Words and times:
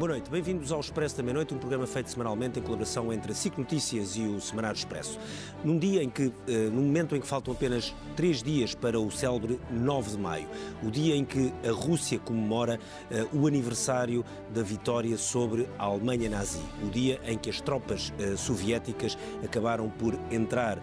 Boa 0.00 0.12
noite, 0.12 0.30
bem-vindos 0.30 0.72
ao 0.72 0.80
Expresso 0.80 1.18
da 1.18 1.22
Meia-Noite, 1.22 1.52
um 1.52 1.58
programa 1.58 1.86
feito 1.86 2.10
semanalmente 2.10 2.58
em 2.58 2.62
colaboração 2.62 3.12
entre 3.12 3.32
a 3.32 3.34
SIC 3.34 3.58
Notícias 3.58 4.16
e 4.16 4.22
o 4.22 4.40
Semanário 4.40 4.78
Expresso. 4.78 5.18
Num 5.62 5.78
dia 5.78 6.02
em 6.02 6.08
que, 6.08 6.32
eh, 6.48 6.70
num 6.72 6.84
momento 6.84 7.14
em 7.14 7.20
que 7.20 7.26
faltam 7.26 7.52
apenas 7.52 7.94
três 8.16 8.42
dias 8.42 8.74
para 8.74 8.98
o 8.98 9.10
célebre 9.10 9.60
9 9.70 10.12
de 10.12 10.16
maio, 10.16 10.48
o 10.82 10.90
dia 10.90 11.14
em 11.14 11.22
que 11.22 11.52
a 11.62 11.70
Rússia 11.70 12.18
comemora 12.18 12.80
eh, 13.10 13.26
o 13.30 13.46
aniversário 13.46 14.24
da 14.54 14.62
vitória 14.62 15.18
sobre 15.18 15.68
a 15.78 15.84
Alemanha 15.84 16.30
nazi, 16.30 16.62
o 16.82 16.88
dia 16.88 17.20
em 17.22 17.36
que 17.36 17.50
as 17.50 17.60
tropas 17.60 18.10
eh, 18.18 18.36
soviéticas 18.36 19.18
acabaram 19.44 19.90
por 19.90 20.18
entrar 20.30 20.78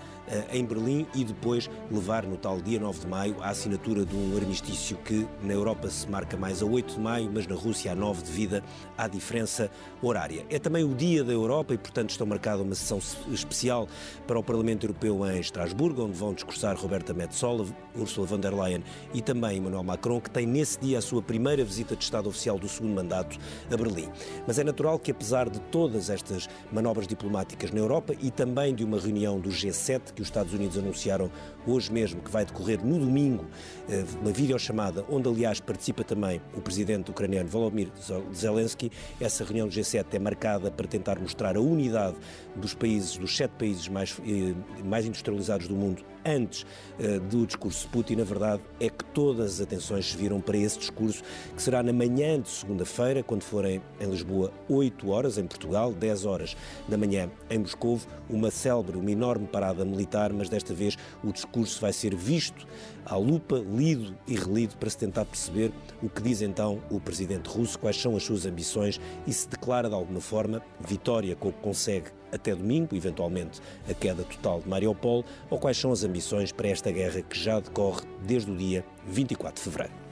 em 0.51 0.65
Berlim 0.65 1.07
e 1.15 1.23
depois 1.23 1.69
levar 1.91 2.23
no 2.23 2.37
tal 2.37 2.59
dia 2.61 2.79
9 2.79 2.99
de 3.01 3.07
maio 3.07 3.35
a 3.41 3.49
assinatura 3.49 4.05
de 4.05 4.15
um 4.15 4.35
armistício 4.35 4.97
que 4.97 5.27
na 5.41 5.53
Europa 5.53 5.89
se 5.89 6.09
marca 6.09 6.35
mais 6.35 6.61
a 6.61 6.65
8 6.65 6.95
de 6.95 6.99
maio, 6.99 7.31
mas 7.33 7.47
na 7.47 7.55
Rússia 7.55 7.91
a 7.91 7.95
9 7.95 8.23
de 8.23 8.31
vida 8.31 8.63
à 8.97 9.07
diferença 9.07 9.69
horária. 10.01 10.45
É 10.49 10.59
também 10.59 10.83
o 10.83 10.93
Dia 10.93 11.23
da 11.23 11.33
Europa 11.33 11.73
e, 11.73 11.77
portanto, 11.77 12.09
está 12.09 12.25
marcada 12.25 12.63
uma 12.63 12.75
sessão 12.75 12.99
especial 13.31 13.87
para 14.25 14.37
o 14.39 14.43
Parlamento 14.43 14.85
Europeu 14.85 15.25
em 15.27 15.39
Estrasburgo, 15.39 16.03
onde 16.03 16.17
vão 16.17 16.33
discursar 16.33 16.75
Roberta 16.77 17.13
Metsola, 17.13 17.65
Ursula 17.95 18.27
von 18.27 18.39
der 18.39 18.53
Leyen 18.53 18.83
e 19.13 19.21
também 19.21 19.57
Emmanuel 19.57 19.83
Macron, 19.83 20.19
que 20.19 20.29
tem 20.29 20.45
nesse 20.45 20.79
dia 20.79 20.97
a 20.97 21.01
sua 21.01 21.21
primeira 21.21 21.63
visita 21.63 21.95
de 21.95 22.03
Estado 22.03 22.29
oficial 22.29 22.57
do 22.57 22.67
segundo 22.67 22.93
mandato 22.93 23.37
a 23.71 23.77
Berlim. 23.77 24.09
Mas 24.45 24.59
é 24.59 24.63
natural 24.63 24.99
que, 24.99 25.11
apesar 25.11 25.49
de 25.49 25.59
todas 25.71 26.09
estas 26.09 26.49
manobras 26.71 27.07
diplomáticas 27.07 27.71
na 27.71 27.79
Europa 27.79 28.13
e 28.19 28.31
também 28.31 28.73
de 28.73 28.83
uma 28.83 28.99
reunião 28.99 29.39
do 29.39 29.49
G7 29.49 30.13
que 30.17 30.21
os 30.23 30.29
Estados 30.29 30.51
Unidos 30.51 30.79
anunciaram 30.79 31.29
hoje 31.67 31.91
mesmo, 31.91 32.21
que 32.21 32.31
vai 32.31 32.45
decorrer 32.45 32.83
no 32.83 32.97
domingo, 32.97 33.45
eh, 33.89 34.03
uma 34.21 34.31
videochamada, 34.31 35.05
onde 35.09 35.27
aliás 35.27 35.59
participa 35.59 36.03
também 36.03 36.41
o 36.55 36.61
presidente 36.61 37.11
ucraniano 37.11 37.49
Volodymyr 37.49 37.89
Zelensky, 38.33 38.91
essa 39.19 39.43
reunião 39.43 39.67
do 39.67 39.73
G7 39.73 40.05
é 40.11 40.19
marcada 40.19 40.71
para 40.71 40.87
tentar 40.87 41.19
mostrar 41.19 41.57
a 41.57 41.61
unidade 41.61 42.15
dos 42.55 42.73
países, 42.73 43.17
dos 43.17 43.35
sete 43.35 43.51
países 43.51 43.87
mais, 43.87 44.17
eh, 44.25 44.53
mais 44.83 45.05
industrializados 45.05 45.67
do 45.67 45.75
mundo 45.75 46.03
antes 46.27 46.63
uh, 46.99 47.19
do 47.21 47.45
discurso 47.45 47.85
de 47.85 47.87
Putin, 47.93 48.21
a 48.21 48.23
verdade 48.23 48.61
é 48.79 48.89
que 48.89 49.03
todas 49.05 49.55
as 49.55 49.61
atenções 49.61 50.11
se 50.11 50.17
viram 50.17 50.41
para 50.41 50.57
esse 50.57 50.77
discurso, 50.77 51.23
que 51.55 51.61
será 51.61 51.81
na 51.81 51.93
manhã 51.93 52.39
de 52.39 52.49
segunda-feira, 52.49 53.23
quando 53.23 53.43
forem 53.43 53.81
em 53.99 54.09
Lisboa 54.09 54.51
8 54.69 55.09
horas, 55.09 55.37
em 55.37 55.47
Portugal, 55.47 55.93
10 55.93 56.25
horas 56.25 56.57
da 56.87 56.97
manhã 56.97 57.29
em 57.49 57.59
Moscou, 57.59 57.99
uma 58.29 58.51
célebre, 58.51 58.97
uma 58.97 59.09
enorme 59.09 59.47
parada 59.47 59.85
militar, 59.85 60.33
mas 60.33 60.49
desta 60.49 60.73
vez 60.73 60.97
o 61.23 61.31
discurso 61.31 61.56
vai 61.79 61.93
ser 61.93 62.15
visto 62.15 62.67
à 63.05 63.15
lupa, 63.15 63.57
lido 63.57 64.15
e 64.27 64.35
relido 64.35 64.75
para 64.77 64.89
se 64.89 64.97
tentar 64.97 65.25
perceber 65.25 65.71
o 66.01 66.09
que 66.09 66.21
diz 66.21 66.41
então 66.41 66.81
o 66.89 66.99
presidente 66.99 67.47
russo, 67.47 67.79
quais 67.79 67.99
são 67.99 68.15
as 68.15 68.23
suas 68.23 68.45
ambições 68.45 68.99
e 69.25 69.33
se 69.33 69.47
declara 69.47 69.89
de 69.89 69.95
alguma 69.95 70.21
forma 70.21 70.61
vitória 70.79 71.35
com 71.35 71.49
o 71.49 71.53
que 71.53 71.61
consegue 71.61 72.07
até 72.31 72.53
domingo, 72.53 72.95
eventualmente 72.95 73.61
a 73.89 73.93
queda 73.93 74.23
total 74.23 74.61
de 74.61 74.67
Mariupol, 74.67 75.23
ou 75.49 75.57
quais 75.57 75.77
são 75.77 75.91
as 75.91 76.03
ambições 76.03 76.51
para 76.51 76.67
esta 76.67 76.91
guerra 76.91 77.21
que 77.21 77.39
já 77.39 77.59
decorre 77.59 78.01
desde 78.25 78.51
o 78.51 78.55
dia 78.55 78.85
24 79.07 79.55
de 79.55 79.61
fevereiro. 79.61 80.06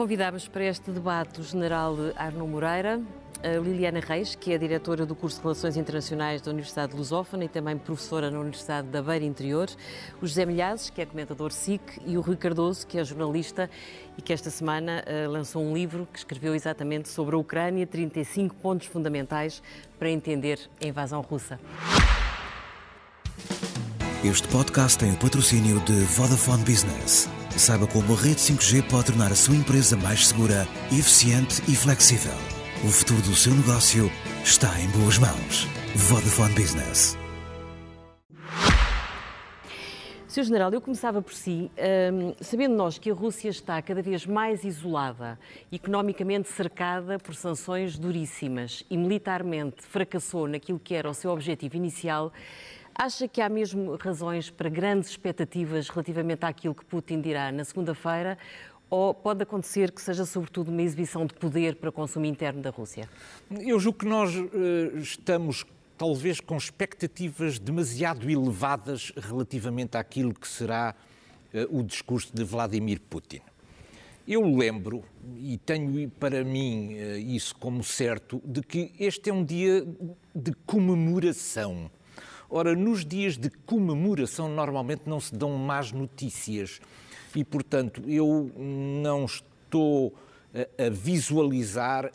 Convidámos 0.00 0.48
para 0.48 0.64
este 0.64 0.90
debate 0.90 1.42
o 1.42 1.44
general 1.44 1.94
Arno 2.16 2.48
Moreira, 2.48 3.02
Liliana 3.62 4.00
Reis, 4.00 4.34
que 4.34 4.50
é 4.50 4.56
diretora 4.56 5.04
do 5.04 5.14
curso 5.14 5.36
de 5.36 5.42
Relações 5.42 5.76
Internacionais 5.76 6.40
da 6.40 6.50
Universidade 6.50 6.92
de 6.92 6.96
Lusófona 6.96 7.44
e 7.44 7.48
também 7.48 7.76
professora 7.76 8.30
na 8.30 8.40
Universidade 8.40 8.88
da 8.88 9.02
Beira 9.02 9.26
Interior, 9.26 9.68
o 10.22 10.26
José 10.26 10.46
Milhazes, 10.46 10.88
que 10.88 11.02
é 11.02 11.04
comentador 11.04 11.52
SIC, 11.52 11.82
e 12.06 12.16
o 12.16 12.22
Rui 12.22 12.36
Cardoso, 12.36 12.86
que 12.86 12.98
é 12.98 13.04
jornalista 13.04 13.68
e 14.16 14.22
que 14.22 14.32
esta 14.32 14.48
semana 14.48 15.04
uh, 15.06 15.30
lançou 15.30 15.62
um 15.62 15.74
livro 15.74 16.08
que 16.10 16.18
escreveu 16.18 16.54
exatamente 16.54 17.10
sobre 17.10 17.34
a 17.34 17.38
Ucrânia, 17.38 17.86
35 17.86 18.54
pontos 18.54 18.86
fundamentais 18.86 19.62
para 19.98 20.08
entender 20.08 20.60
a 20.82 20.86
invasão 20.86 21.20
russa. 21.20 21.60
Este 24.24 24.48
podcast 24.48 24.98
tem 24.98 25.12
o 25.12 25.16
patrocínio 25.18 25.78
de 25.80 25.92
Vodafone 25.92 26.64
Business. 26.64 27.28
Saiba 27.56 27.86
como 27.86 28.14
a 28.14 28.16
rede 28.16 28.36
5G 28.36 28.82
pode 28.88 29.06
tornar 29.06 29.30
a 29.30 29.36
sua 29.36 29.54
empresa 29.54 29.96
mais 29.96 30.28
segura, 30.28 30.66
eficiente 30.90 31.62
e 31.68 31.76
flexível. 31.76 32.32
O 32.84 32.88
futuro 32.88 33.20
do 33.22 33.34
seu 33.34 33.54
negócio 33.54 34.10
está 34.42 34.68
em 34.80 34.88
boas 34.98 35.18
mãos. 35.18 35.66
Vodafone 35.94 36.54
Business. 36.54 37.18
Sr. 40.30 40.44
General, 40.44 40.72
eu 40.72 40.80
começava 40.80 41.20
por 41.20 41.32
si, 41.34 41.70
um, 42.12 42.32
sabendo 42.40 42.76
nós 42.76 42.98
que 42.98 43.10
a 43.10 43.14
Rússia 43.14 43.48
está 43.48 43.82
cada 43.82 44.00
vez 44.00 44.24
mais 44.24 44.62
isolada, 44.62 45.36
economicamente 45.72 46.48
cercada 46.48 47.18
por 47.18 47.34
sanções 47.34 47.98
duríssimas 47.98 48.84
e 48.88 48.96
militarmente 48.96 49.82
fracassou 49.82 50.46
naquilo 50.46 50.78
que 50.78 50.94
era 50.94 51.10
o 51.10 51.14
seu 51.14 51.32
objetivo 51.32 51.76
inicial, 51.76 52.32
acha 52.94 53.26
que 53.28 53.40
há 53.40 53.48
mesmo 53.48 53.96
razões 53.96 54.50
para 54.50 54.68
grandes 54.68 55.10
expectativas 55.10 55.88
relativamente 55.88 56.44
àquilo 56.44 56.74
que 56.74 56.84
Putin 56.84 57.20
dirá 57.20 57.50
na 57.50 57.64
segunda-feira 57.64 58.36
ou 58.90 59.14
pode 59.14 59.42
acontecer 59.42 59.92
que 59.92 60.02
seja 60.02 60.26
sobretudo 60.26 60.68
uma 60.68 60.82
exibição 60.82 61.24
de 61.24 61.32
poder 61.34 61.76
para 61.76 61.92
consumo 61.92 62.26
interno 62.26 62.60
da 62.60 62.70
Rússia? 62.70 63.08
Eu 63.50 63.78
julgo 63.78 64.00
que 64.00 64.06
nós 64.06 64.34
uh, 64.34 64.98
estamos 64.98 65.64
talvez 65.96 66.40
com 66.40 66.56
expectativas 66.56 67.58
demasiado 67.58 68.28
elevadas 68.28 69.12
relativamente 69.16 69.96
àquilo 69.96 70.34
que 70.34 70.48
será 70.48 70.94
uh, 71.54 71.78
o 71.78 71.84
discurso 71.84 72.34
de 72.34 72.42
Vladimir 72.42 73.00
Putin. 73.00 73.40
Eu 74.26 74.42
lembro, 74.42 75.04
e 75.36 75.56
tenho 75.58 76.10
para 76.10 76.42
mim 76.42 76.94
uh, 76.94 77.18
isso 77.18 77.54
como 77.56 77.84
certo, 77.84 78.42
de 78.44 78.60
que 78.60 78.92
este 78.98 79.30
é 79.30 79.32
um 79.32 79.44
dia 79.44 79.86
de 80.34 80.52
comemoração. 80.66 81.90
Ora, 82.52 82.74
nos 82.74 83.04
dias 83.04 83.36
de 83.36 83.48
comemoração 83.48 84.48
normalmente 84.48 85.02
não 85.06 85.20
se 85.20 85.32
dão 85.32 85.52
más 85.56 85.92
notícias. 85.92 86.80
E, 87.34 87.44
portanto, 87.44 88.02
eu 88.08 88.50
não 88.56 89.24
estou 89.24 90.12
a, 90.52 90.86
a 90.86 90.90
visualizar 90.90 92.10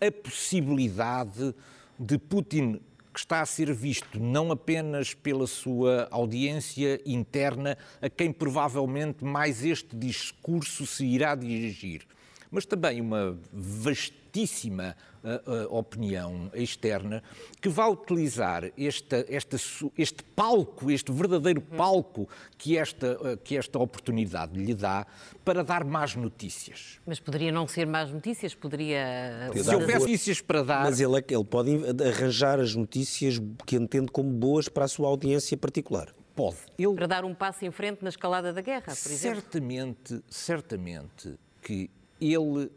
a 0.00 0.12
possibilidade 0.12 1.52
de 1.98 2.16
Putin 2.18 2.80
que 3.12 3.18
está 3.18 3.40
a 3.40 3.46
ser 3.46 3.74
visto 3.74 4.20
não 4.20 4.52
apenas 4.52 5.12
pela 5.12 5.44
sua 5.44 6.06
audiência 6.12 7.00
interna, 7.04 7.76
a 8.00 8.08
quem 8.08 8.32
provavelmente 8.32 9.24
mais 9.24 9.64
este 9.64 9.96
discurso 9.96 10.86
se 10.86 11.04
irá 11.04 11.34
dirigir, 11.34 12.06
mas 12.48 12.64
também 12.64 13.00
uma 13.00 13.36
vastíssima 13.52 14.96
uh, 15.24 15.74
opinião 15.74 16.50
externa 16.54 17.22
que 17.60 17.68
vai 17.68 17.90
utilizar 17.90 18.70
esta, 18.76 19.24
esta, 19.28 19.56
este 19.96 20.22
palco, 20.34 20.90
este 20.90 21.12
verdadeiro 21.12 21.60
palco 21.60 22.28
que 22.56 22.76
esta, 22.76 23.12
uh, 23.20 23.36
que 23.36 23.56
esta 23.56 23.78
oportunidade 23.78 24.58
lhe 24.58 24.74
dá 24.74 25.06
para 25.44 25.62
dar 25.62 25.84
más 25.84 26.14
notícias. 26.14 26.98
Mas 27.06 27.20
poderia 27.20 27.52
não 27.52 27.66
ser 27.66 27.86
más 27.86 28.10
notícias, 28.10 28.54
poderia... 28.54 29.50
Se 29.54 29.74
houver 29.74 30.00
notícias 30.00 30.40
para 30.40 30.62
dar... 30.62 30.84
Mas 30.84 31.00
ele, 31.00 31.16
ele 31.16 31.44
pode 31.44 31.70
arranjar 32.02 32.60
as 32.60 32.74
notícias 32.74 33.40
que 33.66 33.76
entende 33.76 34.10
como 34.10 34.30
boas 34.30 34.68
para 34.68 34.84
a 34.84 34.88
sua 34.88 35.08
audiência 35.08 35.56
particular. 35.56 36.12
Pode. 36.34 36.56
Ele... 36.78 36.94
Para 36.94 37.06
dar 37.06 37.24
um 37.24 37.34
passo 37.34 37.64
em 37.64 37.70
frente 37.70 38.02
na 38.02 38.08
escalada 38.08 38.52
da 38.52 38.60
guerra, 38.60 38.86
por 38.86 39.10
exemplo. 39.10 39.40
Certamente, 39.40 40.22
certamente 40.28 41.34
que 41.62 41.90
ele 42.20 42.70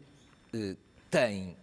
eh, 0.52 0.76
tem 1.10 1.56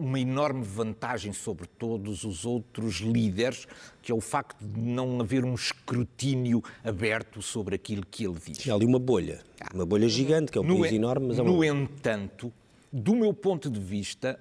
uma 0.00 0.18
enorme 0.18 0.64
vantagem 0.64 1.32
sobre 1.32 1.66
todos 1.66 2.24
os 2.24 2.46
outros 2.46 2.96
líderes, 2.96 3.66
que 4.00 4.10
é 4.10 4.14
o 4.14 4.20
facto 4.20 4.64
de 4.64 4.80
não 4.80 5.20
haver 5.20 5.44
um 5.44 5.54
escrutínio 5.54 6.64
aberto 6.82 7.42
sobre 7.42 7.74
aquilo 7.74 8.04
que 8.10 8.24
ele 8.24 8.36
diz. 8.44 8.66
Há 8.68 8.74
ali 8.74 8.86
uma 8.86 8.98
bolha, 8.98 9.40
uma 9.74 9.84
bolha 9.84 10.08
gigante, 10.08 10.50
que 10.50 10.58
é 10.58 10.60
um 10.60 10.64
no 10.64 10.80
país 10.80 10.92
enorme, 10.92 11.28
mas 11.28 11.38
é 11.38 11.42
uma... 11.42 11.52
No 11.52 11.62
entanto, 11.62 12.50
do 12.90 13.14
meu 13.14 13.34
ponto 13.34 13.68
de 13.68 13.78
vista, 13.78 14.40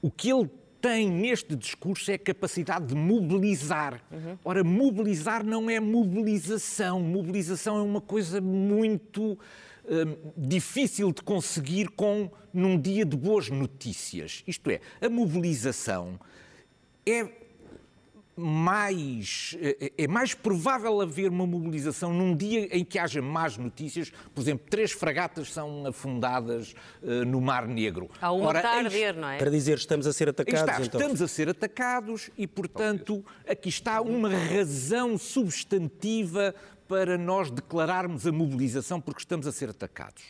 o 0.00 0.10
que 0.10 0.30
ele 0.30 0.48
tem 0.80 1.10
neste 1.10 1.54
discurso 1.56 2.10
é 2.10 2.14
a 2.14 2.18
capacidade 2.18 2.86
de 2.86 2.94
mobilizar. 2.94 4.02
Uhum. 4.10 4.38
Ora, 4.44 4.64
mobilizar 4.64 5.44
não 5.44 5.70
é 5.70 5.80
mobilização. 5.80 7.00
Mobilização 7.00 7.78
é 7.78 7.82
uma 7.82 8.02
coisa 8.02 8.40
muito 8.40 9.38
Hum, 9.86 10.32
difícil 10.34 11.12
de 11.12 11.22
conseguir 11.22 11.90
com 11.90 12.30
num 12.54 12.80
dia 12.80 13.04
de 13.04 13.16
boas 13.16 13.50
notícias. 13.50 14.42
Isto 14.46 14.70
é, 14.70 14.80
a 15.00 15.10
mobilização 15.10 16.18
é 17.04 17.28
mais, 18.36 19.56
é, 19.60 19.92
é 19.96 20.08
mais 20.08 20.34
provável 20.34 21.00
haver 21.00 21.30
uma 21.30 21.46
mobilização 21.46 22.12
num 22.12 22.34
dia 22.34 22.66
em 22.76 22.84
que 22.84 22.98
haja 22.98 23.22
más 23.22 23.56
notícias. 23.56 24.10
Por 24.34 24.40
exemplo, 24.40 24.66
três 24.68 24.90
fragatas 24.90 25.52
são 25.52 25.86
afundadas 25.86 26.74
uh, 27.02 27.24
no 27.24 27.40
Mar 27.40 27.68
Negro. 27.68 28.10
Há 28.20 28.32
uma 28.32 28.48
Ora, 28.48 28.60
a 28.60 28.76
arder, 28.76 29.14
não 29.14 29.28
é? 29.28 29.38
Para 29.38 29.50
dizer 29.50 29.78
estamos 29.78 30.06
a 30.06 30.12
ser 30.12 30.28
atacados. 30.28 30.60
Está, 30.60 30.82
então. 30.82 31.00
Estamos 31.00 31.22
a 31.22 31.28
ser 31.28 31.48
atacados 31.48 32.30
e, 32.36 32.46
portanto, 32.46 33.24
aqui 33.48 33.68
está 33.68 34.00
uma 34.00 34.30
razão 34.30 35.16
substantiva 35.16 36.54
para 36.88 37.16
nós 37.18 37.50
declararmos 37.50 38.26
a 38.26 38.32
mobilização 38.32 39.00
porque 39.00 39.20
estamos 39.20 39.46
a 39.46 39.52
ser 39.52 39.70
atacados. 39.70 40.22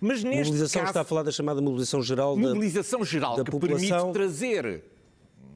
Mas 0.00 0.24
neste 0.24 0.46
mobilização 0.50 0.80
caso, 0.80 0.90
está 0.90 1.00
a 1.02 1.04
falar 1.04 1.22
da 1.22 1.30
chamada 1.30 1.60
mobilização 1.60 2.02
geral 2.02 2.36
mobilização 2.36 3.00
da, 3.00 3.04
geral 3.06 3.36
da 3.36 3.44
que 3.44 3.50
população 3.52 3.88
permite 3.88 4.12
trazer 4.12 4.84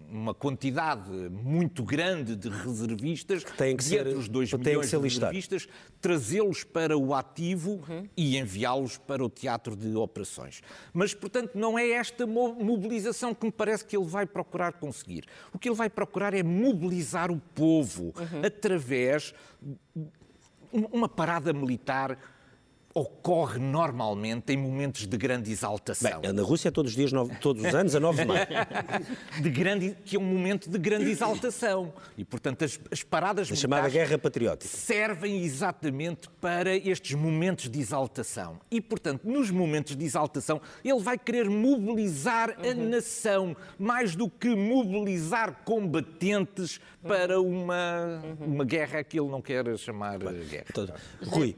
uma 0.09 0.33
quantidade 0.33 1.11
muito 1.11 1.83
grande 1.83 2.37
de 2.37 2.49
reservistas 2.49 3.43
que 3.43 3.53
têm 3.57 3.77
que 3.77 3.83
de 3.83 3.89
ser, 3.91 4.07
entre 4.07 4.15
os 4.21 4.29
2 4.29 4.51
têm 4.51 4.59
milhões 4.61 4.85
que 4.85 4.91
ser 4.91 4.97
de 4.99 5.03
listados. 5.03 5.35
reservistas, 5.35 5.69
trazê-los 6.01 6.63
para 6.63 6.97
o 6.97 7.13
ativo 7.13 7.83
Uhum. 7.89 8.09
e 8.17 8.39
enviá-los 8.39 8.99
para 8.99 9.25
o 9.25 9.29
teatro 9.29 9.75
de 9.75 9.97
operações. 9.97 10.63
Mas, 10.95 11.13
portanto, 11.13 11.57
não 11.57 11.77
é 11.77 11.89
esta 11.91 12.25
mo- 12.25 12.55
mobilização 12.55 13.35
que 13.35 13.47
me 13.47 13.53
parece 13.53 13.85
que 13.85 13.97
ele 13.97 14.07
vai 14.07 14.27
procurar 14.27 14.75
conseguir. 14.75 15.25
O 15.53 15.59
que 15.59 15.69
ele 15.69 15.75
vai 15.77 15.91
procurar 15.91 16.33
é 16.35 16.43
mobilizar 16.45 17.33
o 17.33 17.41
povo 17.41 18.15
Uhum. 18.17 18.43
através 18.47 19.35
uma 20.73 21.09
parada 21.09 21.53
militar 21.53 22.19
ocorre 22.99 23.59
normalmente 23.59 24.55
em 24.55 24.57
momentos 24.57 25.07
de 25.07 25.17
grande 25.19 25.53
exaltação. 25.53 26.19
Bem, 26.23 26.33
na 26.33 26.43
Rússia 26.43 26.69
é 26.69 26.71
todos 26.71 26.93
os 26.93 26.97
dias, 26.97 27.13
nove- 27.13 27.35
todos 27.37 27.63
os 27.63 27.75
anos, 27.75 27.95
a 27.95 28.01
9 28.01 28.23
de 28.23 28.25
maio. 28.27 28.47
de 29.43 29.51
grande, 29.51 29.95
que 30.03 30.17
é 30.17 30.19
um 30.19 30.23
momento 30.25 30.71
de 30.71 30.79
grande 30.79 31.11
exaltação. 31.11 31.93
E, 32.17 32.25
portanto, 32.25 32.65
as, 32.65 32.81
as 32.91 33.03
paradas 33.03 33.53
A 33.53 33.55
chamada 33.55 33.83
militares 33.83 34.09
guerra 34.09 34.19
patriótica. 34.19 34.75
servem 34.75 35.43
exatamente 35.45 36.27
para 36.41 36.75
estes 36.75 37.13
momentos 37.13 37.69
de 37.69 37.79
exaltação. 37.79 38.59
E, 38.71 38.81
portanto, 38.81 39.25
nos 39.29 39.51
momentos 39.51 39.95
de 39.95 40.03
exaltação, 40.03 40.59
ele 40.83 41.01
vai 41.03 41.19
querer 41.19 41.51
mobilizar 41.51 42.57
a 42.67 42.75
nação, 42.75 43.55
mais 43.79 44.17
do 44.17 44.31
que 44.31 44.55
mobilizar 44.57 45.61
combatentes 45.67 46.81
para 47.07 47.41
uma, 47.43 48.23
uma 48.41 48.65
guerra 48.65 49.05
que 49.05 49.21
ele 49.21 49.29
não 49.29 49.43
quer 49.43 49.77
chamar 49.77 50.21
eh, 50.23 50.45
guerra. 50.51 50.65
Portanto, 50.73 51.01
Rui, 51.27 51.55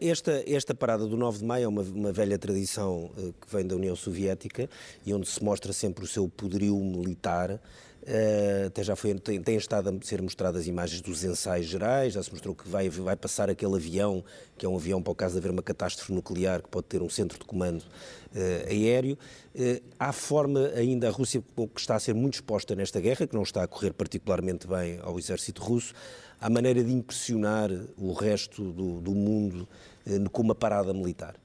esta, 0.00 0.42
esta 0.46 0.74
parada 0.74 1.06
do 1.06 1.16
9 1.16 1.38
de 1.38 1.44
maio 1.44 1.64
é 1.64 1.68
uma, 1.68 1.82
uma 1.82 2.12
velha 2.12 2.38
tradição 2.38 3.10
eh, 3.16 3.32
que 3.40 3.54
vem 3.54 3.66
da 3.66 3.74
União 3.74 3.96
Soviética 3.96 4.68
e 5.04 5.12
onde 5.12 5.28
se 5.28 5.42
mostra 5.42 5.72
sempre 5.72 6.04
o 6.04 6.06
seu 6.06 6.28
poderio 6.28 6.76
militar. 6.76 7.60
Eh, 8.08 8.66
até 8.68 8.84
já 8.84 8.94
foi, 8.94 9.14
tem, 9.14 9.42
têm 9.42 9.56
estado 9.56 9.88
a 9.88 10.06
ser 10.06 10.22
mostradas 10.22 10.68
imagens 10.68 11.00
dos 11.00 11.24
ensaios 11.24 11.66
gerais, 11.66 12.12
já 12.12 12.22
se 12.22 12.30
mostrou 12.30 12.54
que 12.54 12.68
vai, 12.68 12.88
vai 12.88 13.16
passar 13.16 13.50
aquele 13.50 13.74
avião, 13.74 14.22
que 14.56 14.64
é 14.64 14.68
um 14.68 14.76
avião 14.76 15.02
para 15.02 15.10
o 15.10 15.14
caso 15.14 15.32
de 15.32 15.38
haver 15.38 15.50
uma 15.50 15.62
catástrofe 15.62 16.12
nuclear, 16.12 16.62
que 16.62 16.68
pode 16.68 16.86
ter 16.86 17.02
um 17.02 17.10
centro 17.10 17.36
de 17.36 17.44
comando 17.44 17.84
eh, 18.32 18.64
aéreo. 18.70 19.18
Eh, 19.52 19.82
há 19.98 20.12
forma 20.12 20.68
ainda, 20.76 21.08
a 21.08 21.10
Rússia 21.10 21.42
que 21.74 21.80
está 21.80 21.96
a 21.96 21.98
ser 21.98 22.14
muito 22.14 22.34
exposta 22.34 22.76
nesta 22.76 23.00
guerra, 23.00 23.26
que 23.26 23.34
não 23.34 23.42
está 23.42 23.64
a 23.64 23.66
correr 23.66 23.92
particularmente 23.92 24.68
bem 24.68 25.00
ao 25.02 25.18
exército 25.18 25.60
russo, 25.60 25.92
há 26.40 26.50
maneira 26.50 26.82
de 26.82 26.92
impressionar 26.92 27.70
o 27.96 28.12
resto 28.12 28.72
do, 28.72 29.00
do 29.00 29.12
mundo 29.12 29.68
eh, 30.06 30.18
com 30.30 30.42
uma 30.42 30.54
parada 30.54 30.92
militar. 30.92 31.36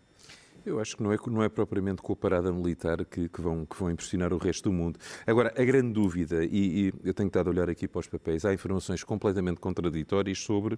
Eu 0.63 0.79
acho 0.79 0.95
que 0.95 1.01
não 1.01 1.11
é, 1.11 1.17
não 1.27 1.41
é 1.41 1.49
propriamente 1.49 2.01
com 2.03 2.13
a 2.13 2.15
parada 2.15 2.51
militar 2.51 3.03
que, 3.05 3.27
que 3.27 3.41
vão, 3.41 3.65
que 3.65 3.75
vão 3.75 3.89
impressionar 3.89 4.31
o 4.31 4.37
resto 4.37 4.69
do 4.69 4.73
mundo. 4.73 4.99
Agora, 5.25 5.51
a 5.57 5.63
grande 5.63 5.91
dúvida, 5.91 6.45
e, 6.45 6.87
e 6.87 6.93
eu 7.03 7.13
tenho 7.13 7.27
estado 7.27 7.47
a 7.47 7.49
olhar 7.49 7.69
aqui 7.69 7.87
para 7.87 7.99
os 7.99 8.07
papéis, 8.07 8.45
há 8.45 8.53
informações 8.53 9.03
completamente 9.03 9.59
contraditórias 9.59 10.39
sobre 10.39 10.77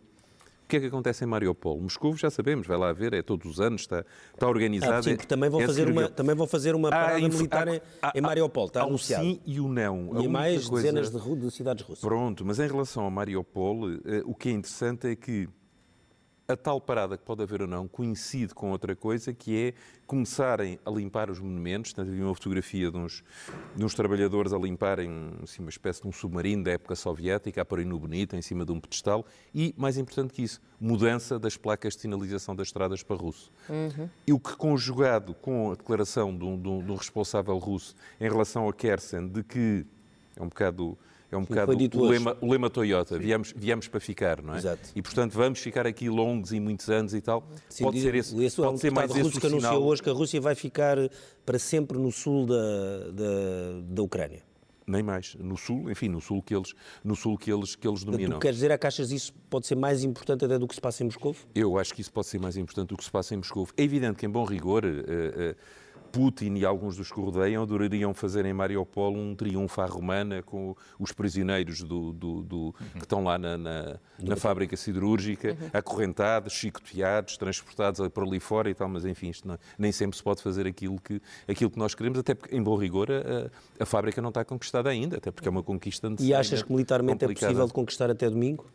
o 0.63 0.67
que 0.67 0.77
é 0.77 0.79
que 0.79 0.85
acontece 0.87 1.23
em 1.23 1.27
Mariupol. 1.27 1.79
Moscou, 1.79 2.15
já 2.15 2.29
sabemos, 2.29 2.65
vai 2.65 2.77
lá 2.77 2.91
ver, 2.93 3.13
é 3.13 3.21
todos 3.21 3.49
os 3.51 3.59
anos, 3.59 3.81
está, 3.81 4.03
está 4.33 4.47
organizado. 4.47 4.93
Ah, 4.93 5.03
sim, 5.03 5.11
porque 5.15 5.27
também 5.27 5.49
vão, 5.49 5.61
é 5.61 5.65
fazer 5.67 5.87
uma, 5.87 6.09
também 6.09 6.35
vão 6.35 6.47
fazer 6.47 6.73
uma 6.75 6.89
parada 6.89 7.19
militar 7.19 7.67
em, 7.67 7.81
há- 8.01 8.11
em 8.15 8.19
há- 8.19 8.21
Mariupol, 8.21 8.65
está 8.67 8.81
há 8.81 8.85
anunciado. 8.85 9.23
sim 9.23 9.39
e 9.45 9.59
o 9.59 9.67
não. 9.67 10.17
A 10.17 10.21
E 10.23 10.27
mais 10.27 10.67
coisa- 10.67 10.91
dezenas 10.91 11.11
de, 11.11 11.35
de 11.35 11.51
cidades 11.51 11.83
russas. 11.83 12.03
Pronto, 12.03 12.43
mas 12.45 12.59
em 12.59 12.67
relação 12.67 13.05
a 13.05 13.11
Mariupol, 13.11 13.91
eh, 14.05 14.21
o 14.25 14.33
que 14.33 14.49
é 14.49 14.51
interessante 14.53 15.07
é 15.07 15.15
que 15.15 15.47
a 16.45 16.57
tal 16.57 16.81
parada 16.81 17.17
que 17.17 17.23
pode 17.23 17.41
haver 17.41 17.61
ou 17.61 17.67
não 17.67 17.87
coincide 17.87 18.53
com 18.53 18.71
outra 18.71 18.95
coisa, 18.95 19.33
que 19.33 19.57
é 19.57 19.73
começarem 20.05 20.77
a 20.85 20.91
limpar 20.91 21.29
os 21.29 21.39
monumentos. 21.39 21.93
Portanto, 21.93 22.11
havia 22.11 22.25
uma 22.25 22.35
fotografia 22.35 22.91
de 22.91 22.97
uns, 22.97 23.23
de 23.75 23.85
uns 23.85 23.93
trabalhadores 23.93 24.51
a 24.51 24.57
limparem 24.57 25.31
assim, 25.41 25.61
uma 25.61 25.69
espécie 25.69 26.01
de 26.01 26.07
um 26.07 26.11
submarino 26.11 26.63
da 26.65 26.71
época 26.71 26.95
soviética, 26.95 27.61
a 27.61 27.65
porem 27.65 27.85
no 27.85 27.97
bonito, 27.97 28.35
em 28.35 28.41
cima 28.41 28.65
de 28.65 28.73
um 28.73 28.79
pedestal. 28.79 29.25
E, 29.55 29.73
mais 29.77 29.97
importante 29.97 30.33
que 30.33 30.41
isso, 30.43 30.59
mudança 30.79 31.39
das 31.39 31.55
placas 31.55 31.95
de 31.95 32.01
sinalização 32.01 32.53
das 32.55 32.67
estradas 32.67 33.01
para 33.03 33.15
russo. 33.15 33.49
E 34.27 34.33
o 34.33 34.39
que, 34.39 34.55
conjugado 34.57 35.33
com 35.33 35.71
a 35.71 35.75
declaração 35.75 36.37
de 36.37 36.43
um, 36.43 36.61
de 36.61 36.67
um- 36.67 36.85
de 36.85 36.91
um 36.91 36.95
responsável 36.95 37.57
russo 37.57 37.95
em 38.19 38.25
relação 38.29 38.67
a 38.67 38.73
Kersen, 38.73 39.27
de 39.29 39.43
que 39.43 39.85
é 40.35 40.41
um 40.43 40.49
bocado 40.49 40.97
é 41.33 41.37
um 41.37 41.43
bocado 41.43 41.71
o 41.71 42.05
lema, 42.05 42.37
o 42.41 42.51
lema 42.51 42.69
Toyota, 42.69 43.17
viemos, 43.17 43.53
viemos 43.55 43.87
para 43.87 43.99
ficar, 43.99 44.41
não 44.41 44.53
é? 44.53 44.57
Exato. 44.57 44.89
E 44.95 45.01
portanto 45.01 45.33
vamos 45.33 45.59
ficar 45.59 45.87
aqui 45.87 46.09
longos 46.09 46.51
e 46.53 46.59
muitos 46.59 46.89
anos 46.89 47.13
e 47.13 47.21
tal. 47.21 47.47
Sim, 47.69 47.83
pode 47.85 47.95
diz- 47.95 48.03
ser 48.03 48.15
esse, 48.15 48.43
esse 48.43 48.55
pode 48.57 48.79
ser 48.79 48.91
mais 48.91 49.11
esse 49.11 49.21
russo 49.21 49.37
o 49.37 49.41
que 49.41 49.47
anunciou 49.47 49.83
hoje 49.83 50.03
que 50.03 50.09
a 50.09 50.13
Rússia 50.13 50.39
vai 50.39 50.55
ficar 50.55 50.97
para 51.45 51.59
sempre 51.59 51.97
no 51.97 52.11
sul 52.11 52.45
da, 52.45 53.11
da, 53.11 53.81
da 53.87 54.01
Ucrânia. 54.01 54.41
Nem 54.85 55.01
mais, 55.01 55.35
no 55.35 55.55
sul, 55.55 55.89
enfim, 55.89 56.09
no 56.09 56.19
sul 56.19 56.41
que 56.41 56.53
eles, 56.53 56.73
no 57.03 57.15
sul 57.15 57.37
que 57.37 57.51
eles, 57.51 57.73
que 57.73 57.87
eles 57.87 58.03
dominam. 58.03 58.37
tu 58.37 58.41
queres 58.41 58.57
dizer, 58.57 58.77
que 58.77 58.85
achas 58.85 59.11
isso 59.11 59.33
pode 59.49 59.65
ser 59.65 59.75
mais 59.75 60.03
importante 60.03 60.43
até 60.43 60.59
do 60.59 60.67
que 60.67 60.75
se 60.75 60.81
passa 60.81 61.03
em 61.03 61.05
Moscou? 61.05 61.33
Eu 61.55 61.77
acho 61.77 61.93
que 61.93 62.01
isso 62.01 62.11
pode 62.11 62.27
ser 62.27 62.39
mais 62.39 62.57
importante 62.57 62.89
do 62.89 62.97
que 62.97 63.03
se 63.03 63.11
passa 63.11 63.33
em 63.33 63.37
Moscou. 63.37 63.65
É 63.77 63.83
evidente 63.83 64.17
que, 64.17 64.25
em 64.25 64.29
bom 64.29 64.43
rigor, 64.43 64.83
eh, 64.83 64.89
eh, 65.07 65.55
Putin 66.17 66.53
e 66.57 66.63
alguns 66.63 66.95
dos 66.95 67.11
que 67.11 67.19
o 67.19 67.23
rodeiam 67.23 67.63
adorariam 67.63 68.13
fazer 68.13 68.45
em 68.45 68.53
Mariupol 68.53 69.15
um 69.17 69.33
triunfo 69.35 69.81
à 69.81 69.87
romana 69.87 70.43
com 70.43 70.75
os 70.99 71.11
prisioneiros 71.11 71.81
do, 71.81 72.13
do- 72.13 72.43
do- 72.43 72.75
que 72.93 72.99
estão 72.99 73.23
lá 73.23 73.35
na, 73.39 73.57
na- 73.57 73.99
na 74.19 74.35
fábrica 74.35 74.77
siderúrgica, 74.77 75.57
acorrentados, 75.73 76.53
chicoteados, 76.53 77.35
transportados 77.35 78.07
por 78.09 78.23
ali 78.25 78.39
fora 78.39 78.69
e 78.69 78.75
tal, 78.75 78.87
mas 78.87 79.05
enfim, 79.05 79.29
isto 79.29 79.47
não- 79.47 79.57
nem 79.75 79.91
sempre 79.91 80.15
se 80.15 80.21
pode 80.23 80.43
fazer 80.43 80.67
aquilo 80.67 81.01
que, 81.01 81.19
aquilo 81.47 81.71
que 81.71 81.79
nós 81.79 81.95
queremos, 81.95 82.19
até 82.19 82.35
porque, 82.35 82.55
em 82.55 82.61
bom 82.61 82.75
rigor, 82.77 83.07
a, 83.11 83.81
a 83.81 83.85
fábrica 83.87 84.21
não 84.21 84.29
está 84.29 84.45
conquistada 84.45 84.91
ainda, 84.91 85.17
até 85.17 85.31
porque 85.31 85.47
é 85.47 85.51
uma 85.51 85.63
conquista 85.63 86.13
E 86.19 86.31
achas 86.31 86.61
que 86.61 86.71
militarmente 86.71 87.23
é 87.23 87.27
complicada. 87.27 87.47
possível 87.51 87.65
de 87.67 87.73
conquistar 87.73 88.11
até 88.11 88.29
domingo? 88.29 88.67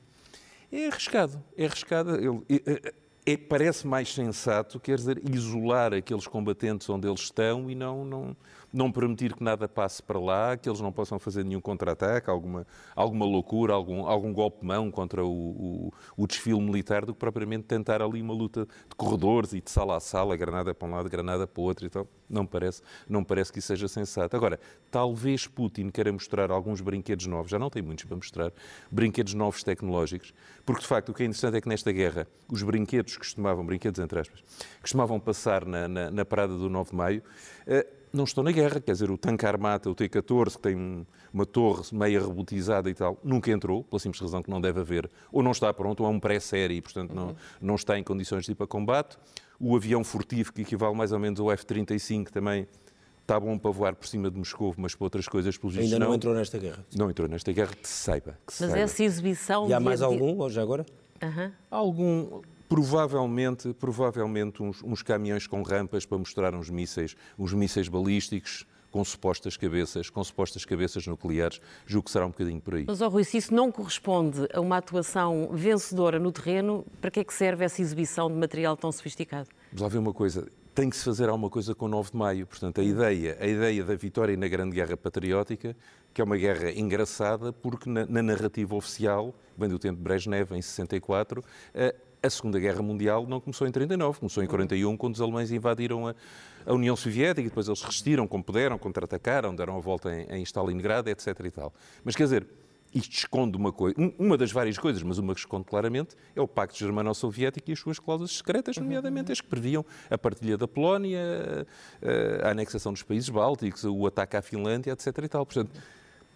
É 0.72 0.88
arriscado, 0.88 1.40
é 1.56 1.66
arriscado. 1.66 2.16
Ele- 2.16 2.44
é- 2.66 2.72
é- 2.88 2.94
parece 3.36 3.86
mais 3.86 4.12
sensato, 4.14 4.78
quer 4.80 4.96
dizer, 4.96 5.20
isolar 5.28 5.92
aqueles 5.92 6.26
combatentes 6.26 6.88
onde 6.88 7.08
eles 7.08 7.20
estão 7.20 7.70
e 7.70 7.74
não, 7.74 8.04
não, 8.04 8.36
não 8.72 8.92
permitir 8.92 9.34
que 9.34 9.42
nada 9.42 9.68
passe 9.68 10.02
para 10.02 10.18
lá, 10.18 10.56
que 10.56 10.68
eles 10.68 10.80
não 10.80 10.92
possam 10.92 11.18
fazer 11.18 11.44
nenhum 11.44 11.60
contra-ataque, 11.60 12.28
alguma, 12.28 12.66
alguma 12.94 13.24
loucura, 13.24 13.72
algum, 13.72 14.06
algum 14.06 14.32
golpe 14.32 14.60
de 14.60 14.66
mão 14.66 14.90
contra 14.90 15.24
o, 15.24 15.30
o, 15.30 15.92
o 16.16 16.26
desfile 16.26 16.60
militar, 16.60 17.04
do 17.04 17.14
que 17.14 17.18
propriamente 17.18 17.64
tentar 17.64 18.02
ali 18.02 18.20
uma 18.20 18.34
luta 18.34 18.66
de 18.88 18.94
corredores 18.96 19.52
e 19.52 19.60
de 19.60 19.70
sala 19.70 19.96
a 19.96 20.00
sala, 20.00 20.36
granada 20.36 20.74
para 20.74 20.88
um 20.88 20.90
lado, 20.90 21.08
granada 21.08 21.46
para 21.46 21.60
o 21.60 21.64
outro 21.64 21.86
e 21.86 21.90
tal. 21.90 22.06
Não 22.28 22.44
parece, 22.44 22.82
não 23.08 23.24
parece 23.24 23.50
que 23.50 23.58
isso 23.58 23.68
seja 23.68 23.88
sensato. 23.88 24.36
Agora, 24.36 24.60
talvez 24.90 25.46
Putin 25.46 25.88
queira 25.88 26.12
mostrar 26.12 26.50
alguns 26.50 26.80
brinquedos 26.82 27.26
novos, 27.26 27.50
já 27.50 27.58
não 27.58 27.70
tem 27.70 27.80
muitos 27.80 28.04
para 28.04 28.16
mostrar, 28.16 28.52
brinquedos 28.90 29.32
novos 29.32 29.62
tecnológicos, 29.64 30.34
porque 30.66 30.82
de 30.82 30.86
facto 30.86 31.08
o 31.08 31.14
que 31.14 31.22
é 31.22 31.26
interessante 31.26 31.56
é 31.56 31.60
que 31.60 31.68
nesta 31.68 31.90
guerra 31.90 32.26
os 32.50 32.62
brinquedos 32.62 33.14
que 33.14 33.18
costumavam, 33.20 33.64
brinquedos 33.64 33.98
entre 33.98 34.20
aspas, 34.20 34.44
costumavam 34.80 35.18
passar 35.18 35.64
na, 35.64 35.88
na, 35.88 36.10
na 36.10 36.24
parada 36.24 36.54
do 36.54 36.68
9 36.68 36.90
de 36.90 36.96
Maio, 36.96 37.22
eh, 37.66 37.86
não 38.12 38.24
estão 38.24 38.42
na 38.44 38.50
guerra, 38.52 38.80
quer 38.80 38.92
dizer, 38.92 39.10
o 39.10 39.18
tanque 39.18 39.44
Armata, 39.46 39.88
o 39.90 39.94
T-14, 39.94 40.52
que 40.56 40.58
tem 40.62 40.76
um- 40.76 41.04
uma 41.32 41.44
torre 41.46 41.82
meia 41.92 42.20
rebotizada 42.20 42.88
e 42.88 42.94
tal, 42.94 43.18
nunca 43.22 43.50
entrou, 43.50 43.84
pela 43.84 43.98
simples 44.00 44.20
razão 44.20 44.42
que 44.42 44.50
não 44.50 44.60
deve 44.60 44.80
haver, 44.80 45.10
ou 45.32 45.42
não 45.42 45.50
está 45.52 45.72
pronto, 45.72 46.02
ou 46.02 46.08
é 46.08 46.12
um 46.12 46.18
pré-série 46.20 46.74
e, 46.76 46.82
portanto, 46.82 47.14
não, 47.14 47.36
não 47.60 47.74
está 47.74 47.98
em 47.98 48.02
condições 48.02 48.44
de 48.44 48.52
ir 48.52 48.54
para 48.54 48.66
combate. 48.66 49.16
O 49.60 49.74
avião 49.76 50.02
furtivo, 50.04 50.52
que 50.52 50.62
equivale 50.62 50.94
mais 50.94 51.12
ou 51.12 51.18
menos 51.18 51.38
ao 51.40 51.50
F-35, 51.52 52.30
também 52.30 52.66
está 53.20 53.38
bom 53.38 53.58
para 53.58 53.70
voar 53.70 53.94
por 53.94 54.06
cima 54.06 54.30
de 54.30 54.38
Moscou, 54.38 54.72
mas 54.78 54.94
para 54.94 55.04
outras 55.04 55.28
coisas, 55.28 55.56
pelos 55.58 55.76
Ainda 55.76 55.98
não 55.98 56.14
entrou 56.14 56.34
nesta 56.34 56.56
guerra. 56.58 56.84
Não 56.96 57.10
entrou 57.10 57.28
nesta 57.28 57.52
guerra, 57.52 57.74
que 57.74 57.86
se 57.88 57.94
saiba. 58.04 58.38
Que 58.46 58.54
se 58.54 58.62
Mas 58.62 58.70
saiba. 58.70 58.84
essa 58.84 59.04
exibição. 59.04 59.68
E 59.68 59.72
há 59.74 59.80
mais 59.80 59.98
de- 59.98 60.04
algum, 60.06 60.48
já 60.48 60.62
agora? 60.62 60.86
Aham. 61.22 61.52
Algum, 61.70 62.40
provavelmente, 62.68 63.72
provavelmente 63.74 64.62
uns, 64.62 64.82
uns 64.82 65.02
caminhões 65.02 65.46
com 65.46 65.62
rampas 65.62 66.04
para 66.04 66.18
mostrar 66.18 66.54
uns 66.54 66.68
mísseis, 66.68 67.16
uns 67.38 67.52
mísseis 67.52 67.88
balísticos 67.88 68.66
com 68.90 69.04
supostas 69.04 69.56
cabeças, 69.56 70.10
com 70.10 70.22
supostas 70.24 70.64
cabeças 70.64 71.06
nucleares. 71.06 71.60
Julgo 71.86 72.06
que 72.06 72.10
será 72.10 72.26
um 72.26 72.30
bocadinho 72.30 72.60
por 72.60 72.74
aí. 72.74 72.84
Mas, 72.86 73.00
oh, 73.00 73.08
Rui, 73.08 73.24
se 73.24 73.36
isso 73.36 73.54
não 73.54 73.70
corresponde 73.70 74.48
a 74.52 74.60
uma 74.60 74.78
atuação 74.78 75.50
vencedora 75.52 76.18
no 76.18 76.32
terreno, 76.32 76.86
para 77.00 77.10
que 77.10 77.20
é 77.20 77.24
que 77.24 77.34
serve 77.34 77.64
essa 77.64 77.82
exibição 77.82 78.28
de 78.28 78.36
material 78.36 78.76
tão 78.76 78.90
sofisticado? 78.90 79.48
Vamos 79.72 79.82
lá 79.82 79.88
ver 79.88 79.98
uma 79.98 80.14
coisa. 80.14 80.48
Tem 80.74 80.88
que 80.88 80.96
se 80.96 81.04
fazer 81.04 81.28
alguma 81.28 81.50
coisa 81.50 81.74
com 81.74 81.86
o 81.86 81.88
9 81.88 82.12
de 82.12 82.16
Maio. 82.16 82.46
Portanto, 82.46 82.80
a 82.80 82.84
ideia, 82.84 83.36
a 83.40 83.46
ideia 83.46 83.84
da 83.84 83.94
vitória 83.94 84.36
na 84.36 84.48
Grande 84.48 84.74
Guerra 84.74 84.96
Patriótica, 84.96 85.76
que 86.14 86.20
é 86.20 86.24
uma 86.24 86.36
guerra 86.36 86.70
engraçada, 86.70 87.52
porque 87.52 87.90
na, 87.90 88.06
na 88.06 88.22
narrativa 88.22 88.74
oficial, 88.74 89.34
vem 89.56 89.68
do 89.68 89.78
tempo 89.78 89.96
de 89.96 90.02
Brezhnev, 90.02 90.52
em 90.54 90.62
64, 90.62 91.44
a, 91.74 91.94
a 92.22 92.30
Segunda 92.30 92.58
Guerra 92.58 92.82
Mundial 92.82 93.26
não 93.26 93.40
começou 93.40 93.66
em 93.66 93.72
39, 93.72 94.18
começou 94.18 94.42
em 94.42 94.46
41, 94.46 94.96
quando 94.96 95.14
os 95.14 95.20
alemães 95.20 95.50
invadiram 95.50 96.08
a, 96.08 96.14
a 96.66 96.74
União 96.74 96.96
Soviética, 96.96 97.40
e 97.40 97.44
depois 97.44 97.68
eles 97.68 97.82
resistiram 97.82 98.26
como 98.26 98.42
puderam, 98.42 98.78
contra-atacaram, 98.78 99.54
deram 99.54 99.76
a 99.76 99.80
volta 99.80 100.14
em, 100.14 100.38
em 100.38 100.42
Stalingrado, 100.42 101.08
etc. 101.10 101.38
e 101.44 101.50
tal. 101.50 101.72
Mas 102.04 102.16
quer 102.16 102.24
dizer, 102.24 102.46
isto 102.94 103.12
esconde 103.12 103.56
uma 103.56 103.70
coisa, 103.70 103.96
uma 104.18 104.36
das 104.36 104.50
várias 104.50 104.78
coisas, 104.78 105.02
mas 105.02 105.18
uma 105.18 105.34
que 105.34 105.40
esconde 105.40 105.64
claramente, 105.64 106.16
é 106.34 106.40
o 106.40 106.48
Pacto 106.48 106.78
Germano-Soviético 106.78 107.70
e 107.70 107.72
as 107.72 107.78
suas 107.78 107.98
cláusulas 107.98 108.32
secretas, 108.32 108.76
nomeadamente 108.78 109.30
as 109.30 109.40
que 109.40 109.46
previam 109.46 109.84
a 110.10 110.16
partilha 110.16 110.56
da 110.56 110.66
Polónia, 110.66 111.66
a 112.42 112.50
anexação 112.50 112.92
dos 112.92 113.02
países 113.02 113.28
bálticos, 113.28 113.84
o 113.84 114.06
ataque 114.06 114.36
à 114.36 114.42
Finlândia, 114.42 114.92
etc. 114.92 115.06
E 115.22 115.28
tal. 115.28 115.44
Portanto, 115.44 115.70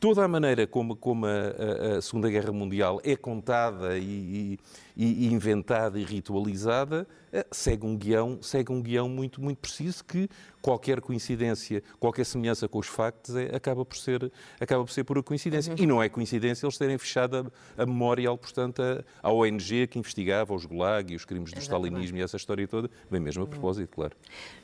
toda 0.03 0.25
a 0.25 0.27
maneira 0.27 0.67
como, 0.67 0.97
como 0.97 1.27
a, 1.27 1.99
a, 1.99 2.03
Segunda 2.03 2.29
Guerra 2.29 2.51
Mundial 2.53 3.01
é 3.05 3.15
contada 3.15 3.97
e, 3.97 4.03
e, 4.03 4.59
e 4.97 5.33
inventada 5.33 5.99
e 5.99 6.05
ritualizada 6.05 7.07
eh, 7.33 7.47
segue 7.51 7.87
um 7.87 7.97
guião, 7.97 8.43
segue 8.43 8.71
um 8.71 8.83
guião 8.83 9.09
muito, 9.09 9.41
muito 9.41 9.59
preciso 9.59 10.05
que 10.05 10.29
qualquer 10.61 11.01
coincidência, 11.01 11.83
qualquer 11.99 12.25
semelhança 12.25 12.69
com 12.69 12.79
os 12.79 12.87
factos 12.87 13.35
é, 13.35 13.55
acaba, 13.57 13.85
por 13.85 13.97
ser, 13.97 14.31
acaba 14.61 14.85
por 14.85 14.93
ser 14.93 15.05
pura 15.05 15.23
coincidência. 15.23 15.73
Uhum. 15.73 15.83
E 15.83 15.87
não 15.87 16.03
é 16.03 16.09
coincidência 16.09 16.67
eles 16.67 16.77
terem 16.77 16.99
fechado 16.99 17.53
a, 17.79 17.83
a 17.83 17.87
memorial, 17.87 18.37
portanto, 18.37 18.83
a, 18.83 19.29
a, 19.29 19.33
ONG 19.33 19.87
que 19.87 19.99
investigava 19.99 20.55
os 20.55 20.67
Gulag 20.67 21.13
e 21.13 21.17
os 21.17 21.25
crimes 21.25 21.51
do 21.53 21.59
Exatamente. 21.59 21.87
stalinismo 21.89 22.19
e 22.19 22.23
essa 22.23 22.37
história 22.37 22.69
toda, 22.69 22.91
bem 23.11 23.21
mesmo 23.21 23.45
a 23.45 23.47
propósito, 23.47 23.95
claro. 23.95 24.15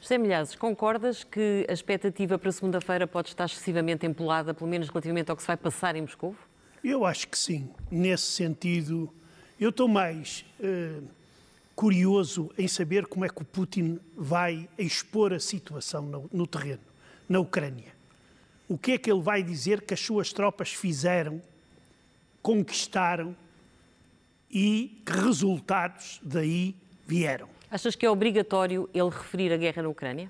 José 0.01 0.19
Milhazes, 0.19 0.55
concordas 0.55 1.25
que 1.25 1.65
a 1.69 1.73
expectativa 1.73 2.39
para 2.39 2.53
segunda-feira 2.53 3.07
pode 3.07 3.29
estar 3.29 3.47
excessivamente 3.47 4.07
empolada, 4.07 4.53
pelo 4.53 4.69
menos 4.69 4.89
relativamente 4.89 5.31
ao 5.31 5.37
que 5.37 5.43
se 5.43 5.47
vai 5.47 5.57
passar 5.57 5.97
em 5.97 6.03
Moscou? 6.03 6.37
Eu 6.85 7.05
acho 7.05 7.29
que 7.29 7.39
sim. 7.39 7.71
Nesse 7.91 8.25
sentido, 8.25 9.13
eu 9.61 9.71
estou 9.71 9.89
mais... 9.89 10.45
Uh 10.61 11.19
curioso 11.79 12.51
em 12.59 12.67
saber 12.67 13.07
como 13.07 13.25
é 13.25 13.29
que 13.29 13.41
o 13.41 13.45
Putin 13.45 14.01
vai 14.17 14.69
expor 14.77 15.33
a 15.33 15.39
situação 15.39 16.03
no, 16.03 16.29
no 16.33 16.45
terreno, 16.45 16.83
na 17.29 17.39
Ucrânia. 17.39 17.93
O 18.69 18.77
que 18.77 18.91
é 18.91 18.99
que 18.99 19.09
ele 19.09 19.21
vai 19.21 19.45
dizer 19.45 19.83
que 19.83 19.95
as 19.95 20.01
suas 20.01 20.33
tropas 20.33 20.73
fizeram, 20.73 21.41
conquistaram 22.43 23.37
e 24.51 25.01
que 25.07 25.13
resultados 25.13 26.19
daí 26.21 26.75
vieram. 27.07 27.49
Achas 27.71 27.95
que 27.95 28.05
é 28.05 28.11
obrigatório 28.11 28.91
ele 28.93 29.11
referir 29.11 29.53
a 29.53 29.57
guerra 29.57 29.85
na 29.85 29.89
Ucrânia? 29.89 30.29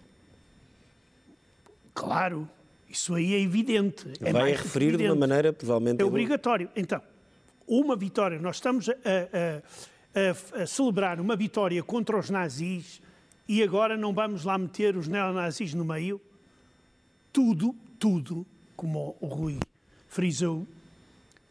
Claro, 1.94 2.46
isso 2.90 3.14
aí 3.14 3.32
é 3.32 3.40
evidente. 3.40 4.12
É 4.20 4.34
vai 4.34 4.50
referir 4.50 4.88
evidente. 4.88 5.06
de 5.06 5.12
uma 5.12 5.26
maneira 5.26 5.50
provavelmente. 5.50 6.02
É 6.02 6.04
obrigatório. 6.04 6.68
Então, 6.76 7.00
uma 7.68 7.94
vitória, 7.94 8.38
nós 8.38 8.56
estamos 8.56 8.88
a, 8.88 8.92
a 8.92 9.62
a, 10.14 10.62
a 10.62 10.66
celebrar 10.66 11.20
uma 11.20 11.36
vitória 11.36 11.82
contra 11.82 12.18
os 12.18 12.30
nazis 12.30 13.00
e 13.46 13.62
agora 13.62 13.96
não 13.96 14.12
vamos 14.12 14.44
lá 14.44 14.58
meter 14.58 14.96
os 14.96 15.08
neonazis 15.08 15.74
no 15.74 15.84
meio? 15.84 16.20
Tudo, 17.32 17.74
tudo, 17.98 18.46
como 18.76 19.16
o 19.20 19.26
Rui 19.26 19.58
frisou, 20.08 20.66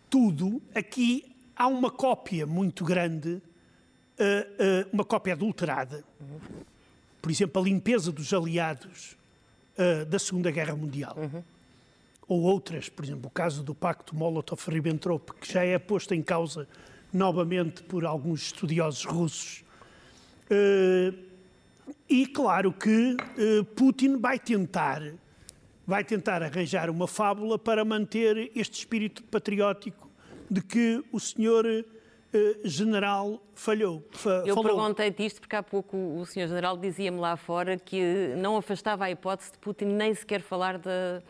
tudo, 0.09 0.61
aqui 0.73 1.35
há 1.55 1.67
uma 1.67 1.89
cópia 1.89 2.45
muito 2.45 2.83
grande, 2.83 3.29
uh, 3.29 3.39
uh, 3.39 4.89
uma 4.91 5.03
cópia 5.03 5.33
adulterada. 5.33 6.03
Por 7.21 7.31
exemplo, 7.31 7.61
a 7.61 7.65
limpeza 7.65 8.11
dos 8.11 8.33
aliados 8.33 9.17
uh, 9.77 10.05
da 10.05 10.19
Segunda 10.19 10.51
Guerra 10.51 10.75
Mundial. 10.75 11.15
Uhum. 11.17 11.43
Ou 12.27 12.41
outras, 12.41 12.89
por 12.89 13.05
exemplo, 13.05 13.27
o 13.27 13.29
caso 13.29 13.63
do 13.63 13.73
Pacto 13.73 14.15
Molotov-Ribbentrop, 14.15 15.31
que 15.39 15.53
já 15.53 15.63
é 15.63 15.79
posto 15.79 16.13
em 16.13 16.21
causa 16.21 16.67
novamente 17.13 17.83
por 17.83 18.05
alguns 18.05 18.47
estudiosos 18.47 19.05
russos. 19.05 19.63
Eh, 20.49 21.13
e 22.09 22.25
claro 22.25 22.73
que 22.73 23.15
eh, 23.37 23.63
Putin 23.75 24.17
vai 24.17 24.37
tentar, 24.37 25.01
vai 25.85 26.03
tentar 26.03 26.43
arranjar 26.43 26.89
uma 26.89 27.07
fábula 27.07 27.57
para 27.57 27.85
manter 27.85 28.51
este 28.55 28.79
espírito 28.79 29.23
patriótico 29.23 30.09
de 30.49 30.61
que 30.61 31.03
o 31.11 31.19
senhor 31.19 31.65
general 32.63 33.41
falhou. 33.53 34.03
Fa 34.11 34.43
Eu 34.45 34.61
perguntei-te 34.61 35.25
isto 35.25 35.39
porque 35.39 35.55
há 35.55 35.63
pouco 35.63 35.97
o 35.97 36.25
senhor 36.25 36.47
general 36.47 36.77
dizia-me 36.77 37.19
lá 37.19 37.37
fora 37.37 37.77
que 37.77 38.33
não 38.37 38.57
afastava 38.57 39.05
a 39.05 39.11
hipótese 39.11 39.51
de 39.51 39.57
Putin 39.57 39.85
nem 39.85 40.13
sequer 40.13 40.41
falar 40.41 40.77
da, 40.77 41.21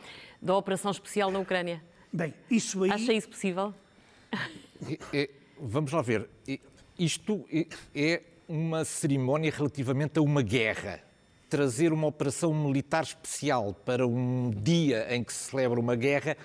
da 0.41 0.55
operação 0.55 0.91
especial 0.91 1.31
na 1.31 1.39
Ucrânia. 1.39 1.83
Bem, 2.11 2.33
isso 2.49 2.83
aí... 2.83 2.91
Acha 2.91 3.13
isso 3.13 3.29
possível? 3.29 3.73
É, 4.87 4.99
é, 5.13 5.29
Vamos 5.59 5.91
lá 5.91 6.01
ver. 6.01 6.29
Isto 6.97 7.45
é 7.93 8.21
uma 8.47 8.85
cerimónia 8.85 9.51
relativamente 9.51 10.19
a 10.19 10.21
uma 10.21 10.41
guerra. 10.41 11.01
Trazer 11.49 11.91
uma 11.91 12.07
operação 12.07 12.53
militar 12.53 13.03
especial 13.03 13.73
para 13.73 14.05
um 14.05 14.51
dia 14.51 15.07
em 15.15 15.23
que 15.23 15.33
se 15.33 15.49
celebra 15.49 15.79
uma 15.79 15.95
guerra 15.95 16.37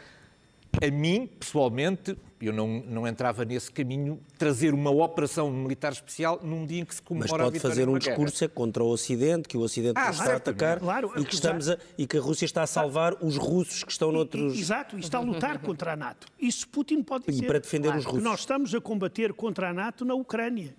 a 0.80 0.90
mim, 0.90 1.26
pessoalmente, 1.26 2.16
eu 2.46 2.52
não, 2.52 2.82
não 2.86 3.06
entrava 3.06 3.44
nesse 3.44 3.70
caminho, 3.70 4.20
trazer 4.36 4.74
uma 4.74 4.90
operação 4.90 5.48
militar 5.48 5.92
especial 5.92 6.40
num 6.42 6.66
dia 6.66 6.80
em 6.80 6.84
que 6.84 6.94
se 6.94 7.00
comemora 7.00 7.30
Mas 7.30 7.42
pode 7.42 7.60
fazer 7.60 7.88
um 7.88 7.96
discurso 7.96 8.40
guerra. 8.40 8.52
contra 8.52 8.82
o 8.82 8.88
Ocidente, 8.88 9.48
que 9.48 9.56
o 9.56 9.60
Ocidente 9.60 9.94
ah, 9.96 10.10
está 10.10 10.32
a 10.32 10.36
atacar 10.36 10.80
claro, 10.80 11.12
e, 11.16 11.24
que 11.24 11.34
estamos 11.34 11.68
a, 11.68 11.78
e 11.96 12.04
que 12.04 12.16
a 12.16 12.20
Rússia 12.20 12.44
está 12.44 12.64
a 12.64 12.66
salvar 12.66 13.14
os 13.22 13.36
russos 13.36 13.84
que 13.84 13.92
estão 13.92 14.10
noutros... 14.10 14.58
Exato, 14.58 14.96
e 14.96 15.00
está 15.00 15.18
a 15.18 15.20
lutar 15.20 15.60
contra 15.60 15.92
a 15.92 15.96
NATO. 15.96 16.26
Isso 16.36 16.68
Putin 16.68 17.02
pode 17.04 17.26
dizer. 17.26 17.44
E 17.44 17.46
para 17.46 17.60
defender 17.60 17.88
claro. 17.88 18.00
os 18.00 18.06
russos. 18.06 18.22
Nós 18.24 18.40
estamos 18.40 18.74
a 18.74 18.80
combater 18.80 19.32
contra 19.32 19.70
a 19.70 19.72
NATO 19.72 20.04
na 20.04 20.14
Ucrânia, 20.14 20.74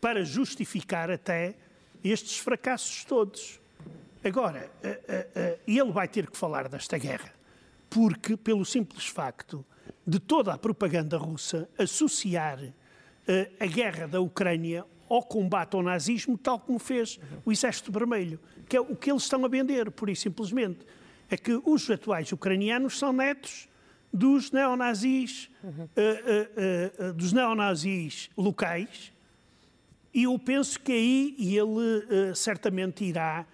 para 0.00 0.24
justificar 0.24 1.10
até 1.10 1.54
estes 2.02 2.38
fracassos 2.38 3.04
todos. 3.04 3.60
Agora, 4.24 4.70
eh, 4.82 5.00
eh, 5.08 5.26
eh, 5.34 5.58
ele 5.66 5.92
vai 5.92 6.08
ter 6.08 6.30
que 6.30 6.38
falar 6.38 6.68
desta 6.68 6.96
guerra 6.96 7.41
porque, 7.92 8.38
pelo 8.38 8.64
simples 8.64 9.06
facto 9.06 9.62
de 10.06 10.18
toda 10.18 10.54
a 10.54 10.58
propaganda 10.58 11.18
russa 11.18 11.68
associar 11.78 12.58
uh, 12.58 12.72
a 13.60 13.66
guerra 13.66 14.08
da 14.08 14.18
Ucrânia 14.18 14.84
ao 15.10 15.22
combate 15.22 15.76
ao 15.76 15.82
nazismo, 15.82 16.38
tal 16.38 16.58
como 16.58 16.78
fez 16.78 17.20
o 17.44 17.52
Exército 17.52 17.92
Vermelho, 17.92 18.40
que 18.66 18.78
é 18.78 18.80
o 18.80 18.96
que 18.96 19.10
eles 19.10 19.24
estão 19.24 19.44
a 19.44 19.48
vender, 19.48 19.90
por 19.90 20.08
e 20.08 20.16
simplesmente. 20.16 20.86
É 21.28 21.36
que 21.36 21.60
os 21.66 21.90
atuais 21.90 22.32
ucranianos 22.32 22.98
são 22.98 23.12
netos 23.12 23.68
dos 24.10 24.50
neonazis, 24.50 25.50
uhum. 25.62 25.84
uh, 25.84 27.08
uh, 27.08 27.12
dos 27.12 27.34
neonazis 27.34 28.30
locais, 28.36 29.12
e 30.14 30.22
eu 30.22 30.38
penso 30.38 30.80
que 30.80 30.92
aí 30.92 31.36
ele 31.38 32.34
certamente 32.34 33.02
irá 33.04 33.46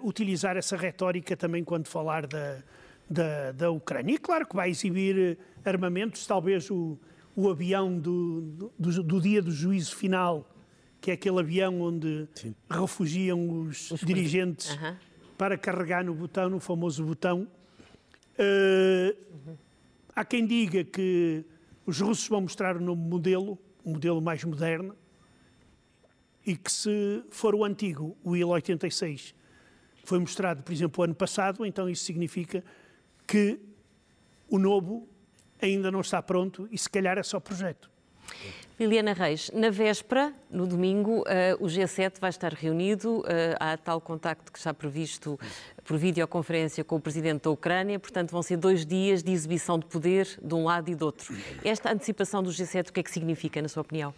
utilizar 0.00 0.56
essa 0.56 0.76
retórica 0.76 1.36
também 1.36 1.64
quando 1.64 1.88
falar 1.88 2.24
da, 2.24 2.62
da, 3.08 3.52
da 3.52 3.70
Ucrânia. 3.70 4.14
E 4.14 4.18
claro 4.18 4.46
que 4.46 4.54
vai 4.54 4.70
exibir 4.70 5.18
eh, 5.18 5.68
armamentos, 5.68 6.26
talvez 6.26 6.70
o, 6.70 6.98
o 7.36 7.48
avião 7.48 7.98
do, 7.98 8.70
do, 8.78 9.02
do 9.02 9.20
dia 9.20 9.42
do 9.42 9.50
juízo 9.50 9.94
final, 9.96 10.48
que 11.00 11.10
é 11.10 11.14
aquele 11.14 11.40
avião 11.40 11.80
onde 11.80 12.26
Sim. 12.34 12.54
refugiam 12.70 13.60
os, 13.60 13.90
os 13.90 14.00
dirigentes 14.00 14.70
uhum. 14.70 14.96
para 15.36 15.58
carregar 15.58 16.04
no 16.04 16.14
botão, 16.14 16.48
no 16.48 16.60
famoso 16.60 17.04
botão. 17.04 17.46
Uh, 18.38 19.16
uhum. 19.46 19.56
Há 20.14 20.24
quem 20.24 20.46
diga 20.46 20.84
que 20.84 21.44
os 21.84 22.00
russos 22.00 22.26
vão 22.28 22.42
mostrar 22.42 22.76
um 22.76 22.80
novo 22.80 23.00
modelo, 23.00 23.58
um 23.84 23.92
modelo 23.92 24.20
mais 24.22 24.42
moderno, 24.44 24.94
e 26.46 26.56
que 26.56 26.70
se 26.70 27.24
for 27.30 27.54
o 27.54 27.64
antigo, 27.64 28.16
o 28.22 28.36
Il-86, 28.36 29.34
foi 30.04 30.18
mostrado, 30.18 30.62
por 30.62 30.72
exemplo, 30.72 31.00
o 31.00 31.04
ano 31.04 31.14
passado, 31.14 31.64
então 31.64 31.88
isso 31.88 32.04
significa 32.04 32.62
que 33.26 33.58
o 34.48 34.58
novo 34.58 35.08
ainda 35.60 35.90
não 35.90 36.00
está 36.00 36.22
pronto 36.22 36.68
e 36.70 36.78
se 36.78 36.88
calhar 36.88 37.18
é 37.18 37.22
só 37.22 37.40
projeto. 37.40 37.90
Liliana 38.78 39.12
Reis, 39.12 39.52
na 39.54 39.70
véspera, 39.70 40.34
no 40.50 40.66
domingo, 40.66 41.20
uh, 41.20 41.24
o 41.60 41.66
G7 41.66 42.18
vai 42.18 42.30
estar 42.30 42.52
reunido. 42.52 43.20
Uh, 43.20 43.24
há 43.60 43.76
tal 43.76 44.00
contacto 44.00 44.50
que 44.50 44.58
está 44.58 44.74
previsto 44.74 45.38
por 45.84 45.96
videoconferência 45.96 46.82
com 46.82 46.96
o 46.96 47.00
presidente 47.00 47.44
da 47.44 47.50
Ucrânia, 47.50 48.00
portanto, 48.00 48.32
vão 48.32 48.42
ser 48.42 48.56
dois 48.56 48.84
dias 48.84 49.22
de 49.22 49.30
exibição 49.30 49.78
de 49.78 49.86
poder 49.86 50.26
de 50.42 50.54
um 50.54 50.64
lado 50.64 50.90
e 50.90 50.94
do 50.96 51.04
outro. 51.04 51.32
Esta 51.62 51.92
antecipação 51.92 52.42
do 52.42 52.50
G7, 52.50 52.88
o 52.88 52.92
que 52.92 53.00
é 53.00 53.02
que 53.02 53.10
significa, 53.12 53.62
na 53.62 53.68
sua 53.68 53.82
opinião? 53.82 54.12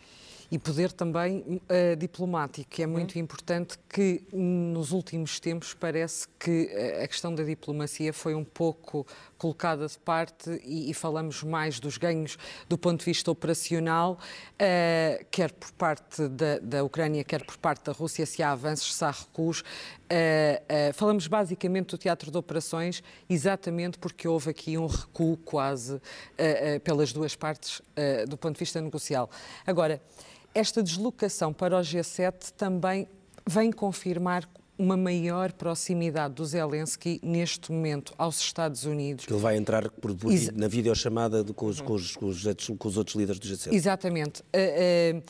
E 0.50 0.59
poder 0.59 0.93
também 0.93 1.38
uh, 1.41 1.97
diplomático, 1.97 2.69
que 2.71 2.83
é 2.83 2.87
muito 2.87 3.17
uhum. 3.17 3.23
importante 3.23 3.79
que 3.88 4.23
nos 4.33 4.93
últimos 4.93 5.41
tempos 5.41 5.75
parece 5.75 6.29
que 6.38 6.71
eh, 6.73 7.03
a 7.03 7.09
questão 7.09 7.35
da 7.35 7.43
diplomacia 7.43 8.12
foi 8.12 8.35
um 8.35 8.45
pouco 8.45 9.07
colocada 9.38 9.87
de 9.87 9.99
parte 9.99 10.61
e, 10.65 10.91
e 10.91 10.95
falamos 10.95 11.43
mais 11.43 11.81
dos 11.81 11.99
ganhos 11.99 12.38
do 12.69 12.79
ponto 12.79 13.00
de 13.00 13.05
vista 13.05 13.31
operacional, 13.31 14.19
uh, 14.55 15.26
quer 15.31 15.53
por 15.53 15.73
parte 15.73 16.29
da, 16.29 16.59
da, 16.59 16.85
Ucrânia, 16.85 17.25
quer 17.25 17.45
por 17.45 17.57
parte 17.57 17.85
da 17.85 17.93
Rússia, 17.93 18.25
se 18.25 18.43
há 18.43 18.53
avanços, 18.53 18.95
se 18.95 19.05
há 19.05 19.11
recuos. 19.11 19.61
Uh, 19.61 20.93
falamos 20.95 21.26
basicamente 21.26 21.88
do 21.88 21.99
teatro 21.99 22.31
de 22.31 22.38
operações, 22.38 23.03
exatamente 23.29 23.99
porque 23.99 24.29
houve 24.29 24.50
aqui 24.50 24.79
um 24.79 24.87
recuo 24.87 25.37
quase 25.38 26.00
pelas 26.85 27.12
duas 27.12 27.35
partes 27.35 27.83
do 28.29 28.37
ponto 28.37 28.55
de 28.55 28.61
vista 28.61 28.81
negocial. 28.81 29.29
Agora, 29.67 30.00
esta 30.57 30.83
deslocação 30.83 31.53
para 31.53 31.77
o 31.77 31.81
G7 31.81 32.53
também 32.57 33.07
vem 33.47 33.71
confirmar 33.71 34.49
uma 34.79 34.97
maior 34.97 35.53
proximidade 35.53 36.35
do 36.35 36.45
Zelensky 36.45 37.21
neste 37.23 37.71
momento 37.71 38.15
aos 38.17 38.41
Estados 38.41 38.85
Unidos. 38.85 39.27
Que 39.27 39.33
ele 39.33 39.41
vai 39.41 39.57
entrar 39.57 39.91
por, 39.91 40.15
por, 40.15 40.33
na 40.55 40.67
videochamada 40.67 41.45
de, 41.45 41.53
com, 41.53 41.67
os, 41.67 41.81
com, 41.81 41.93
os, 41.93 42.17
com, 42.17 42.27
os, 42.27 42.43
com, 42.79 42.89
os, 42.89 42.97
outros 42.97 43.17
líderes 43.17 43.39
do 43.39 43.47
G7. 43.47 43.73
Exatamente. 43.73 44.41
Uh, 44.41 45.19
uh, 45.19 45.23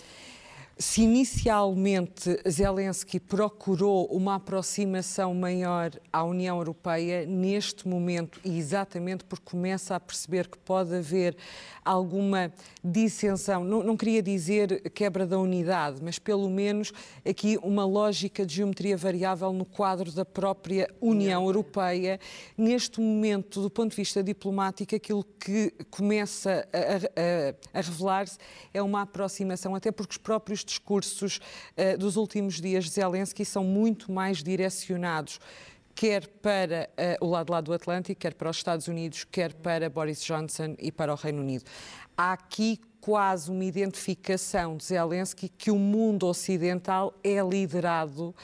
se 0.79 1.03
inicialmente 1.03 2.39
Zelensky 2.49 3.19
procurou 3.19 4.07
uma 4.07 4.35
aproximação 4.35 5.35
maior 5.35 5.91
à 6.13 6.23
União 6.23 6.59
Europeia, 6.59 7.25
neste 7.25 7.89
momento, 7.89 8.39
e 8.45 8.59
exatamente 8.59 9.25
porque 9.25 9.45
começa 9.51 9.97
a 9.97 10.01
perceber 10.01 10.49
que 10.49 10.59
pode 10.59 10.95
haver 10.95 11.35
alguma 11.87 12.53
dissensão, 12.83 13.65
não, 13.65 13.83
não, 13.83 13.97
queria 13.97 14.23
dizer 14.23 14.91
quebra 14.91 15.27
da 15.27 15.39
unidade, 15.39 16.01
mas 16.03 16.19
pelo 16.19 16.51
menos 16.51 16.93
aqui 17.25 17.59
uma 17.63 17.85
lógica 17.85 18.45
de 18.45 18.57
geometria 18.57 18.97
variável 18.97 19.53
no 19.53 19.65
quadro 19.65 20.11
da 20.11 20.25
própria 20.25 20.93
União 21.01 21.45
Europeia. 21.45 22.19
Neste 22.59 23.01
momento, 23.01 23.63
do 23.63 23.71
ponto 23.71 23.91
de 23.91 23.97
vista 23.97 24.23
diplomático, 24.23 24.95
aquilo 24.95 25.25
que 25.39 25.73
começa 25.91 26.67
a, 26.73 27.77
a, 27.77 27.79
a 27.79 27.81
revelar-se 27.81 28.39
é 28.75 28.83
uma 28.83 29.03
aproximação, 29.03 29.75
até 29.75 29.93
porque 29.93 30.13
os 30.13 30.19
próprios 30.19 30.65
discursos 30.65 31.41
uh, 31.77 31.97
dos 31.99 32.17
últimos 32.17 32.61
dias 32.61 32.85
de 32.85 32.91
Zelensky 32.91 33.45
são 33.45 33.63
muito 33.63 34.11
mais 34.11 34.43
direcionados 34.43 35.39
quer 35.97 36.29
para 36.29 36.91
uh, 37.21 37.27
o 37.27 37.31
lado 37.31 37.51
lá 37.51 37.61
do 37.63 37.73
Atlântico, 37.73 38.21
quer 38.21 38.35
para 38.35 38.51
os 38.51 38.59
Estados 38.59 38.87
Unidos, 38.87 39.25
quer 39.25 39.55
para 39.55 39.89
Boris 39.89 40.23
Johnson 40.23 40.77
e 40.79 40.93
para 40.93 41.13
o 41.13 41.17
Reino 41.17 41.41
Unido. 41.41 41.65
Há 42.15 42.35
aqui 42.35 42.79
quase 43.01 43.51
uma 43.51 43.65
identificação 43.65 44.77
de 44.77 44.85
Zelensky 44.85 45.49
que 45.49 45.71
o 45.71 45.79
mundo 45.79 46.27
ocidental 46.27 47.15
é 47.25 47.41
liderado 47.41 48.35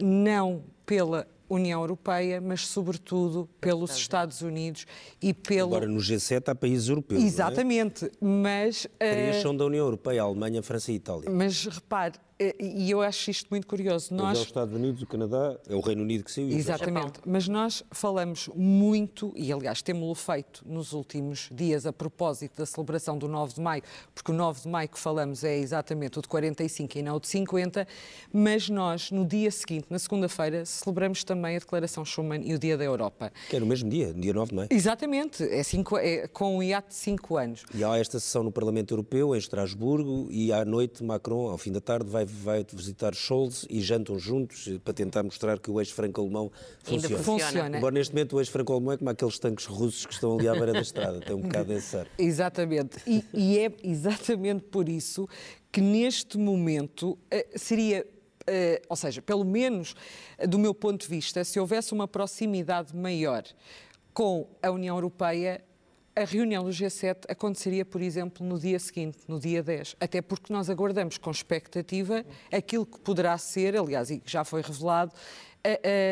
não 0.00 0.64
pela 0.86 1.28
União 1.54 1.82
Europeia, 1.82 2.40
mas 2.40 2.66
sobretudo 2.66 3.48
pelos 3.60 3.94
Estados 3.94 4.40
Unidos 4.40 4.86
e 5.20 5.34
pelo. 5.34 5.74
Agora 5.74 5.86
no 5.86 6.00
G7 6.00 6.48
há 6.48 6.54
países 6.54 6.88
europeus. 6.88 7.22
É? 7.22 7.26
Exatamente, 7.26 8.06
é? 8.06 8.10
mas. 8.20 8.88
Três 8.98 9.36
uh... 9.36 9.42
são 9.42 9.56
da 9.56 9.66
União 9.66 9.84
Europeia, 9.84 10.22
a 10.22 10.24
Alemanha, 10.24 10.60
a 10.60 10.62
França 10.62 10.90
e 10.90 10.94
a 10.94 10.96
Itália. 10.96 11.30
Mas 11.30 11.66
repare, 11.66 12.14
eh, 12.14 12.22
e 12.58 12.90
eu 12.90 13.00
acho 13.00 13.30
isto 13.30 13.48
muito 13.50 13.66
curioso. 13.66 14.14
Nós... 14.14 14.38
É 14.38 14.40
os 14.40 14.46
Estados 14.46 14.74
Unidos, 14.74 15.02
o 15.02 15.06
Canadá, 15.06 15.56
é 15.68 15.74
o 15.74 15.80
Reino 15.80 16.02
Unido 16.02 16.24
que 16.24 16.32
saiu. 16.32 16.50
Exatamente. 16.50 17.20
Mas 17.26 17.48
nós 17.48 17.82
falamos 17.90 18.48
muito, 18.54 19.32
e 19.36 19.52
aliás 19.52 19.82
temos-lo 19.82 20.14
feito 20.14 20.62
nos 20.66 20.92
últimos 20.92 21.48
dias 21.52 21.86
a 21.86 21.92
propósito 21.92 22.58
da 22.58 22.66
celebração 22.66 23.16
do 23.18 23.28
9 23.28 23.54
de 23.54 23.60
Maio, 23.60 23.82
porque 24.14 24.30
o 24.30 24.34
9 24.34 24.62
de 24.62 24.68
Maio 24.68 24.88
que 24.88 24.98
falamos 24.98 25.44
é 25.44 25.56
exatamente 25.56 26.18
o 26.18 26.22
de 26.22 26.28
45 26.28 26.98
e 26.98 27.02
não 27.02 27.16
o 27.16 27.20
de 27.20 27.28
50, 27.28 27.86
mas 28.32 28.68
nós, 28.68 29.10
no 29.10 29.24
dia 29.24 29.50
seguinte, 29.50 29.86
na 29.90 29.98
segunda-feira, 29.98 30.64
celebramos 30.64 31.24
também 31.24 31.56
a 31.56 31.58
Declaração 31.58 32.04
Schuman 32.04 32.40
e 32.44 32.54
o 32.54 32.58
Dia 32.58 32.76
da 32.76 32.84
Europa. 32.84 33.32
Que 33.48 33.56
é 33.56 33.60
no 33.60 33.66
mesmo 33.66 33.88
dia, 33.88 34.12
dia 34.12 34.32
9 34.32 34.50
de 34.50 34.54
Maio. 34.56 34.68
Exatamente, 34.70 35.42
é, 35.42 35.62
cinco, 35.62 35.96
é 35.96 36.26
com 36.28 36.58
um 36.58 36.62
hiato 36.62 36.88
de 36.88 36.94
5 36.94 37.36
anos. 37.36 37.64
E 37.74 37.84
há 37.84 37.96
esta 37.96 38.18
sessão 38.18 38.42
no 38.42 38.52
Parlamento 38.52 38.92
Europeu, 38.92 39.34
em 39.34 39.38
Estrasburgo, 39.38 40.28
e 40.30 40.52
à 40.52 40.64
noite 40.64 41.02
Macron, 41.04 41.50
ao 41.50 41.58
fim 41.58 41.72
da 41.72 41.80
tarde, 41.80 42.10
vai 42.10 42.24
vai 42.32 42.64
visitar 42.72 43.14
Scholz 43.14 43.66
e 43.68 43.80
jantam 43.80 44.18
juntos 44.18 44.68
para 44.84 44.94
tentar 44.94 45.22
mostrar 45.22 45.58
que 45.58 45.70
o 45.70 45.80
eixo 45.80 45.94
franco-alemão 45.94 46.50
funciona. 46.82 47.22
funciona. 47.22 47.76
Embora 47.76 47.94
neste 47.94 48.14
momento 48.14 48.36
o 48.36 48.40
eixo 48.40 48.50
franco-alemão 48.50 48.92
é 48.92 48.96
como 48.96 49.10
aqueles 49.10 49.38
tanques 49.38 49.66
russos 49.66 50.06
que 50.06 50.14
estão 50.14 50.38
ali 50.38 50.48
à 50.48 50.52
beira 50.52 50.72
da 50.72 50.80
estrada, 50.80 51.20
tem 51.20 51.34
um 51.36 51.40
bocado 51.40 51.68
desse 51.68 51.96
ar. 51.96 52.06
Exatamente. 52.18 52.98
E, 53.06 53.24
e, 53.32 53.58
é 53.58 53.72
exatamente 53.82 54.64
por 54.64 54.88
isso 54.88 55.28
que 55.70 55.80
neste 55.80 56.38
momento 56.38 57.18
eh, 57.30 57.46
seria. 57.56 58.06
Uh, 58.42 58.82
ou 58.88 58.96
seja, 58.96 59.22
pelo 59.22 59.44
menos 59.44 59.94
do 60.48 60.58
meu 60.58 60.74
ponto 60.74 61.02
de 61.02 61.06
vista, 61.08 61.44
se 61.44 61.60
houvesse 61.60 61.92
uma 61.92 62.08
proximidade 62.08 62.94
maior 62.96 63.44
com 64.12 64.48
a 64.60 64.68
União 64.68 64.96
Europeia, 64.96 65.62
a 66.14 66.24
reunião 66.24 66.64
do 66.64 66.70
G7 66.70 67.24
aconteceria, 67.28 67.84
por 67.84 68.02
exemplo, 68.02 68.46
no 68.46 68.58
dia 68.58 68.78
seguinte, 68.78 69.18
no 69.26 69.40
dia 69.40 69.62
10, 69.62 69.96
até 69.98 70.20
porque 70.20 70.52
nós 70.52 70.68
aguardamos 70.68 71.16
com 71.16 71.30
expectativa 71.30 72.24
aquilo 72.52 72.84
que 72.84 73.00
poderá 73.00 73.36
ser, 73.38 73.76
aliás, 73.76 74.10
e 74.10 74.22
já 74.26 74.44
foi 74.44 74.60
revelado, 74.60 75.12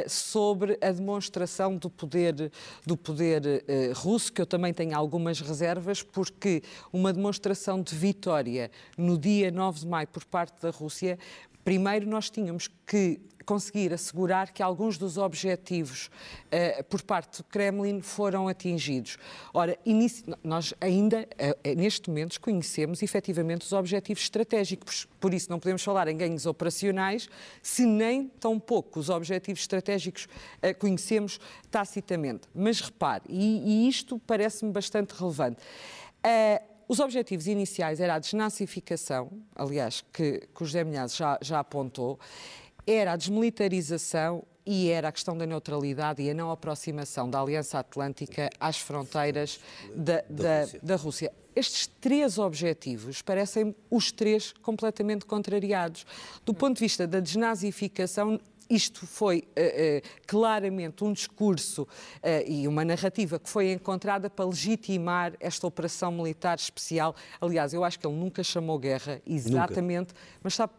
sobre 0.07 0.79
a 0.81 0.93
demonstração 0.93 1.77
do 1.77 1.91
poder, 1.91 2.53
do 2.87 2.97
poder 2.97 3.43
uh, 3.45 3.93
russo, 3.99 4.33
que 4.33 4.41
eu 4.41 4.47
também 4.47 4.73
tenho 4.73 4.97
algumas 4.97 5.41
reservas, 5.41 6.03
porque 6.03 6.63
uma 6.93 7.13
demonstração 7.13 7.83
de 7.83 7.95
vitória 7.95 8.71
no 8.97 9.19
dia 9.19 9.51
9 9.51 9.81
de 9.81 9.87
maio 9.89 10.07
por 10.09 10.25
parte 10.25 10.63
da 10.63 10.71
Rússia, 10.71 11.19
primeiro 11.65 12.09
nós 12.09 12.31
tínhamos 12.31 12.69
que 12.87 13.21
conseguir 13.51 13.93
assegurar 13.93 14.53
que 14.53 14.63
alguns 14.63 14.97
dos 14.97 15.19
objetivos 15.19 16.07
uh, 16.07 16.85
por 16.85 17.03
parte 17.03 17.39
do 17.39 17.45
Kremlin 17.45 18.01
foram 18.01 18.47
atingidos. 18.47 19.19
Ora, 19.53 19.77
nós 20.45 20.73
ainda, 20.81 21.23
uh, 21.23 21.75
neste 21.75 22.09
momento, 22.09 22.41
conhecemos 22.41 23.03
efetivamente 23.03 23.63
os 23.63 23.73
objetivos 23.73 24.23
estratégicos, 24.23 25.09
por 25.19 25.35
isso 25.35 25.51
não 25.51 25.59
podemos 25.59 25.83
falar 25.83 26.07
em 26.07 26.17
ganhos 26.17 26.47
operacionais 26.47 27.29
se 27.61 27.85
nem 27.85 28.29
tão 28.39 28.61
pouco 28.61 29.01
os 29.01 29.09
objetivos 29.09 29.63
estratégicos 29.63 30.27
uh, 30.63 30.79
conhecemos 30.79 31.41
tacitamente. 31.73 32.43
Mas 32.55 32.81
repare, 32.81 33.25
e, 33.29 33.85
e 33.85 33.89
isto 33.89 34.17
parece-me 34.27 34.71
bastante 34.71 35.11
relevante. 35.11 35.59
Os 36.91 36.99
objetivos 36.99 37.47
iniciais 37.47 38.01
era 38.01 38.17
a 38.17 38.19
desnazificação, 38.19 39.31
aliás, 39.55 40.03
que, 40.13 40.41
que 40.53 40.63
o 40.65 40.67
José 40.67 40.83
Milhazes 40.83 41.17
já, 41.17 41.39
já 41.41 41.61
apontou, 41.61 42.19
era 42.85 43.13
a 43.13 43.17
desmilitarização 43.17 44.43
e 44.67 44.91
era 44.91 45.07
a 45.07 45.13
questão 45.13 45.39
da 45.39 45.47
neutralidade 45.47 46.21
e 46.21 46.29
a 46.29 46.35
não 46.35 46.51
aproximação 46.51 47.31
da 47.31 47.41
Aliança 47.41 47.79
Atlântica 47.79 48.51
às 48.59 48.79
fronteiras 48.79 49.61
da, 49.95 50.25
da, 50.29 50.67
da, 50.83 50.97
Rússia. 50.97 51.33
Estes 51.55 51.87
três 51.87 52.39
objetivos 52.39 53.23
parecem 53.23 53.73
os 53.89 54.11
três 54.11 54.53
completamente 54.61 55.25
contrariados. 55.25 56.05
Do 56.45 56.53
ponto 56.53 56.75
de 56.75 56.81
vista 56.81 57.07
da 57.07 57.21
desnazificação, 57.21 58.41
isto 58.71 59.05
foi 59.05 59.39
uh, 59.39 59.43
uh, 59.43 60.21
claramente 60.27 61.03
um 61.03 61.13
discurso 61.13 61.83
uh, 61.83 61.89
e 62.47 62.69
uma 62.69 62.85
narrativa 62.85 63.39
que 63.39 63.51
foi 63.51 63.73
encontrada 63.73 64.31
para 64.31 64.45
legitimar 64.45 65.35
esta 65.41 65.67
operação 65.67 66.13
militar 66.13 66.57
especial. 66.57 67.17
Aliás, 67.41 67.75
eu 67.75 67.83
acho 67.83 67.99
que 67.99 68.07
ele 68.07 68.17
nunca 68.17 68.45
chamou 68.45 68.79
guerra, 68.79 69.21
exatamente, 69.27 70.15
nunca. 70.15 70.21
mas 70.43 70.55
sabe 70.55 70.73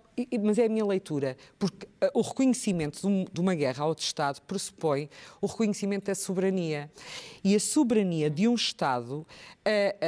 mas 0.44 0.60
é 0.60 0.66
a 0.66 0.70
minha 0.70 0.86
leitura, 0.86 1.38
porque 1.58 1.88
o 2.14 2.22
reconhecimento 2.22 3.00
de, 3.00 3.08
um, 3.08 3.26
uma 3.40 3.56
guerra 3.56 3.86
a 3.86 3.88
outro 3.88 4.04
Estado 4.04 4.42
pressupõe 4.42 5.10
o 5.40 5.48
reconhecimento 5.48 6.06
da 6.06 6.14
soberania. 6.14 6.92
E 7.42 7.56
a 7.56 7.60
soberania 7.60 8.30
de 8.30 8.46
um 8.46 8.54
Estado, 8.54 9.26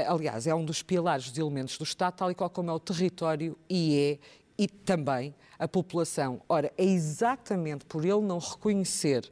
aliás, 0.07 0.45
é 0.45 0.53
um 0.53 0.65
dos 0.65 0.83
pilares 0.83 1.29
dos 1.29 1.39
elementos 1.39 1.77
do 1.77 1.85
Estado, 1.85 2.15
tal 2.15 2.29
e 2.29 2.35
qual 2.35 2.49
como 2.49 2.69
é 2.69 2.73
o 2.73 2.79
território 2.79 3.57
e 3.67 3.97
é, 3.97 4.61
e 4.61 4.67
também 4.67 5.33
a 5.63 5.67
população. 5.67 6.41
Ora, 6.49 6.73
é 6.78 6.84
exatamente 6.84 7.86
por 7.86 8.04
ele 8.04 8.19
não 8.19 8.38
reconhecer 8.38 9.32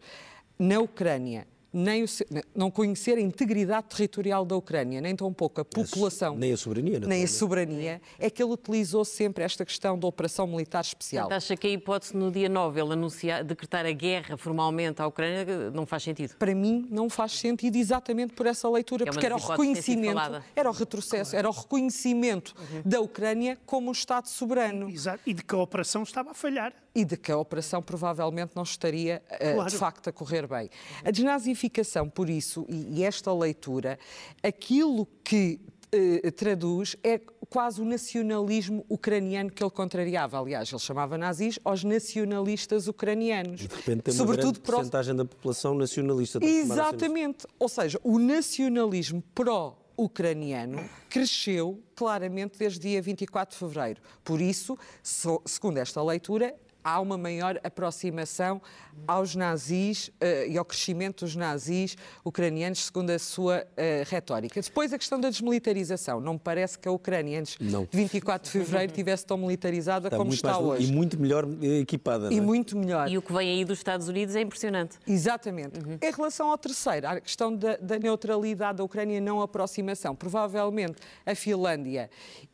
na 0.58 0.80
Ucrânia 0.80 1.46
nem 1.74 2.04
o, 2.04 2.08
não 2.56 2.70
conhecer 2.70 3.18
a 3.18 3.22
integridade 3.22 3.88
territorial 3.88 4.44
da 4.46 4.56
Ucrânia, 4.56 5.00
nem 5.00 5.16
tão 5.16 5.32
pouco 5.34 5.62
a 5.62 5.66
população, 5.66 6.36
nem 6.36 6.52
a 6.52 6.58
soberania, 6.58 7.00
nem 7.00 7.24
a 7.24 7.28
soberania, 7.28 8.02
é 8.20 8.30
que 8.30 8.44
ele 8.44 8.52
utilizou 8.52 9.06
sempre 9.06 9.44
esta 9.44 9.66
questão 9.66 9.98
da 9.98 10.08
operação 10.08 10.46
militar 10.48 10.82
especial. 10.82 11.28
Portanto, 11.28 11.38
acha 11.38 11.56
que 11.56 11.68
a 11.68 11.70
hipótese 11.70 12.16
no 12.16 12.32
dia 12.32 12.50
9 12.50 12.82
ele 12.82 12.94
anunciar, 12.94 13.44
decretar 13.44 13.86
a 13.86 13.92
guerra 13.92 14.36
formalmente 14.38 15.02
à 15.02 15.08
Ucrânia 15.08 15.72
não 15.72 15.86
faz 15.86 16.04
sentido? 16.04 16.36
Para 16.36 16.54
mim 16.54 16.88
não 16.90 17.10
faz 17.10 17.34
sentido 17.34 17.76
exatamente 17.76 18.34
por 18.34 18.46
essa 18.46 18.70
leitura, 18.70 19.04
é 19.04 19.12
porque 19.12 19.26
era 19.26 19.36
o 19.36 19.40
reconhecimento, 19.40 20.44
era 20.56 20.70
o 20.70 20.74
retrocesso, 20.74 21.36
era 21.36 21.50
o 21.50 21.54
reconhecimento 21.54 22.54
uhum. 22.58 22.82
da 22.84 23.00
Ucrânia 23.00 23.58
como 23.66 23.90
um 23.90 23.92
Estado 23.92 24.28
soberano. 24.28 24.90
Exato, 24.90 25.22
e 25.26 25.34
de 25.34 25.44
que 25.44 25.56
a 25.56 25.58
operação 25.58 26.04
estava 26.04 26.32
a 26.32 26.34
falhar 26.34 26.74
e 26.94 27.06
de 27.06 27.18
que 27.18 27.32
a 27.32 27.38
operação 27.38 27.82
provavelmente 27.82 28.52
não 28.56 28.64
estaria 28.64 29.22
uh, 29.32 29.54
claro. 29.56 29.70
de 29.70 29.78
facto 29.78 30.10
a 30.10 30.12
correr 30.12 30.48
bem. 30.48 30.70
A 31.04 31.12
desnazificação, 31.12 32.10
por 32.10 32.30
isso, 32.30 32.66
e, 32.68 33.04
esta 33.04 33.34
leitura, 33.34 33.98
aquilo 34.44 35.08
que 35.24 35.60
uh, 35.96 36.32
traduz 36.32 36.96
é 37.04 37.20
quase 37.50 37.82
o 37.82 37.86
nacionalismo 37.86 38.86
ucraniano 38.90 39.52
que 39.52 39.64
ele 39.64 39.72
contrariava. 39.72 40.40
Aliás, 40.40 40.70
ele 40.70 40.80
chamava 40.80 41.18
nazis 41.18 41.60
aos 41.64 41.84
nacionalistas 41.84 42.88
ucranianos. 42.88 43.62
E 43.62 43.68
de 43.68 43.76
repente 43.76 44.02
tem 44.02 44.14
uma 44.14 44.18
Sobretudo 44.18 44.60
grande 44.60 44.72
porcentagem 44.72 45.16
da 45.16 45.26
população 45.26 45.74
nacionalista. 45.74 46.40
Exatamente. 46.44 47.46
Ou 47.60 47.70
seja, 47.70 48.00
o 48.04 48.20
nacionalismo 48.20 49.24
pró 49.34 49.78
ucraniano 49.98 50.84
cresceu 51.10 51.82
claramente 51.96 52.58
desde 52.58 52.80
dia 52.80 53.02
24 53.02 53.54
de 53.54 53.60
fevereiro. 53.60 54.02
Por 54.24 54.42
isso, 54.42 54.78
so, 55.04 55.42
segundo 55.46 55.78
esta 55.78 56.02
leitura, 56.02 56.56
há 56.84 57.00
uma 57.00 57.18
maior 57.18 57.60
aproximação 57.64 58.62
aos 59.08 59.36
nazis 59.36 60.08
uh, 60.08 60.50
e 60.50 60.58
ao 60.58 60.66
crescimento 60.66 61.26
dos 61.26 61.36
nazis 61.36 61.96
ucranianos, 62.24 62.86
segundo 62.86 63.10
a 63.10 63.20
sua 63.20 63.62
uh, 63.62 64.10
retórica. 64.10 64.62
Depois, 64.62 64.94
a 64.94 64.98
questão 64.98 65.20
da 65.20 65.30
desmilitarização. 65.30 66.20
Não 66.20 66.34
me 66.34 66.40
parece 66.40 66.78
que 66.78 66.88
a 66.88 66.92
Ucrânia, 66.92 67.40
antes 67.40 67.58
não. 67.60 67.88
de 67.90 67.98
24 67.98 68.46
de 68.46 68.52
fevereiro, 68.52 68.94
tivesse 68.94 69.26
tão 69.26 69.38
militarizada 69.38 70.08
está 70.08 70.18
como 70.18 70.34
está 70.34 70.58
hoje. 70.58 70.92
E 70.92 70.94
muito 70.94 71.20
melhor 71.20 71.48
eh, 71.62 71.80
equipada. 71.80 72.34
E 72.34 72.38
é? 72.38 72.42
muito 72.42 72.78
melhor. 72.78 73.10
E 73.10 73.18
o 73.18 73.22
que 73.22 73.34
vem 73.34 73.50
aí 73.50 73.66
dos 73.66 73.80
Estados 73.80 74.08
Unidos 74.08 74.36
é 74.36 74.42
impressionante. 74.42 74.98
Exatamente. 75.08 75.80
Uhum. 75.80 75.98
Em 76.02 76.12
relação 76.12 76.52
ao 76.52 76.58
terceiro, 76.58 77.08
a 77.08 77.20
questão 77.20 77.56
da, 77.56 77.78
da 77.78 77.98
neutralidade 77.98 78.78
da 78.78 78.84
Ucrânia, 78.84 79.20
não 79.20 79.42
aproximação. 79.42 80.16
Provavelmente 80.16 80.96
a 81.26 81.36
Finlândia 81.36 82.10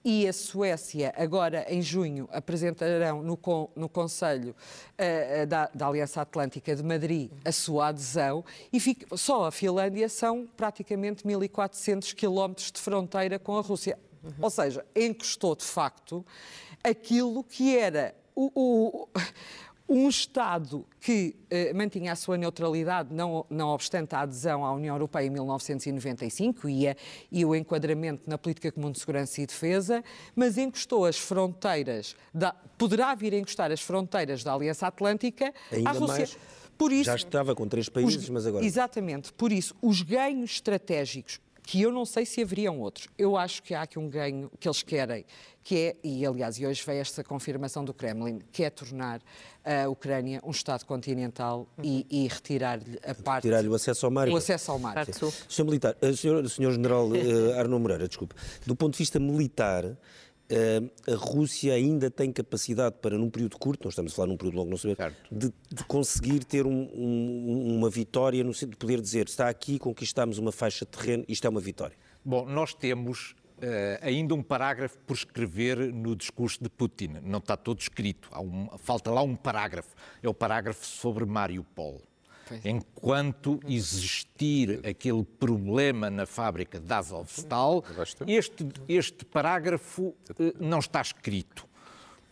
e 0.10 0.26
a 0.26 0.32
Suécia, 0.32 1.14
agora 1.18 1.66
em 1.68 1.82
junho, 1.82 2.30
apresentarão 2.32 3.22
no, 3.22 3.38
no 3.76 3.90
Conselho 3.90 4.56
uh, 4.94 5.46
da, 5.46 5.70
da 5.76 5.86
Aliança 5.86 6.22
Atlântica 6.22 6.74
de 6.74 6.82
Madrid 6.82 7.30
a 7.44 7.52
sua 7.52 7.90
adesão 7.90 8.42
e 8.72 8.80
fica, 8.80 9.18
só 9.18 9.48
a 9.48 9.52
Finlândia 9.52 10.08
são 10.08 10.48
praticamente 10.56 11.26
1.400 11.26 12.16
quilómetros 12.16 12.72
de 12.72 12.80
fronteira 12.80 13.38
com 13.38 13.58
a 13.58 13.62
Rússia. 13.62 14.00
Uhum. 14.24 14.32
Ou 14.44 14.50
seja, 14.50 14.86
encostou 14.96 15.58
de 15.58 15.66
facto 15.66 16.26
aquilo 16.82 17.44
que 17.44 17.78
era 17.78 18.16
o, 18.34 18.50
o 18.56 19.10
um 19.90 20.10
Estado 20.10 20.86
que 21.00 21.36
eh, 21.50 21.74
mantinha 21.74 22.12
a 22.12 22.16
sua 22.16 22.38
neutralidade, 22.38 23.14
não, 23.14 23.46
não 23.50 23.70
obstante 23.70 24.14
a 24.16 24.22
adesão 24.22 24.66
à 24.66 24.74
União 24.74 24.96
Europeia 24.96 25.28
em 25.28 25.30
1995 25.30 26.68
e, 26.68 26.88
a, 26.90 26.96
e 27.32 27.46
o 27.46 27.56
enquadramento 27.56 28.24
na 28.28 28.38
política 28.38 28.72
comum 28.72 28.92
de 28.92 29.00
segurança 29.00 29.42
e 29.42 29.46
defesa, 29.46 30.04
mas 30.36 30.58
encostou 30.58 31.06
as 31.06 31.18
fronteiras, 31.18 32.16
da, 32.34 32.54
poderá 32.78 33.16
vir 33.16 33.34
a 33.34 33.38
encostar 33.38 33.72
as 33.72 33.82
fronteiras 33.82 34.44
da 34.44 34.54
Aliança 34.54 34.88
Atlântica 34.88 35.54
Ainda 35.72 35.90
à 35.90 35.94
Rússia. 35.94 36.18
Mais, 36.18 36.38
por 36.78 36.92
isso, 36.92 37.06
já 37.06 37.16
estava 37.16 37.56
com 37.56 37.68
três 37.68 37.90
países, 37.90 38.24
os, 38.24 38.30
mas 38.30 38.46
agora. 38.46 38.64
Exatamente. 38.64 39.34
Por 39.34 39.52
isso, 39.52 39.76
os 39.82 40.02
ganhos 40.02 40.52
estratégicos 40.52 41.40
que 41.68 41.82
eu 41.82 41.92
não 41.92 42.06
sei 42.06 42.26
se 42.26 42.42
haveriam 42.42 42.80
outros. 42.80 43.10
Eu 43.18 43.36
acho 43.36 43.62
que 43.62 43.74
há 43.74 43.82
aqui 43.82 44.00
um 44.00 44.10
ganho 44.10 44.50
que 44.58 44.70
eles 44.70 44.82
querem, 44.82 45.26
que 45.62 45.76
é, 45.76 45.96
e 46.02 46.26
aliás, 46.26 46.58
e 46.58 46.66
hoje 46.66 46.82
veio 46.86 47.02
esta 47.02 47.26
confirmação 47.26 47.84
do 47.84 47.94
Kremlin, 47.94 48.40
que 48.54 48.64
é 48.64 48.70
tornar 48.70 49.20
a 49.66 49.90
Ucrânia 49.90 50.40
um 50.46 50.52
Estado 50.52 50.86
continental 50.86 51.68
e, 51.84 52.08
e 52.10 52.26
retirar-lhe 52.30 52.98
a 53.06 53.14
parte... 53.14 53.44
Retirar-lhe 53.44 53.68
o 53.68 53.76
acesso 53.76 54.06
ao 54.06 54.12
mar. 54.14 54.30
O 54.30 54.38
acesso 54.38 54.72
ao 54.72 54.80
mar. 54.80 54.96
Senhor 55.50 55.66
Militar, 55.66 55.98
eh, 56.02 56.14
senhor, 56.14 56.50
senhor 56.50 56.72
General 56.72 57.06
uh, 57.06 57.60
Arno 57.60 57.78
Moreira, 57.78 58.08
desculpe, 58.08 58.34
do 58.66 58.74
ponto 58.74 58.94
de 58.94 59.00
vista 59.00 59.20
militar, 59.20 59.84
a 60.50 61.16
Rússia 61.16 61.74
ainda 61.74 62.10
tem 62.10 62.32
capacidade 62.32 62.96
para, 63.02 63.18
num 63.18 63.30
período 63.30 63.58
curto, 63.58 63.86
nós 63.86 63.94
estamos 63.94 64.14
a 64.14 64.16
falar 64.16 64.28
num 64.28 64.38
período 64.38 64.58
longo, 64.58 64.70
não 64.70 64.78
saber, 64.78 64.98
de, 65.32 65.54
de, 65.70 65.84
conseguir 65.86 66.44
ter 66.44 66.66
um, 66.66 66.90
um, 66.94 67.78
uma 67.78 67.90
vitória, 67.90 68.44
no 68.44 68.54
sentido 68.54 68.72
de 68.72 68.78
poder 68.78 69.02
dizer, 69.02 69.28
está 69.28 69.50
aqui, 69.50 69.78
conquistamos 69.78 70.38
uma 70.38 70.52
faixa 70.52 70.86
de 70.86 70.92
terreno, 70.92 71.26
isto 71.28 71.46
é 71.46 71.50
uma 71.50 71.60
vitória. 71.60 71.98
Bom, 72.24 72.46
nós 72.46 72.74
temos 72.74 73.36
Uh, 73.58 73.98
ainda 74.04 74.36
um 74.36 74.44
parágrafo 74.44 75.00
por 75.00 75.16
escrever 75.16 75.92
no 75.92 76.16
discurso 76.16 76.64
de 76.64 76.70
Putin. 76.70 77.16
Não 77.24 77.40
está 77.40 77.58
todo 77.58 77.80
escrito. 77.80 78.30
Um, 78.40 78.68
falta 78.78 79.10
lá 79.10 79.24
um 79.24 79.36
parágrafo. 79.36 79.96
É 80.22 80.30
o 80.30 80.34
parágrafo 80.34 80.86
sobre 80.86 81.26
Mariupol. 81.26 82.00
Enquanto 82.64 83.60
existir 83.68 84.82
aquele 84.88 85.24
problema 85.24 86.10
na 86.10 86.26
fábrica 86.26 86.80
de 86.80 86.94
Azovstal, 86.94 87.84
este, 88.28 88.68
este 88.88 89.26
parágrafo 89.26 90.16
eh, 90.40 90.54
não 90.60 90.80
está 90.80 91.02
escrito. 91.02 91.68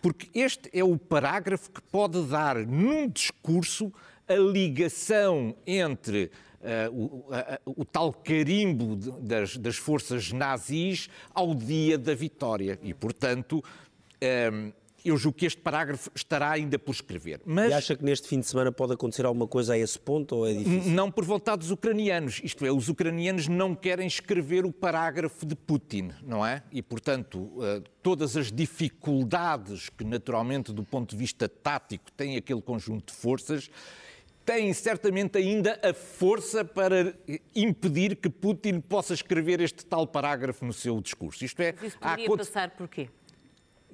Porque 0.02 0.30
este 0.34 0.70
é 0.74 0.84
o 0.84 0.98
parágrafo 0.98 1.72
que 1.72 1.82
pode 1.82 2.22
dar, 2.26 2.58
num 2.58 3.10
discurso, 3.10 3.92
a 4.28 4.36
ligação 4.36 5.56
entre 5.66 6.32
Uh, 6.66 6.90
o, 6.92 7.06
uh, 7.06 7.82
o, 7.82 7.86
tal 7.86 8.12
carimbo 8.12 8.96
de, 8.96 9.12
das, 9.22 9.56
das, 9.56 9.76
forças 9.76 10.32
nazis 10.32 11.08
ao 11.32 11.54
dia 11.54 11.96
da 11.96 12.16
vitória. 12.16 12.80
E, 12.82 12.92
portanto, 12.92 13.64
uh, 13.64 14.74
eu 15.06 15.16
julgo 15.18 15.38
que 15.38 15.46
este 15.46 15.62
parágrafo 15.62 16.10
estará 16.16 16.50
ainda 16.50 16.80
por 16.80 16.92
escrever. 16.92 17.40
Mas... 17.46 17.70
E 17.70 17.74
acha 17.74 17.96
que 17.96 18.04
neste 18.04 18.28
fim 18.28 18.40
de 18.40 18.48
semana 18.48 18.72
pode 18.72 18.94
acontecer 18.94 19.26
alguma 19.26 19.48
coisa 19.48 19.74
a 19.74 19.78
esse 19.78 20.00
ponto 20.00 20.36
ou 20.36 20.48
é 20.48 20.54
difícil? 20.54 20.92
Não 20.92 21.12
por 21.12 21.24
vontade 21.24 21.60
dos 21.60 21.72
ucranianos. 21.72 22.42
Isto 22.44 22.66
é, 22.66 22.72
os 22.72 22.90
ucranianos 22.90 23.48
não 23.48 23.76
querem 23.76 24.08
escrever 24.08 24.66
o 24.66 24.72
parágrafo 24.72 25.46
de 25.46 25.56
Putin, 25.56 26.10
não 26.24 26.46
é? 26.46 26.64
E, 26.72 26.82
portanto, 26.82 27.52
eh, 27.62 27.84
todas 28.02 28.36
as 28.36 28.52
dificuldades 28.52 29.90
que, 29.90 30.04
naturalmente, 30.04 30.74
do 30.74 30.84
ponto 30.84 31.12
de 31.12 31.18
vista 31.18 31.48
tático, 31.48 32.12
tem 32.12 32.36
aquele 32.36 32.62
conjunto 32.62 33.14
de 33.14 33.20
forças, 33.20 33.70
têm 34.46 34.72
certamente 34.74 35.38
ainda 35.38 35.80
a 35.84 35.94
força 35.94 36.64
para 36.64 37.16
impedir 37.56 38.16
que 38.16 38.30
Putin 38.30 38.80
possa 38.80 39.14
escrever 39.14 39.60
este 39.60 39.86
tal 39.86 40.06
parágrafo 40.06 40.64
no 40.66 40.74
seu 40.74 41.02
discurso. 41.02 41.44
Isto 41.44 41.62
é, 41.62 41.74
Mas 41.74 41.84
isso 41.90 42.00
poderia 42.00 42.26
há... 42.26 42.38
passar 42.38 42.70
por 42.72 42.88
quê? 42.88 43.10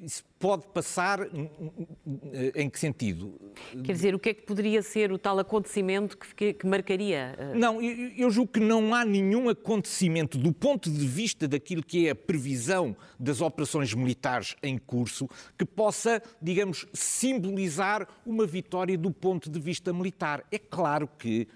Isso 0.02 0.24
pode 0.40 0.66
passar 0.68 1.20
em 2.56 2.70
que 2.70 2.80
sentido? 2.80 3.40
Quer 3.84 3.94
dizer, 3.94 4.16
o 4.16 4.20
que 4.20 4.30
é 4.30 4.34
que 4.34 4.42
poderia 4.42 4.82
ser 4.82 5.12
o 5.12 5.18
tal 5.18 5.38
acontecimento 5.38 6.18
que, 6.18 6.54
que 6.54 6.66
marcaria? 6.66 7.36
Eh, 7.38 7.54
não, 7.54 7.80
eu, 7.80 8.10
eu, 8.18 8.32
julgo 8.32 8.52
que 8.54 8.60
não 8.60 8.96
há 8.96 9.06
nenhum 9.06 9.48
acontecimento 9.48 10.40
do 10.40 10.52
ponto 10.52 10.90
de 10.90 11.08
vista 11.08 11.48
daquilo 11.48 11.84
que 11.84 12.08
é 12.08 12.12
a 12.12 12.16
previsão 12.16 12.96
das 13.20 13.42
operações 13.42 13.94
militares 13.94 14.56
em 14.64 14.78
curso 14.78 15.30
que 15.56 15.66
possa, 15.66 16.22
digamos, 16.42 16.88
simbolizar 16.92 18.08
uma 18.26 18.48
vitória 18.48 18.98
do 18.98 19.12
ponto 19.12 19.52
de 19.52 19.60
vista 19.60 19.94
militar. 19.94 20.44
É 20.52 20.58
claro 20.58 21.08
que 21.20 21.48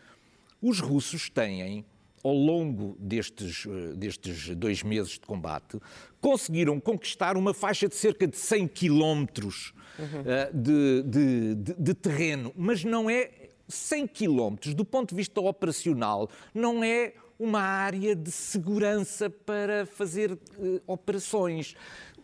os 0.61 0.79
russos 0.79 1.29
têm 1.29 1.83
ao 2.25 2.33
longo 2.33 2.97
destes, 2.99 3.67
eh, 3.67 3.93
destes 3.95 4.55
dois 4.55 4.81
meses 4.81 5.11
de 5.13 5.19
combate, 5.19 5.79
conseguiram 6.19 6.79
conquistar 6.79 7.37
uma 7.37 7.53
faixa 7.53 7.87
de 7.87 7.95
cerca 7.95 8.25
de 8.25 8.35
100 8.35 8.67
quilómetros 8.69 9.73
uhum. 9.99 10.23
de, 10.51 11.03
de, 11.03 11.55
de, 11.55 11.73
de 11.77 11.93
terreno, 11.93 12.51
mas 12.57 12.83
não 12.83 13.07
é 13.07 13.29
100 13.67 14.07
quilómetros, 14.07 14.73
do 14.73 14.83
ponto 14.83 15.09
de 15.09 15.15
vista 15.15 15.39
operacional, 15.39 16.27
não 16.51 16.83
é 16.83 17.13
uma 17.37 17.61
área 17.61 18.15
de 18.15 18.31
segurança 18.31 19.29
para 19.29 19.85
fazer 19.85 20.31
uh, 20.31 20.81
operações 20.87 21.75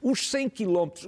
os 0.01 0.29
100 0.29 0.49
quilómetros, 0.49 1.05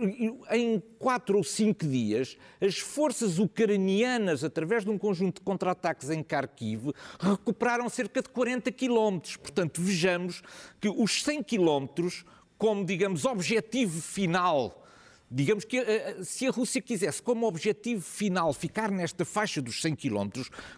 em 0.51 0.81
4 0.99 1.37
ou 1.37 1.43
5 1.43 1.85
dias, 1.85 2.37
as 2.61 2.77
forças 2.77 3.39
ucranianas, 3.39 4.43
através 4.43 4.83
de 4.83 4.91
um 4.91 4.97
conjunto 4.97 5.39
de 5.39 5.41
contra-ataques 5.41 6.09
em 6.09 6.21
Kharkiv, 6.21 6.91
recuperaram 7.19 7.89
cerca 7.89 8.21
de 8.21 8.29
40 8.29 8.71
quilómetros. 8.71 9.35
Portanto, 9.35 9.81
vejamos 9.81 10.43
que 10.79 10.89
os 10.89 11.23
100 11.23 11.43
quilómetros, 11.43 12.23
como, 12.57 12.85
digamos, 12.85 13.25
objetivo 13.25 13.99
final 14.01 14.82
Digamos 15.35 15.65
que 15.65 15.79
eh, 15.79 16.15
eh, 16.19 16.23
se 16.23 16.45
a 16.45 16.51
Rússia 16.51 16.79
quisesse 16.79 17.19
como 17.19 17.47
objetivo 17.47 18.03
final 18.03 18.53
ficar 18.53 18.91
nesta 18.91 19.25
faixa 19.25 19.63
dos 19.63 19.81
100 19.81 19.95
km, 19.95 20.29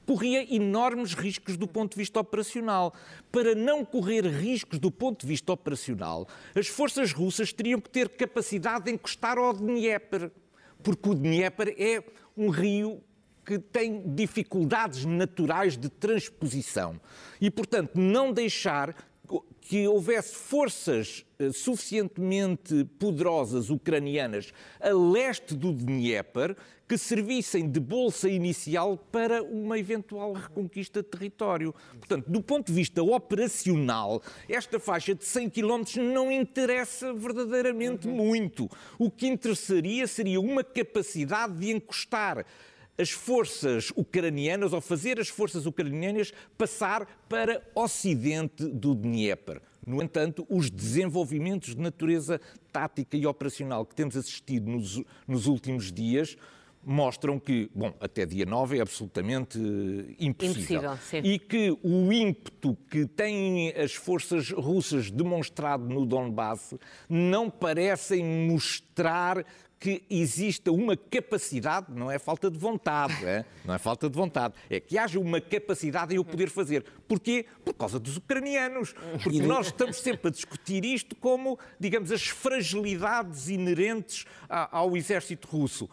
corria 0.05 0.55
enormes 0.55 1.13
riscos 1.13 1.57
do 1.57 1.67
ponto 1.67 1.91
de 1.91 1.97
vista 1.97 2.21
operacional. 2.21 2.93
Para 3.33 3.53
não 3.53 3.83
correr 3.83 4.21
riscos 4.21 4.79
do 4.79 4.89
ponto 4.89 5.23
de 5.23 5.27
vista 5.27 5.51
operacional, 5.51 6.25
as 6.55 6.67
forças 6.67 7.11
russas 7.11 7.51
teriam 7.51 7.81
que 7.81 7.89
ter 7.89 8.07
capacidade 8.07 8.85
de 8.85 8.91
encostar 8.91 9.37
ao 9.37 9.51
Dnieper, 9.51 10.31
porque 10.81 11.09
o 11.09 11.13
Dnieper 11.13 11.75
é 11.77 12.01
um 12.37 12.49
rio 12.49 13.03
que 13.45 13.59
tem 13.59 14.15
dificuldades 14.15 15.03
naturais 15.03 15.75
de 15.75 15.89
transposição. 15.89 16.99
E, 17.41 17.51
portanto, 17.51 17.99
não 17.99 18.31
deixar 18.31 18.95
que 19.67 19.87
houvesse 19.87 20.35
forças 20.35 21.25
eh, 21.39 21.51
suficientemente 21.51 22.85
poderosas 22.99 23.71
ucranianas 23.71 24.53
a 24.79 24.89
leste 24.89 25.55
do 25.55 25.73
Dnieper 25.73 26.55
que 26.87 26.95
servissem 26.99 27.67
de 27.67 27.79
bolsa 27.79 28.29
inicial 28.29 28.95
para 28.95 29.41
uma 29.41 29.79
eventual 29.79 30.33
reconquista 30.33 31.01
de 31.01 31.09
território. 31.09 31.73
Portanto, 31.97 32.29
do 32.29 32.43
ponto 32.43 32.67
de 32.67 32.73
vista 32.73 33.01
operacional, 33.01 34.21
esta 34.47 34.79
faixa 34.79 35.15
de 35.15 35.25
100 35.25 35.49
km 35.49 35.81
não 35.97 36.31
interessa 36.31 37.11
verdadeiramente 37.11 38.07
uhum. 38.07 38.13
muito. 38.13 38.69
O 38.99 39.09
que 39.09 39.25
interessaria 39.25 40.05
seria 40.05 40.39
uma 40.39 40.63
capacidade 40.63 41.57
de 41.57 41.71
encostar 41.71 42.45
as 42.97 43.11
forças 43.11 43.91
ucranianas, 43.95 44.73
ou 44.73 44.81
fazer 44.81 45.19
as 45.19 45.27
forças 45.27 45.65
ucranianas 45.65 46.31
passar 46.57 47.05
para 47.27 47.61
ocidente 47.75 48.65
do 48.65 48.95
Dnieper. 48.95 49.61
No 49.85 50.01
entanto, 50.01 50.45
os 50.49 50.69
desenvolvimentos 50.69 51.75
de 51.75 51.81
natureza 51.81 52.39
tática 52.71 53.15
e 53.15 53.25
operacional 53.25 53.85
que 53.85 53.95
temos 53.95 54.17
assistido 54.17 54.69
nos, 54.69 55.01
nos 55.27 55.45
últimos 55.45 55.91
dias 55.91 56.35
mostram 56.85 57.39
que, 57.39 57.69
bom, 57.73 57.91
até 57.99 58.25
dia 58.25 58.45
9 58.45 58.77
é 58.77 58.81
absolutamente 58.81 59.57
impossível. 60.19 60.93
impossível 60.93 61.31
e 61.31 61.39
que 61.39 61.75
o 61.81 62.13
ímpeto 62.13 62.77
que 62.89 63.07
têm 63.07 63.69
as 63.71 63.95
forças 63.95 64.51
russas 64.51 65.09
demonstrado 65.09 65.87
no 65.87 66.05
Donbass 66.05 66.75
não 67.09 67.49
parecem 67.49 68.23
mostrar 68.23 69.43
que 69.79 70.03
exista 70.09 70.71
uma 70.71 70.95
capacidade, 70.95 71.87
não 71.93 72.09
é 72.09 72.17
falta 72.17 72.49
de 72.49 72.57
vontade, 72.57 73.25
é? 73.25 73.45
não 73.63 73.73
é 73.73 73.77
falta 73.77 74.09
de 74.09 74.15
vontade, 74.15 74.53
é 74.69 74.79
que 74.79 74.97
haja 74.97 75.19
uma 75.19 75.41
capacidade 75.41 76.13
em 76.13 76.17
eu 76.17 76.25
poder 76.25 76.49
fazer. 76.49 76.83
Porquê? 77.07 77.45
Por 77.63 77.73
causa 77.73 77.99
dos 77.99 78.17
ucranianos. 78.17 78.93
Porque 79.21 79.41
nós 79.41 79.67
estamos 79.67 79.97
sempre 79.97 80.29
a 80.29 80.31
discutir 80.31 80.83
isto 80.85 81.15
como, 81.15 81.59
digamos, 81.79 82.11
as 82.11 82.27
fragilidades 82.27 83.49
inerentes 83.49 84.25
ao 84.49 84.95
exército 84.95 85.47
russo. 85.47 85.89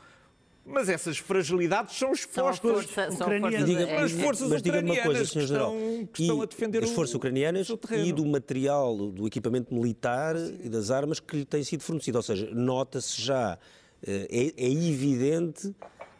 Mas 0.64 0.88
essas 0.88 1.18
fragilidades 1.18 1.96
são 1.98 2.12
expostas 2.12 2.60
são 2.60 2.74
força, 2.82 3.24
ucranianas. 3.24 3.66
Diga, 3.68 3.82
é, 3.82 3.96
as 4.02 4.12
forças 4.12 4.48
mas 4.48 4.62
diga-me 4.62 4.92
uma 4.92 5.02
coisa, 5.02 5.24
Sr. 5.24 5.40
General. 5.40 5.74
estão, 5.74 6.06
que 6.06 6.22
estão 6.22 6.42
a 6.42 6.46
defender 6.46 6.80
das 6.80 6.90
o- 6.90 6.94
forças 6.94 7.14
ucranianas 7.16 7.68
e 8.04 8.12
do 8.12 8.24
material, 8.24 8.96
do 9.10 9.26
equipamento 9.26 9.74
militar 9.74 10.36
e 10.36 10.68
das 10.68 10.90
armas 10.92 11.18
que 11.18 11.38
lhe 11.38 11.44
tem 11.44 11.64
sido 11.64 11.82
fornecido. 11.82 12.16
Ou 12.16 12.22
seja, 12.22 12.48
nota-se 12.52 13.20
já, 13.20 13.58
eh, 14.06 14.52
é, 14.56 14.64
é 14.66 14.70
evidente 14.70 15.74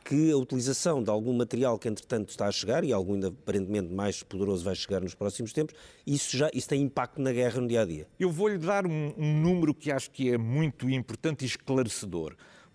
que 0.04 0.32
a 0.32 0.36
utilização 0.36 1.00
de 1.00 1.08
algum 1.08 1.32
material 1.32 1.78
que 1.78 1.88
entretanto 1.88 2.30
está 2.30 2.48
a 2.48 2.50
chegar, 2.50 2.82
e 2.82 2.92
algum 2.92 3.14
ainda 3.14 3.28
aparentemente 3.28 3.94
mais 3.94 4.20
poderoso 4.24 4.64
vai 4.64 4.74
chegar 4.74 5.00
nos 5.00 5.14
próximos 5.14 5.52
tempos, 5.52 5.76
isso 6.04 6.36
já 6.36 6.50
isso 6.52 6.68
tem 6.68 6.82
impacto 6.82 7.22
na 7.22 7.30
guerra 7.32 7.60
no 7.60 7.68
dia-a-dia. 7.68 8.08
Eu 8.18 8.28
vou-lhe 8.32 8.58
dar 8.58 8.84
um, 8.84 9.14
um 9.16 9.40
número 9.40 9.72
que 9.72 9.92
acho 9.92 10.10
que 10.10 10.28
é 10.32 10.36
muito 10.36 10.90
importante 10.90 11.42
e 11.42 11.46
esclarecedor. 11.46 12.34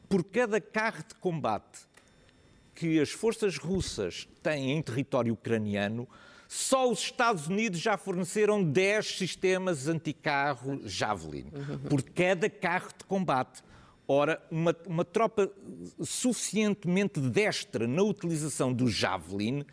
Por 0.09 0.23
cada 0.23 0.59
carro 0.61 1.03
de 1.07 1.15
combate 1.15 1.87
que 2.73 2.99
as 2.99 3.09
forças 3.09 3.57
russas 3.57 4.27
têm 4.43 4.71
em 4.71 4.81
território 4.81 5.33
ucraniano, 5.33 6.07
só 6.47 6.89
os 6.89 6.99
Estados 6.99 7.47
Unidos 7.47 7.79
já 7.79 7.97
forneceram 7.97 8.63
10 8.63 9.17
sistemas 9.17 9.87
anticarro 9.87 10.79
Javelin. 10.85 11.51
Por 11.89 12.01
cada 12.03 12.49
carro 12.49 12.89
de 12.97 13.03
combate. 13.05 13.63
Ora, 14.07 14.41
uma, 14.49 14.73
uma 14.87 15.03
tropa 15.03 15.51
suficientemente 16.01 17.19
destra 17.19 17.85
na 17.85 18.01
utilização 18.01 18.71
do 18.71 18.87
Javelin 18.87 19.65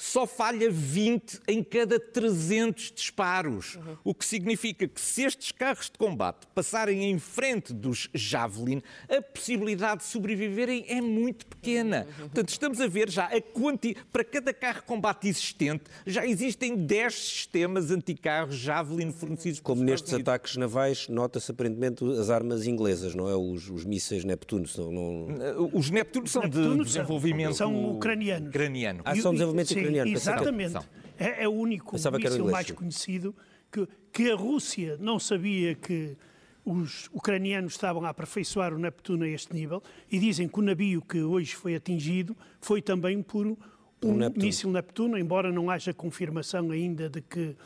só 0.00 0.26
falha 0.28 0.70
20 0.70 1.40
em 1.48 1.62
cada 1.62 1.98
300 1.98 2.92
disparos. 2.94 3.78
O 4.04 4.14
que 4.14 4.24
significa 4.24 4.86
que 4.86 5.00
se 5.00 5.24
estes 5.24 5.50
carros 5.50 5.90
de 5.90 5.98
combate 5.98 6.46
passarem 6.54 7.04
em 7.10 7.18
frente 7.18 7.74
dos 7.74 8.08
Javelin, 8.14 8.80
a 9.08 9.20
possibilidade 9.20 10.02
de 10.02 10.06
sobreviverem 10.06 10.84
é 10.88 11.00
muito 11.00 11.44
pequena. 11.46 12.06
Portanto, 12.16 12.48
estamos 12.50 12.80
a 12.80 12.86
ver 12.86 13.10
já 13.10 13.24
a 13.24 13.40
quanti... 13.40 13.96
para 14.12 14.22
cada 14.22 14.54
carro 14.54 14.80
de 14.80 14.86
combate 14.86 15.26
existente, 15.28 15.84
já 16.06 16.24
existem 16.24 16.76
10 16.76 17.12
sistemas 17.14 17.90
anticarros 17.90 18.54
Javelin 18.54 19.10
fornecidos 19.10 19.58
Como 19.58 19.82
nestes 19.82 20.02
Estados 20.02 20.12
Unidos. 20.14 20.28
ataques 20.28 20.56
navais, 20.56 21.08
nota-se 21.08 21.50
aparentemente 21.50 22.04
as 22.20 22.30
armas 22.30 22.66
inglesas, 22.68 23.16
não 23.16 23.28
é? 23.28 23.34
Os, 23.34 23.68
os 23.68 23.84
mísseis 23.84 24.24
Neptuno. 24.24 24.64
Não, 24.78 24.92
não... 24.92 25.70
Os 25.72 25.90
Neptunos 25.90 26.30
são 26.30 26.42
Neptuno 26.42 26.84
de 26.84 26.90
são- 26.92 27.02
desenvolvimento 27.02 27.54
são 27.54 27.90
ucranianos. 27.96 28.48
ucraniano. 28.48 29.02
Ah, 29.04 29.16
são 29.16 29.32
desenvolvimento 29.32 29.68
sim, 29.68 29.87
Exatamente. 29.88 30.78
É, 31.18 31.44
é 31.44 31.48
o 31.48 31.52
único 31.52 31.92
Pensava 31.92 32.18
míssil 32.18 32.46
mais 32.46 32.70
conhecido 32.70 33.34
que, 33.70 33.86
que 34.12 34.30
a 34.30 34.36
Rússia 34.36 34.96
não 35.00 35.18
sabia 35.18 35.74
que 35.74 36.16
os 36.64 37.08
ucranianos 37.12 37.72
estavam 37.72 38.04
a 38.04 38.10
aperfeiçoar 38.10 38.74
o 38.74 38.78
Neptuno 38.78 39.24
a 39.24 39.28
este 39.28 39.54
nível 39.54 39.82
e 40.10 40.18
dizem 40.18 40.46
que 40.46 40.58
o 40.58 40.62
navio 40.62 41.00
que 41.02 41.20
hoje 41.22 41.54
foi 41.54 41.74
atingido 41.74 42.36
foi 42.60 42.82
também 42.82 43.22
por 43.22 43.46
um, 43.46 43.56
Um 44.02 44.14
Neptuno. 44.14 44.44
míssil 44.44 44.70
Neptuno, 44.70 45.18
embora 45.18 45.50
não 45.50 45.70
haja 45.70 45.94
confirmação 45.94 46.70
ainda 46.70 47.08
de 47.08 47.22
que 47.22 47.56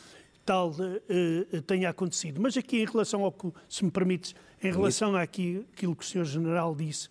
tal 0.44 0.74
eh, 1.08 1.61
tenha 1.66 1.90
acontecido. 1.90 2.40
Mas 2.40 2.56
aqui 2.56 2.80
em 2.80 2.85
relação 2.85 3.24
ao 3.24 3.32
que, 3.32 3.52
se 3.68 3.85
me 3.85 3.90
permites, 3.90 4.35
em 4.62 4.70
relação 4.70 5.16
àquilo 5.16 5.64
que 5.74 5.87
o 5.87 5.96
Sr. 6.00 6.24
General 6.24 6.74
disse, 6.74 7.08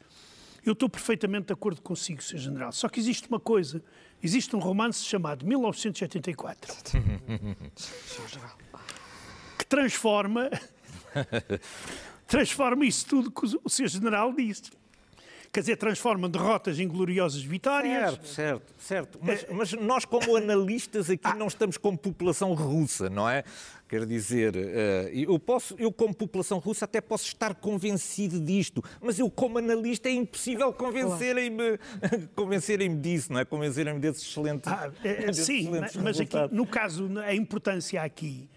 eu 0.65 0.73
estou 0.73 0.89
perfeitamente 0.89 1.47
de 1.47 1.53
acordo 1.53 1.81
consigo, 1.81 2.21
Sr. 2.21 2.37
General. 2.37 2.71
Só 2.71 2.87
que 2.87 2.99
existe 2.99 3.27
uma 3.27 3.39
coisa, 3.39 3.81
existe 4.23 4.55
um 4.55 4.59
romance 4.59 5.03
chamado 5.03 5.45
1984 5.45 6.73
que 9.57 9.65
transforma 9.65 10.49
transforma 12.27 12.85
isso 12.85 13.05
tudo 13.05 13.31
que 13.31 13.59
o 13.63 13.69
Sr. 13.69 13.87
General 13.87 14.33
disse. 14.33 14.71
Quer 15.51 15.59
dizer, 15.59 15.75
transforma 15.75 16.29
derrotas 16.29 16.79
em 16.79 16.87
gloriosas 16.87 17.41
vitórias. 17.41 18.11
Certo, 18.11 18.27
certo, 18.27 18.73
certo. 18.79 19.19
Mas, 19.21 19.45
mas 19.51 19.73
nós, 19.73 20.05
como 20.05 20.37
analistas, 20.37 21.09
aqui 21.09 21.35
não 21.35 21.47
estamos 21.47 21.75
como 21.75 21.97
população 21.97 22.53
russa, 22.53 23.09
não 23.09 23.29
é? 23.29 23.43
Quer 23.91 24.05
dizer, 24.05 24.55
eh, 24.55 25.11
eu, 25.13 25.37
posso, 25.37 25.75
eu, 25.77 25.91
como 25.91 26.15
população 26.15 26.59
russa, 26.59 26.85
até 26.85 27.01
posso 27.01 27.25
estar 27.25 27.53
convencido 27.53 28.39
disto, 28.39 28.81
mas 29.01 29.19
eu, 29.19 29.29
como 29.29 29.57
analista, 29.57 30.07
é 30.07 30.13
impossível 30.13 30.71
convencerem-me 30.71 31.77
convencerem 32.33 33.01
disso, 33.01 33.33
não 33.33 33.41
é? 33.41 33.43
Convencerem-me 33.43 33.99
desse 33.99 34.21
excelente. 34.21 34.61
Ah, 34.69 34.89
é, 35.03 35.09
é, 35.09 35.25
desses 35.25 35.45
sim, 35.45 35.59
excelentes 35.63 35.97
mas 35.97 36.21
aqui, 36.21 36.37
no 36.53 36.65
caso, 36.65 37.09
a 37.19 37.35
importância 37.35 38.01
aqui 38.01 38.49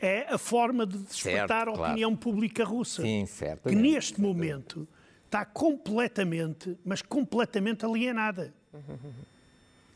é 0.00 0.24
a 0.32 0.38
forma 0.38 0.86
de 0.86 0.96
despertar 0.96 1.66
Certo, 1.66 1.72
a 1.72 1.74
claro. 1.74 1.82
opinião 1.82 2.16
pública 2.16 2.64
russa. 2.64 3.02
Sim, 3.02 3.26
certo. 3.26 3.68
Que 3.68 3.74
neste 3.74 4.18
momento 4.18 4.88
está 5.26 5.44
completamente, 5.44 6.74
mas 6.82 7.02
completamente 7.02 7.84
alienada. 7.84 8.54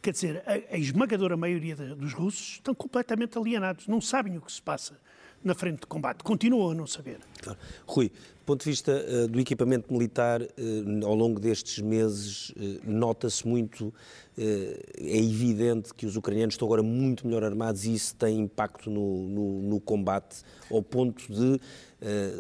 Quer 0.04 0.12
dizer, 0.12 0.42
a, 0.46 0.74
a 0.74 0.76
esmagadora 0.76 1.34
maioria 1.34 1.74
de- 1.74 1.94
dos 1.94 2.12
russos 2.12 2.56
estão 2.56 2.74
completamente 2.74 3.38
alienados, 3.38 3.88
não 3.88 4.02
sabem 4.02 4.36
o 4.36 4.42
que 4.42 4.52
se 4.52 4.60
passa 4.60 5.00
na 5.44 5.54
frente 5.54 5.80
de 5.80 5.86
combate, 5.86 6.22
continuam 6.24 6.70
a 6.70 6.74
não 6.74 6.86
saber. 6.86 7.18
Claro. 7.42 7.58
Rui, 7.86 8.08
do 8.08 8.44
ponto 8.46 8.64
de 8.64 8.70
vista 8.70 8.92
eh, 8.92 9.26
do 9.26 9.38
equipamento 9.38 9.92
militar, 9.92 10.40
eh, 10.42 10.48
ao 11.04 11.14
longo 11.14 11.38
destes 11.38 11.78
meses, 11.82 12.52
eh, 12.58 12.80
nota-se 12.84 13.46
muito, 13.46 13.92
é 14.36 15.18
evidente 15.18 15.94
que 15.94 16.06
os 16.06 16.16
ucranianos 16.16 16.54
estão 16.54 16.66
agora 16.66 16.82
muito 16.82 17.26
melhor 17.26 17.44
armados 17.44 17.84
e 17.84 17.94
isso 17.94 18.16
tem 18.16 18.40
impacto 18.40 18.90
no, 18.90 19.28
no- 19.28 19.62
no 19.62 19.80
combate, 19.80 20.42
ao 20.70 20.82
ponto 20.82 21.22
de, 21.32 21.60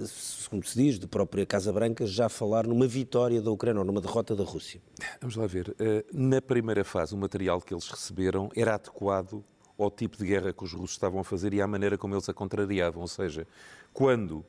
segundo 0.08 0.66
se 0.66 0.76
diz, 0.76 0.98
de 0.98 1.06
própria 1.06 1.46
Casa 1.46 1.72
Branca, 1.72 2.04
já 2.06 2.28
falar 2.28 2.66
numa 2.66 2.86
vitória 2.86 3.40
da 3.40 3.50
Ucrânia 3.50 3.78
ou 3.80 3.86
numa 3.86 4.00
derrota 4.00 4.34
da 4.34 4.42
Rússia. 4.44 4.80
Vamos 5.20 5.36
lá 5.36 5.46
ver. 5.46 5.74
Na 6.12 6.42
primeira 6.42 6.82
fase, 6.84 7.14
o 7.14 7.16
material 7.18 7.60
que 7.60 7.72
eles 7.72 7.88
receberam 7.88 8.50
era 8.56 8.74
adequado 8.74 9.44
ao 9.78 9.90
tipo 9.90 10.16
de 10.16 10.24
guerra 10.26 10.52
que 10.52 10.62
os 10.64 10.72
russos 10.72 10.92
estavam 10.92 11.20
a 11.20 11.24
fazer 11.24 11.52
e 11.54 11.60
à 11.60 11.66
maneira 11.66 11.98
como 11.98 12.14
eles 12.14 12.28
a 12.28 12.34
contrariavam. 12.34 13.02
Ou 13.02 13.08
seja, 13.08 13.46
quando 13.92 14.44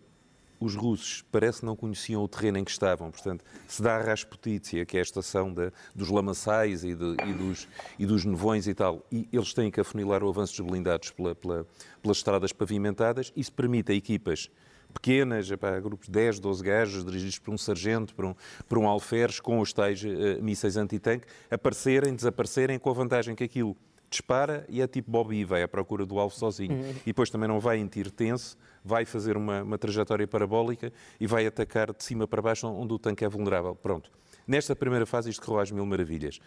os 0.60 0.74
russos 0.76 1.22
parece 1.32 1.66
não 1.66 1.76
conheciam 1.76 2.24
o 2.24 2.28
terreno 2.28 2.58
em 2.58 2.64
que 2.64 2.72
estavam, 2.72 3.12
portanto, 3.12 3.44
se 3.68 3.82
dá 3.82 3.98
a 3.98 4.02
Rasputícia, 4.02 4.86
que 4.86 4.96
é 4.96 5.02
a 5.02 5.04
estação 5.04 5.54
da- 5.54 5.72
dos 5.94 6.10
lamaçais 6.10 6.84
e, 6.86 6.96
de- 6.96 7.18
e 7.28 7.34
dos, 7.34 7.68
e 8.00 8.06
dos 8.06 8.24
nevões 8.24 8.66
e 8.66 8.74
tal, 8.74 9.06
e 9.12 9.28
eles 9.34 9.54
têm 9.54 9.70
que 9.70 9.82
afunilar 9.82 10.24
o 10.24 10.30
avanço 10.30 10.56
dos 10.62 10.72
blindados 10.72 11.12
pela- 11.12 11.36
pela- 11.36 11.66
pelas 12.02 12.18
estradas 12.18 12.54
pavimentadas, 12.54 13.34
isso 13.36 13.52
permite 13.52 13.92
a 13.92 13.96
equipas 13.96 14.50
pequenas, 14.94 15.52
epá, 15.52 15.78
grupos 15.82 16.06
de 16.08 16.14
10, 16.14 16.40
12 16.40 16.64
gajos, 16.64 17.04
dirigidos 17.04 17.38
por 17.38 17.54
um 17.54 17.58
sargento, 17.58 18.16
por 18.16 18.24
um, 18.24 18.34
por 18.70 18.78
um 18.78 18.88
alferes, 18.88 19.42
com 19.42 19.60
os 19.60 19.74
tais 19.74 20.02
eh, 20.06 20.40
mísseis 20.42 20.78
antitanque, 20.78 21.28
aparecerem, 21.52 22.16
desaparecerem, 22.16 22.80
com 22.80 22.90
a 22.90 22.94
vantagem 22.94 23.36
que 23.36 23.44
aquilo 23.44 23.76
dispara 24.19 24.65
e 24.69 24.82
é 24.82 24.88
tipo 24.88 25.12
Bobby 25.12 25.43
vai 25.43 25.62
à 25.63 25.67
procura 25.67 26.06
do 26.06 26.17
alvo 26.19 26.34
sozinho. 26.36 26.86
E 27.01 27.08
depois 27.08 27.30
também 27.30 27.47
não 27.47 27.60
vai 27.60 27.78
em 27.78 27.88
tiro 27.88 28.10
tenso, 28.12 28.58
vai 28.84 29.04
fazer 29.06 29.36
uma, 29.38 29.62
uma 29.63 29.78
trajetória 29.78 30.28
parabólica 30.28 30.91
e 31.19 31.28
vai 31.28 31.45
atacar 31.45 31.93
de 31.93 32.04
cima 32.04 32.28
para 32.28 32.41
baixo 32.41 32.67
onde 32.67 32.93
o 32.93 32.99
tanque 32.99 33.25
é 33.25 33.30
vulnerável. 33.30 33.75
Pronto. 33.75 34.10
Nesta 34.47 34.75
primeira 34.75 35.06
fase 35.06 35.30
isto 35.30 35.45
correu 35.45 35.62
às 35.62 35.71
mil 35.71 35.86
maravilhas. 35.86 36.39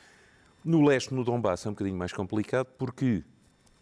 No 0.64 0.84
leste, 0.84 1.14
no 1.14 1.22
Donbass, 1.24 1.66
é 1.66 1.68
um 1.68 1.72
bocadinho 1.72 1.96
mais 1.96 2.12
complicado 2.12 2.66
porque, 2.78 3.22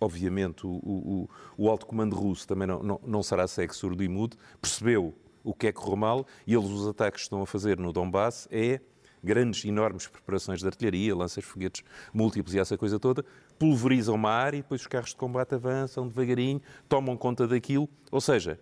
obviamente, 0.01 0.67
o, 0.67 0.71
o- 0.71 1.29
o 1.57 1.71
alto 1.71 1.87
comando 1.87 2.15
russo 2.15 2.47
também 2.47 2.67
não, 2.67 2.83
não, 2.83 3.01
não 3.07 3.23
será 3.23 3.47
cego, 3.47 3.75
surdo 3.75 4.03
e 4.03 4.09
mudo, 4.09 4.37
percebeu 4.61 5.15
o 5.43 5.55
que 5.55 5.69
é 5.69 5.73
que 5.73 5.79
correu 5.81 5.97
mal 5.97 6.27
e 6.47 6.55
eles 6.55 6.69
os 6.69 6.87
ataques 6.89 7.21
que 7.21 7.27
estão 7.27 7.41
a 7.43 7.47
fazer 7.47 7.79
no 7.79 7.93
Donbass 7.93 8.49
é 8.51 8.81
grandes, 9.23 9.65
enormes 9.65 10.07
preparações 10.07 10.61
de 10.61 10.67
artilharia, 10.67 11.15
lanças 11.15 11.43
foguetes 11.45 11.83
múltiplos 12.13 12.55
e 12.55 12.59
essa 12.59 12.77
coisa 12.79 12.99
toda, 13.01 13.25
pulverizam 13.59 14.15
uma 14.15 14.31
área 14.31 14.59
e 14.59 14.63
depois 14.63 14.81
os 14.81 14.87
carros 14.87 15.11
de 15.11 15.17
combate 15.17 15.55
avançam 15.55 16.07
devagarinho, 16.09 16.61
tomam 16.89 17.17
conta 17.17 17.47
daquilo. 17.47 17.89
Ou 18.11 18.21
seja, 18.21 18.59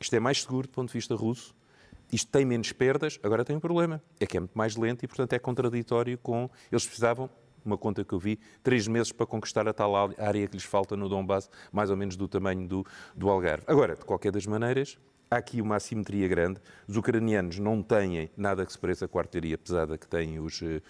isto 0.00 0.14
é 0.14 0.20
mais 0.20 0.42
seguro 0.42 0.66
do 0.66 0.72
ponto 0.72 0.88
de 0.88 0.94
vista 0.94 1.14
russo, 1.14 1.54
isto 2.12 2.30
tem 2.30 2.44
menos 2.44 2.72
perdas, 2.72 3.18
agora 3.22 3.44
tem 3.44 3.56
um 3.56 3.60
problema, 3.60 4.02
é 4.18 4.26
que 4.26 4.36
é 4.36 4.40
muito 4.40 4.56
mais 4.56 4.76
lento 4.76 5.04
e, 5.04 5.08
portanto, 5.08 5.32
é 5.34 5.38
contraditório 5.38 6.16
com... 6.18 6.48
Eles 6.72 6.86
precisavam, 6.86 7.28
uma 7.64 7.76
conta 7.76 8.02
que 8.02 8.14
eu 8.14 8.18
vi, 8.18 8.38
três 8.62 8.88
meses 8.88 9.12
para 9.12 9.26
conquistar 9.26 9.68
a 9.68 9.72
tal 9.74 9.94
área 9.94 10.46
que 10.46 10.54
lhes 10.56 10.64
falta 10.64 10.96
no 10.96 11.08
Donbass, 11.08 11.50
mais 11.70 11.90
ou 11.90 11.96
menos 11.96 12.16
do 12.16 12.26
tamanho 12.26 12.66
do, 12.66 12.86
do 13.14 13.28
Algarve. 13.28 13.64
Agora, 13.66 13.94
de 13.94 14.04
qualquer 14.04 14.32
das 14.32 14.46
maneiras, 14.46 14.98
há 15.30 15.36
aqui 15.36 15.60
uma 15.60 15.76
assimetria 15.76 16.26
grande. 16.28 16.60
Os 16.86 16.96
ucranianos 16.96 17.58
não 17.58 17.82
têm 17.82 18.30
nada 18.36 18.64
que 18.64 18.72
se 18.72 18.78
pareça 18.78 19.06
com 19.06 19.18
a 19.18 19.22
artilharia 19.22 19.58
pesada 19.58 19.98
que 19.98 20.06
têm 20.06 20.38
os, 20.38 20.62
eh, 20.62 20.80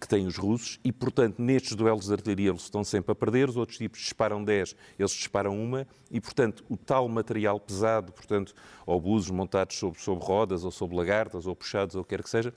que 0.00 0.08
têm 0.08 0.26
os 0.26 0.36
russos 0.36 0.78
e, 0.84 0.90
portanto, 0.92 1.40
nestes 1.40 1.74
duelos 1.74 2.06
de 2.06 2.12
artilharia 2.12 2.50
eles 2.50 2.62
estão 2.62 2.82
sempre 2.82 3.12
a 3.12 3.14
perder. 3.14 3.48
Os 3.48 3.56
outros 3.56 3.78
tipos 3.78 4.00
disparam 4.00 4.42
10, 4.42 4.76
eles 4.98 5.12
disparam 5.12 5.62
uma 5.62 5.86
e, 6.10 6.20
portanto, 6.20 6.64
o 6.68 6.76
tal 6.76 7.08
material 7.08 7.60
pesado, 7.60 8.12
portanto, 8.12 8.54
obusos 8.86 9.30
montados 9.30 9.76
sobre, 9.76 10.00
sobre 10.00 10.24
rodas 10.24 10.64
ou 10.64 10.70
sobre 10.70 10.96
lagartas 10.96 11.46
ou 11.46 11.54
puxados 11.54 11.94
ou 11.94 12.02
o 12.02 12.04
que 12.04 12.16
quer 12.16 12.22
que 12.22 12.30
seja, 12.30 12.54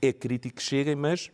é 0.00 0.12
crítico 0.12 0.56
que 0.56 0.62
cheguem, 0.62 0.96
mas 0.96 1.30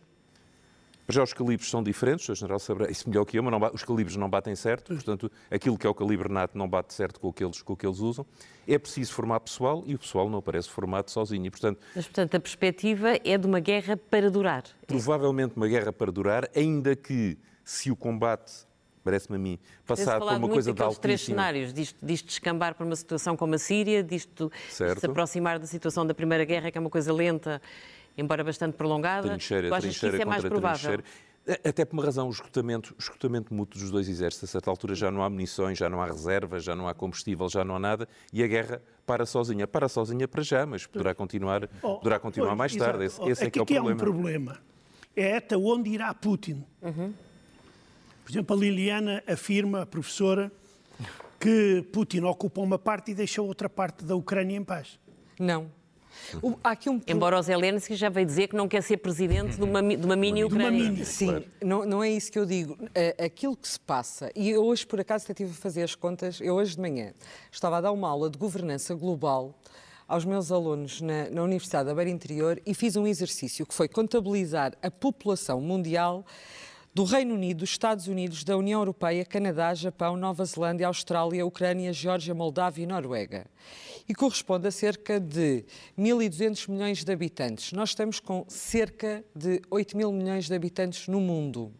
já 1.13 1.23
os 1.23 1.33
calibres 1.33 1.69
são 1.69 1.81
diferentes, 1.81 2.27
o 2.29 2.35
general 2.35 2.59
saberá 2.59 2.89
isso 2.89 3.09
melhor 3.09 3.25
que 3.25 3.37
eu, 3.37 3.43
mas 3.43 3.51
não, 3.51 3.71
os 3.73 3.83
calibres 3.83 4.15
não 4.15 4.29
batem 4.29 4.55
certo, 4.55 4.93
portanto, 4.93 5.31
aquilo 5.49 5.77
que 5.77 5.87
é 5.87 5.89
o 5.89 5.93
calibre 5.93 6.31
nato 6.31 6.57
não 6.57 6.67
bate 6.67 6.93
certo 6.93 7.19
com 7.19 7.29
o 7.29 7.33
que 7.33 7.43
eles, 7.43 7.61
com 7.61 7.73
o 7.73 7.77
que 7.77 7.85
eles 7.85 7.99
usam. 7.99 8.25
É 8.67 8.77
preciso 8.77 9.13
formar 9.13 9.39
pessoal 9.39 9.83
e 9.87 9.95
o 9.95 9.99
pessoal 9.99 10.29
não 10.29 10.39
aparece 10.39 10.69
formado 10.69 11.09
sozinho. 11.09 11.45
E, 11.45 11.49
portanto, 11.49 11.79
mas, 11.95 12.05
portanto, 12.05 12.35
a 12.35 12.39
perspectiva 12.39 13.19
é 13.23 13.37
de 13.37 13.47
uma 13.47 13.59
guerra 13.59 13.97
para 13.97 14.29
durar. 14.29 14.63
Provavelmente 14.85 15.55
uma 15.55 15.67
guerra 15.67 15.91
para 15.91 16.11
durar, 16.11 16.49
ainda 16.55 16.95
que 16.95 17.37
se 17.63 17.89
o 17.89 17.95
combate 17.95 18.69
parece-me 19.03 19.37
a 19.37 19.39
mim, 19.39 19.59
passar 19.87 20.19
por 20.19 20.31
uma 20.33 20.49
coisa 20.49 20.73
de 20.73 20.81
altíssimo... 20.81 21.01
três 21.01 21.21
cenários, 21.21 21.73
disto, 21.73 21.97
disto 22.05 22.27
descambar 22.27 22.75
para 22.75 22.85
uma 22.85 22.95
situação 22.95 23.35
como 23.35 23.55
a 23.55 23.57
Síria, 23.57 24.03
disto, 24.03 24.51
disto 24.67 24.99
se 24.99 25.05
aproximar 25.05 25.57
da 25.57 25.65
situação 25.65 26.05
da 26.05 26.13
Primeira 26.13 26.45
Guerra, 26.45 26.69
que 26.69 26.77
é 26.77 26.81
uma 26.81 26.89
coisa 26.89 27.11
lenta 27.11 27.61
embora 28.19 28.43
bastante 28.43 28.73
prolongada. 28.73 29.29
Trincheira, 29.29 29.67
tu 29.69 29.73
achas 29.73 29.83
trincheira 29.83 30.17
que 30.17 30.21
isso 30.21 30.27
é 30.27 30.29
mais 30.29 30.43
provável? 30.43 30.79
Trincheira. 30.79 31.03
Até 31.63 31.83
por 31.83 31.95
uma 31.95 32.05
razão, 32.05 32.27
o 32.27 32.31
esgotamento, 32.31 32.93
o 32.93 33.01
esgotamento 33.01 33.53
mútuo 33.53 33.79
dos 33.79 33.89
dois 33.89 34.07
exércitos. 34.07 34.49
A 34.49 34.51
certa 34.51 34.69
altura 34.69 34.93
já 34.93 35.09
não 35.09 35.23
há 35.23 35.29
munições, 35.29 35.79
já 35.79 35.89
não 35.89 35.99
há 35.99 36.05
reservas, 36.05 36.63
já 36.63 36.75
não 36.75 36.87
há 36.87 36.93
combustível, 36.93 37.49
já 37.49 37.63
não 37.63 37.75
há 37.75 37.79
nada 37.79 38.07
e 38.31 38.43
a 38.43 38.47
guerra 38.47 38.81
para 39.05 39.25
sozinha. 39.25 39.67
Para 39.67 39.89
sozinha 39.89 40.27
para 40.27 40.43
já, 40.43 40.65
mas 40.65 40.85
poderá 40.85 41.15
continuar, 41.15 41.67
oh, 41.81 41.95
poderá 41.95 42.19
continuar 42.19 42.49
pois, 42.49 42.57
mais 42.57 42.75
tarde. 42.75 43.05
Esse, 43.05 43.23
esse 43.23 43.45
é 43.45 43.49
que 43.49 43.57
é 43.57 43.61
o 43.61 43.65
problema. 43.65 43.89
é 43.89 43.93
um 43.93 43.97
problema. 43.97 44.57
É 45.15 45.37
até 45.37 45.57
onde 45.57 45.89
irá 45.89 46.13
Putin. 46.13 46.63
Uhum. 46.83 47.13
Por 48.23 48.31
exemplo, 48.31 48.55
a 48.55 48.59
Liliana 48.59 49.23
afirma, 49.25 49.81
a 49.81 49.85
professora, 49.87 50.51
que 51.39 51.83
Putin 51.91 52.21
ocupa 52.21 52.61
uma 52.61 52.77
parte 52.77 53.09
e 53.09 53.15
deixa 53.15 53.41
outra 53.41 53.67
parte 53.67 54.05
da 54.05 54.15
Ucrânia 54.15 54.55
em 54.55 54.63
paz. 54.63 54.99
Não. 55.39 55.71
O, 56.41 56.49
um... 56.51 57.01
Embora 57.07 57.37
o 57.37 57.41
Zelensky 57.41 57.95
já 57.95 58.09
veio 58.09 58.25
dizer 58.25 58.47
que 58.47 58.55
não 58.55 58.67
quer 58.67 58.81
ser 58.81 58.97
presidente 58.97 59.55
de 59.57 59.63
uma, 59.63 59.81
de 59.81 60.05
uma 60.05 60.15
mini 60.15 60.43
Ucrânia. 60.43 61.05
Sim, 61.05 61.27
claro. 61.27 61.45
não, 61.63 61.85
não 61.85 62.03
é 62.03 62.09
isso 62.09 62.31
que 62.31 62.39
eu 62.39 62.45
digo. 62.45 62.77
Aquilo 63.23 63.55
que 63.55 63.67
se 63.67 63.79
passa, 63.79 64.31
e 64.35 64.49
eu 64.49 64.63
hoje 64.63 64.85
por 64.85 64.99
acaso 64.99 65.25
até 65.25 65.33
estive 65.33 65.51
a 65.51 65.61
fazer 65.61 65.83
as 65.83 65.95
contas, 65.95 66.39
eu 66.41 66.55
hoje 66.55 66.75
de 66.75 66.81
manhã 66.81 67.13
estava 67.51 67.77
a 67.77 67.81
dar 67.81 67.91
uma 67.91 68.09
aula 68.09 68.29
de 68.29 68.37
governança 68.37 68.93
global 68.95 69.55
aos 70.07 70.25
meus 70.25 70.51
alunos 70.51 71.01
na, 71.01 71.29
na 71.29 71.43
Universidade 71.43 71.87
da 71.87 71.93
Beira 71.93 72.09
Interior 72.09 72.59
e 72.65 72.73
fiz 72.73 72.95
um 72.95 73.05
exercício 73.05 73.65
que 73.65 73.73
foi 73.73 73.87
contabilizar 73.87 74.73
a 74.81 74.89
população 74.89 75.61
mundial 75.61 76.25
do 76.93 77.03
Reino 77.03 77.35
Unido, 77.35 77.59
dos 77.59 77.69
Estados 77.69 78.07
Unidos, 78.07 78.43
da 78.43 78.57
União 78.57 78.81
Europeia, 78.81 79.23
Canadá, 79.23 79.73
Japão, 79.73 80.17
Nova 80.17 80.43
Zelândia, 80.43 80.87
Austrália, 80.87 81.45
Ucrânia, 81.45 81.93
Geórgia, 81.93 82.33
Moldávia 82.33 82.83
e 82.83 82.87
Noruega. 82.87 83.45
E 84.07 84.15
corresponde 84.15 84.67
a 84.67 84.71
cerca 84.71 85.19
de 85.19 85.63
1.200 85.97 86.69
milhões 86.69 87.03
de 87.03 87.11
habitantes. 87.11 87.71
Nós 87.73 87.89
estamos 87.89 88.19
com 88.19 88.43
cerca 88.47 89.23
de 89.35 89.61
8 89.69 89.95
mil 89.95 90.11
milhões 90.11 90.47
de 90.47 90.55
habitantes 90.55 91.07
no 91.07 91.21
mundo. 91.21 91.71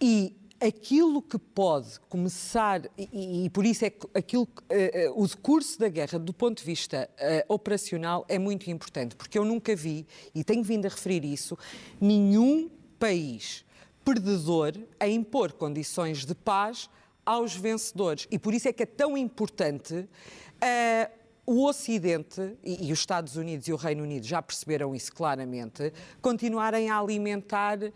E 0.00 0.34
aquilo 0.60 1.20
que 1.20 1.38
pode 1.38 2.00
começar, 2.08 2.82
e, 2.96 3.44
e, 3.44 3.50
por 3.50 3.64
isso 3.64 3.84
é 3.84 3.90
que 3.90 4.06
aquilo, 4.14 4.44
uh, 4.44 5.22
o 5.22 5.38
curso 5.38 5.78
da 5.78 5.88
guerra, 5.88 6.18
do 6.18 6.32
ponto 6.32 6.58
de 6.58 6.64
vista 6.64 7.08
uh, 7.14 7.52
operacional, 7.52 8.24
é 8.28 8.38
muito 8.38 8.70
importante, 8.70 9.14
porque 9.14 9.38
eu 9.38 9.44
nunca 9.44 9.76
vi, 9.76 10.06
e 10.34 10.42
tenho 10.42 10.64
vindo 10.64 10.86
a 10.86 10.88
referir 10.88 11.24
isso, 11.24 11.56
nenhum 12.00 12.70
país 12.98 13.64
perdedor 14.08 14.72
a 14.98 15.06
impor 15.06 15.52
condições 15.52 16.24
de 16.24 16.34
paz 16.34 16.88
aos 17.26 17.54
vencedores. 17.54 18.26
E 18.30 18.38
por 18.38 18.54
isso 18.54 18.66
é 18.66 18.72
que 18.72 18.84
é 18.84 18.86
tão 18.86 19.18
importante 19.18 19.94
uh, 19.94 20.08
o 21.44 21.66
Ocidente, 21.66 22.56
e, 22.64 22.88
e, 22.88 22.92
os 22.92 23.00
Estados 23.00 23.36
Unidos 23.36 23.68
e 23.68 23.72
o 23.72 23.76
Reino 23.76 24.02
Unido 24.02 24.26
já 24.26 24.40
perceberam 24.40 24.94
isso 24.94 25.12
claramente, 25.12 25.92
continuarem 26.22 26.88
a 26.88 26.98
alimentar 26.98 27.78
uh, 27.82 27.90
uh, 27.90 27.92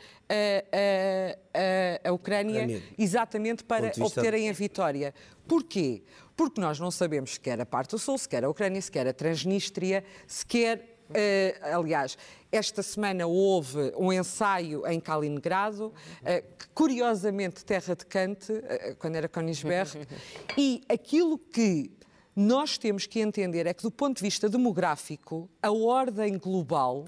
a 2.04 2.12
Ucrânia 2.12 2.82
exatamente 2.98 3.64
para 3.64 3.90
obterem 3.98 4.50
a 4.50 4.52
vitória. 4.52 5.14
Porquê? 5.48 6.02
Porque 6.36 6.60
nós 6.60 6.78
não 6.78 6.90
sabemos 6.90 7.34
sequer 7.34 7.58
a 7.58 7.66
parte 7.66 7.92
do 7.92 7.98
Sul, 7.98 8.18
sequer 8.18 8.44
a 8.44 8.50
Ucrânia, 8.50 8.82
sequer 8.82 9.06
a 9.06 9.14
Transnistria, 9.14 10.04
sequer 10.26 10.91
Uh, 11.12 11.76
aliás, 11.76 12.16
esta 12.50 12.82
semana 12.82 13.26
houve 13.26 13.92
um 13.96 14.12
ensaio 14.12 14.86
em 14.86 14.98
Kaliningrado, 14.98 15.86
uh, 15.86 16.66
curiosamente 16.74 17.64
terra 17.64 17.94
de 17.94 18.06
Kant, 18.06 18.50
uh, 18.50 18.96
quando 18.98 19.16
era 19.16 19.28
Königsberg, 19.28 20.06
e 20.56 20.82
aquilo 20.88 21.38
que 21.38 21.90
nós 22.34 22.78
temos 22.78 23.06
que 23.06 23.20
entender 23.20 23.66
é 23.66 23.74
que, 23.74 23.82
do 23.82 23.90
ponto 23.90 24.16
de 24.16 24.22
vista 24.22 24.48
demográfico, 24.48 25.50
a 25.62 25.70
ordem 25.70 26.38
global 26.38 27.04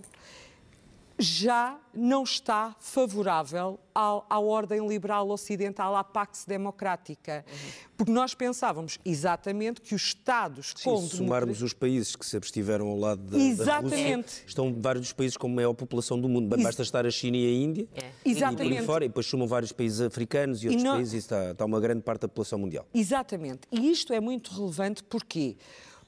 já 1.18 1.78
não 1.94 2.24
está 2.24 2.74
favorável 2.80 3.78
ao, 3.94 4.26
à 4.28 4.40
ordem 4.40 4.86
liberal 4.86 5.30
ocidental, 5.30 5.94
à 5.94 6.02
Pax 6.02 6.44
Democrática. 6.46 7.44
Uhum. 7.46 7.84
Porque 7.96 8.12
nós 8.12 8.34
pensávamos 8.34 8.98
exatamente 9.04 9.80
que 9.80 9.94
os 9.94 10.02
Estados 10.02 10.74
Sim, 10.76 10.90
com... 10.90 11.00
se 11.02 11.16
somarmos 11.16 11.62
os 11.62 11.72
países 11.72 12.16
que 12.16 12.26
se 12.26 12.36
abstiveram 12.36 12.88
ao 12.88 12.98
lado 12.98 13.22
da, 13.22 13.38
exatamente. 13.38 13.90
da 13.90 14.16
Rússia, 14.16 14.44
estão 14.46 14.74
vários 14.76 15.12
países 15.12 15.36
com 15.36 15.48
maior 15.48 15.72
população 15.74 16.20
do 16.20 16.28
mundo. 16.28 16.56
Basta 16.60 16.82
estar 16.82 17.06
a 17.06 17.10
China 17.10 17.36
e 17.36 17.46
a 17.46 17.50
Índia 17.50 17.88
é. 17.94 18.10
exatamente. 18.24 18.66
e 18.66 18.74
por 18.74 18.80
aí 18.80 18.86
fora, 18.86 19.04
e 19.04 19.08
depois 19.08 19.26
somam 19.26 19.46
vários 19.46 19.70
países 19.70 20.00
africanos 20.00 20.64
e 20.64 20.68
outros 20.68 20.84
e 20.84 20.88
países 20.88 21.14
e 21.14 21.18
está, 21.18 21.52
está 21.52 21.64
uma 21.64 21.80
grande 21.80 22.02
parte 22.02 22.22
da 22.22 22.28
população 22.28 22.58
mundial. 22.58 22.86
Exatamente. 22.92 23.60
E 23.70 23.90
isto 23.90 24.12
é 24.12 24.18
muito 24.18 24.50
relevante 24.52 25.04
porque 25.04 25.56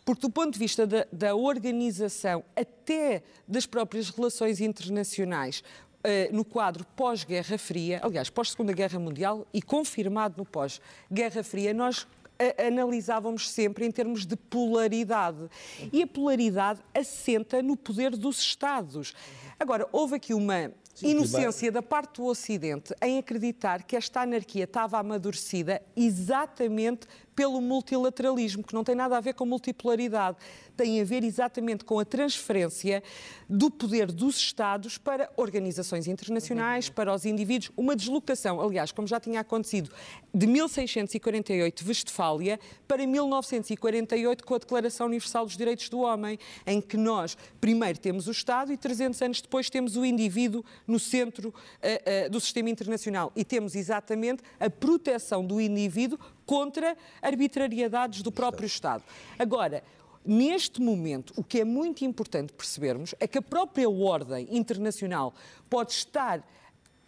porque, 0.06 0.22
do 0.22 0.30
ponto 0.30 0.52
de 0.52 0.58
vista 0.58 0.86
da, 0.86 1.04
da 1.12 1.34
organização, 1.34 2.44
até 2.54 3.24
das 3.46 3.66
próprias 3.66 4.08
relações 4.08 4.60
internacionais, 4.60 5.62
Uh, 5.96 6.32
no 6.32 6.44
quadro 6.44 6.86
pós-Guerra 6.94 7.58
Fria, 7.58 7.98
aliás, 8.00 8.30
pós-Segunda 8.30 8.72
Guerra 8.72 8.96
Mundial 8.96 9.44
e 9.52 9.60
confirmado 9.60 10.36
no 10.38 10.44
pós-Guerra 10.44 11.42
Fria, 11.42 11.74
nós 11.74 12.06
analisávamos 12.64 13.50
sempre 13.50 13.84
em 13.84 13.90
termos 13.90 14.24
de 14.24 14.36
polaridade. 14.36 15.48
E 15.92 16.02
a 16.02 16.06
polaridade 16.06 16.80
assenta 16.94 17.60
no 17.60 17.76
poder 17.76 18.16
dos 18.16 18.38
Estados. 18.38 19.14
Agora, 19.58 19.88
houve 19.90 20.14
aqui 20.14 20.32
uma 20.32 20.72
Sim, 20.96 21.10
inocência 21.10 21.70
da 21.70 21.82
parte 21.82 22.16
do 22.16 22.24
Ocidente 22.24 22.94
em 23.02 23.18
acreditar 23.18 23.82
que 23.82 23.94
esta 23.94 24.22
anarquia 24.22 24.64
estava 24.64 24.98
amadurecida 24.98 25.82
exatamente 25.94 27.06
pelo 27.36 27.60
multilateralismo, 27.60 28.64
que 28.64 28.72
não 28.72 28.82
tem 28.82 28.94
nada 28.94 29.18
a 29.18 29.20
ver 29.20 29.34
com 29.34 29.44
multipolaridade, 29.44 30.38
tem 30.74 31.02
a 31.02 31.04
ver 31.04 31.22
exatamente 31.22 31.84
com 31.84 32.00
a 32.00 32.04
transferência 32.04 33.02
do 33.46 33.70
poder 33.70 34.10
dos 34.10 34.36
Estados 34.36 34.96
para 34.96 35.30
organizações 35.36 36.06
internacionais, 36.06 36.88
para 36.88 37.12
os 37.12 37.26
indivíduos, 37.26 37.70
uma 37.76 37.94
deslocação, 37.94 38.58
aliás, 38.58 38.90
como 38.90 39.06
já 39.06 39.20
tinha 39.20 39.40
acontecido, 39.40 39.90
de 40.34 40.46
1648 40.46 41.86
Westfália 41.86 42.58
para 42.88 43.06
1948 43.06 44.42
com 44.42 44.54
a 44.54 44.58
Declaração 44.58 45.06
Universal 45.06 45.44
dos 45.44 45.58
Direitos 45.58 45.90
do 45.90 46.00
Homem, 46.00 46.38
em 46.66 46.80
que 46.80 46.96
nós 46.96 47.36
primeiro 47.60 47.98
temos 47.98 48.26
o 48.28 48.30
Estado 48.30 48.72
e 48.72 48.78
300 48.78 49.20
anos 49.20 49.42
depois 49.42 49.68
temos 49.68 49.96
o 49.96 50.04
indivíduo 50.06 50.64
no 50.86 50.98
centro 50.98 51.48
uh, 51.48 52.26
uh, 52.26 52.30
do 52.30 52.40
sistema 52.40 52.70
internacional 52.70 53.32
e 53.34 53.44
temos 53.44 53.74
exatamente 53.74 54.42
a 54.58 54.70
proteção 54.70 55.44
do 55.44 55.60
indivíduo 55.60 56.18
contra 56.44 56.96
arbitrariedades 57.20 58.22
do 58.22 58.30
próprio 58.30 58.66
Estado. 58.66 59.02
Agora, 59.38 59.82
Neste 60.28 60.82
momento, 60.82 61.32
o 61.36 61.44
que 61.44 61.60
é 61.60 61.64
muito 61.64 62.04
importante 62.04 62.52
percebermos 62.52 63.14
é 63.20 63.28
que 63.28 63.38
a 63.38 63.42
própria 63.42 63.88
ordem 63.88 64.48
internacional 64.50 65.32
pode 65.70 65.92
estar 65.92 66.44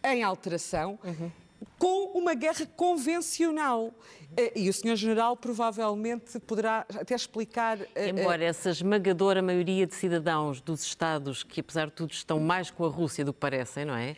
em 0.05 0.23
alteração 0.23 0.97
uhum. 1.03 1.29
com 1.77 2.17
uma 2.17 2.35
guerra 2.35 2.65
convencional. 2.77 3.93
Eh, 4.37 4.53
e 4.55 4.69
o 4.69 4.73
Sr. 4.73 4.97
General 4.97 5.37
provavelmente 5.37 6.39
poderá 6.41 6.85
até 6.95 7.15
explicar. 7.15 7.81
Eh, 7.81 7.89
eh, 7.95 8.09
Embora 8.11 8.45
essa 8.45 8.71
esmagadora 8.71 9.41
maioria 9.41 9.87
de 9.87 9.95
cidadãos 9.95 10.61
dos 10.61 10.83
Estados, 10.83 11.43
que 11.43 11.61
apesar 11.61 11.87
de 11.87 11.93
tudo 11.93 12.13
estão 12.13 12.39
mais 12.39 12.71
com 12.71 12.85
a 12.85 12.89
Rússia 12.89 13.25
do 13.25 13.33
que 13.33 13.41
parecem, 13.41 13.85
não 13.85 13.95
é? 13.95 14.17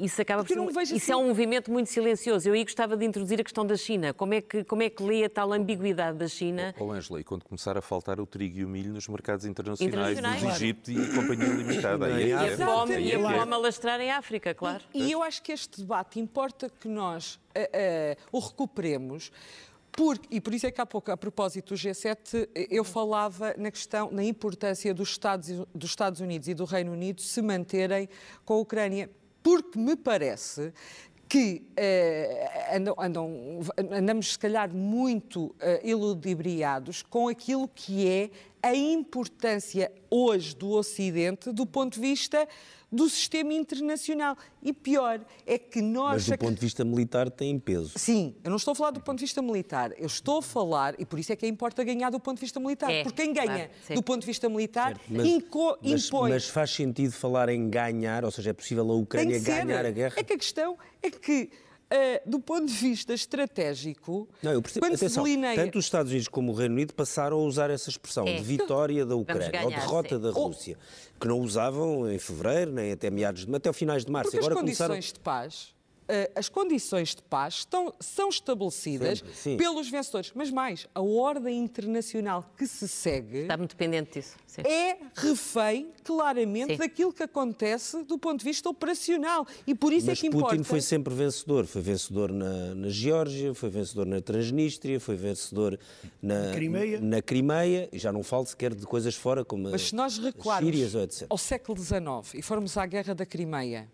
Isso 0.00 0.20
acaba 0.20 0.44
por 0.44 0.48
ser. 0.48 0.82
Isso 0.82 0.94
assim... 0.96 1.12
é 1.12 1.16
um 1.16 1.28
movimento 1.28 1.70
muito 1.70 1.88
silencioso. 1.88 2.48
Eu 2.48 2.54
aí 2.54 2.64
gostava 2.64 2.96
de 2.96 3.04
introduzir 3.04 3.40
a 3.40 3.44
questão 3.44 3.66
da 3.66 3.76
China. 3.76 4.12
Como 4.12 4.34
é 4.34 4.40
que, 4.40 4.64
como 4.64 4.82
é 4.82 4.90
que 4.90 5.02
lê 5.02 5.24
a 5.24 5.30
tal 5.30 5.52
ambiguidade 5.52 6.18
da 6.18 6.28
China? 6.28 6.74
Oh, 6.78 6.90
Angela, 6.90 7.20
e 7.20 7.24
quando 7.24 7.44
começar 7.44 7.76
a 7.76 7.82
faltar 7.82 8.20
o 8.20 8.26
trigo 8.26 8.58
e 8.58 8.64
o 8.64 8.68
milho 8.68 8.92
nos 8.92 9.08
mercados 9.08 9.44
internacionais, 9.46 10.18
internacionais? 10.18 10.58
do 10.58 10.64
Egito 10.64 10.90
e 10.90 11.14
Companhia 11.14 11.48
Limitada. 11.48 12.20
e, 12.20 12.32
a 12.32 12.44
é 12.44 12.56
fome, 12.56 12.98
e 12.98 13.14
a 13.14 13.20
fome 13.20 13.52
a 13.52 13.56
lastrar 13.56 14.00
em 14.00 14.10
África, 14.10 14.54
claro. 14.54 14.84
E, 14.92 15.04
e 15.04 15.12
eu 15.12 15.22
acho 15.22 15.42
que 15.42 15.52
este 15.52 15.80
debate 15.80 16.20
importa 16.20 16.70
que 16.80 16.88
nós 16.88 17.38
o 18.32 18.38
recuperemos. 18.38 19.30
Porque, 19.96 20.26
e 20.28 20.40
por 20.40 20.52
isso 20.52 20.66
é 20.66 20.72
que 20.72 20.80
há 20.80 20.86
pouco, 20.86 21.10
a 21.12 21.16
propósito 21.16 21.74
do 21.74 21.78
G7, 21.78 22.48
eu 22.68 22.82
falava 22.82 23.54
na 23.56 23.70
questão, 23.70 24.10
na 24.10 24.24
importância 24.24 24.92
dos 24.92 25.10
Estados, 25.10 25.48
dos 25.72 25.90
Estados 25.90 26.20
Unidos 26.20 26.48
e 26.48 26.54
do 26.54 26.64
Reino 26.64 26.92
Unido 26.92 27.20
se 27.20 27.40
manterem 27.40 28.08
com 28.44 28.54
a 28.54 28.56
Ucrânia, 28.56 29.08
porque 29.40 29.78
me 29.78 29.94
parece 29.94 30.72
que 31.28 31.62
uh, 31.70 32.76
andam, 32.76 32.94
andam, 32.98 33.60
andamos, 33.92 34.32
se 34.32 34.38
calhar, 34.38 34.72
muito 34.74 35.46
uh, 35.46 35.54
iludibriados 35.82 37.02
com 37.02 37.28
aquilo 37.28 37.68
que 37.68 38.08
é 38.08 38.30
a 38.64 38.74
importância 38.74 39.92
hoje 40.10 40.56
do 40.56 40.70
Ocidente 40.70 41.52
do 41.52 41.66
ponto 41.66 41.94
de 41.94 42.00
vista 42.00 42.48
do 42.90 43.08
sistema 43.10 43.52
internacional. 43.52 44.36
E 44.62 44.72
pior 44.72 45.20
é 45.44 45.58
que 45.58 45.82
nós. 45.82 46.28
Mas 46.28 46.38
do 46.38 46.38
ponto 46.38 46.54
de 46.54 46.60
vista 46.60 46.84
militar 46.84 47.28
tem 47.28 47.58
peso. 47.58 47.92
Sim, 47.98 48.34
eu 48.42 48.48
não 48.48 48.56
estou 48.56 48.72
a 48.72 48.74
falar 48.74 48.92
do 48.92 49.00
ponto 49.00 49.18
de 49.18 49.24
vista 49.24 49.42
militar, 49.42 49.92
eu 49.98 50.06
estou 50.06 50.38
a 50.38 50.42
falar, 50.42 50.94
e 50.98 51.04
por 51.04 51.18
isso 51.18 51.30
é 51.32 51.36
que 51.36 51.46
importa 51.46 51.82
ganhar 51.84 52.08
do 52.10 52.18
ponto 52.20 52.36
de 52.36 52.42
vista 52.42 52.58
militar. 52.58 52.90
É, 52.90 53.02
porque 53.02 53.22
quem 53.24 53.34
ganha 53.34 53.68
claro, 53.68 53.94
do 53.96 54.02
ponto 54.02 54.20
de 54.20 54.26
vista 54.26 54.48
militar 54.48 54.98
mas, 55.08 55.26
inco- 55.26 55.76
mas- 55.82 56.06
impõe. 56.06 56.30
mas 56.30 56.48
faz 56.48 56.70
sentido 56.70 57.12
falar 57.12 57.48
em 57.50 57.68
ganhar, 57.68 58.24
ou 58.24 58.30
seja, 58.30 58.50
é 58.50 58.52
possível 58.54 58.88
a 58.90 58.94
Ucrânia 58.94 59.38
ser. 59.40 59.64
ganhar 59.64 59.84
a 59.84 59.90
guerra? 59.90 60.14
É 60.16 60.22
que 60.22 60.32
a 60.32 60.38
questão 60.38 60.78
é 61.02 61.10
que, 61.10 61.50
eh, 61.90 62.22
do 62.26 62.40
ponto 62.40 62.66
de 62.66 62.72
vista 62.72 63.12
estratégico, 63.14 64.28
Não, 64.42 64.52
eu 64.52 64.62
percebo. 64.62 64.84
quando 64.86 64.94
Atenção, 64.94 65.24
se 65.24 65.30
delineia... 65.30 65.54
tanto 65.56 65.78
os 65.78 65.84
Estados 65.84 66.10
Unidos 66.10 66.28
como 66.28 66.52
o 66.52 66.54
Reino 66.54 66.74
Unido 66.74 66.94
passaram 66.94 67.38
a 67.38 67.42
usar 67.42 67.70
essa 67.70 67.90
expressão 67.90 68.26
É. 68.26 68.36
de 68.36 68.42
vitória 68.42 69.04
da 69.06 69.14
Ucrânia, 69.16 69.46
ou 69.46 69.70
ganhar, 69.70 69.80
derrota 69.80 70.16
sim. 70.16 70.22
da 70.22 70.30
Rússia, 70.30 70.78
que 71.20 71.28
não 71.28 71.40
usavam 71.40 72.10
em 72.10 72.18
fevereiro, 72.18 72.72
nem 72.72 72.92
até 72.92 73.10
meados 73.10 73.44
de 73.46 73.54
até 73.54 73.72
finais 73.72 74.04
de 74.04 74.10
março. 74.10 74.30
Porque 74.30 74.38
Agora 74.44 74.54
as 74.54 74.60
condições 74.60 74.86
começaram. 74.88 75.12
de 75.14 75.20
paz, 75.20 75.74
as 76.34 76.48
condições 76.48 77.14
de 77.14 77.22
paz 77.22 77.54
estão, 77.54 77.92
são 78.00 78.28
estabelecidas 78.28 79.24
sim. 79.34 79.56
pelos 79.56 79.88
vencedores. 79.88 80.32
Mas 80.34 80.50
mais, 80.50 80.86
a 80.94 81.00
ordem 81.00 81.58
internacional 81.58 82.44
que 82.56 82.66
se 82.66 82.86
segue 82.88 83.38
Está 83.38 83.56
muito 83.56 83.70
dependente 83.70 84.18
disso. 84.18 84.36
Sim. 84.46 84.62
é 84.64 84.98
refém 85.14 85.88
claramente 86.04 86.72
Sim. 86.72 86.78
daquilo 86.78 87.12
que 87.12 87.22
acontece 87.22 88.04
do 88.04 88.18
ponto 88.18 88.38
de 88.38 88.44
vista 88.44 88.68
operacional. 88.68 89.46
E 89.66 89.74
por 89.74 89.92
isso 89.92 90.06
Mas 90.06 90.18
é 90.18 90.20
que 90.20 90.30
Putin 90.30 90.38
importa. 90.42 90.64
foi 90.64 90.80
sempre 90.80 91.12
vencedor. 91.14 91.66
Foi 91.66 91.82
vencedor 91.82 92.32
na, 92.32 92.74
na 92.74 92.88
Geórgia, 92.88 93.54
foi 93.54 93.68
vencedor 93.68 94.06
na 94.06 94.20
Transnistria, 94.20 95.00
foi 95.00 95.16
vencedor 95.16 95.78
na 96.22 96.52
Crimeia. 96.52 97.00
na 97.00 97.20
Crimeia. 97.20 97.88
E 97.92 97.98
já 97.98 98.12
não 98.12 98.22
falo 98.22 98.46
sequer 98.46 98.74
de 98.74 98.86
coisas 98.86 99.14
fora 99.14 99.44
como 99.44 99.70
Mas 99.70 99.88
se 99.88 99.94
nós 99.94 100.18
recuarmos 100.18 100.72
Sírias 100.72 101.24
ao 101.28 101.38
século 101.38 101.78
XIX 101.78 102.34
e 102.34 102.42
formos 102.42 102.76
à 102.76 102.86
guerra 102.86 103.14
da 103.14 103.26
Crimeia, 103.26 103.88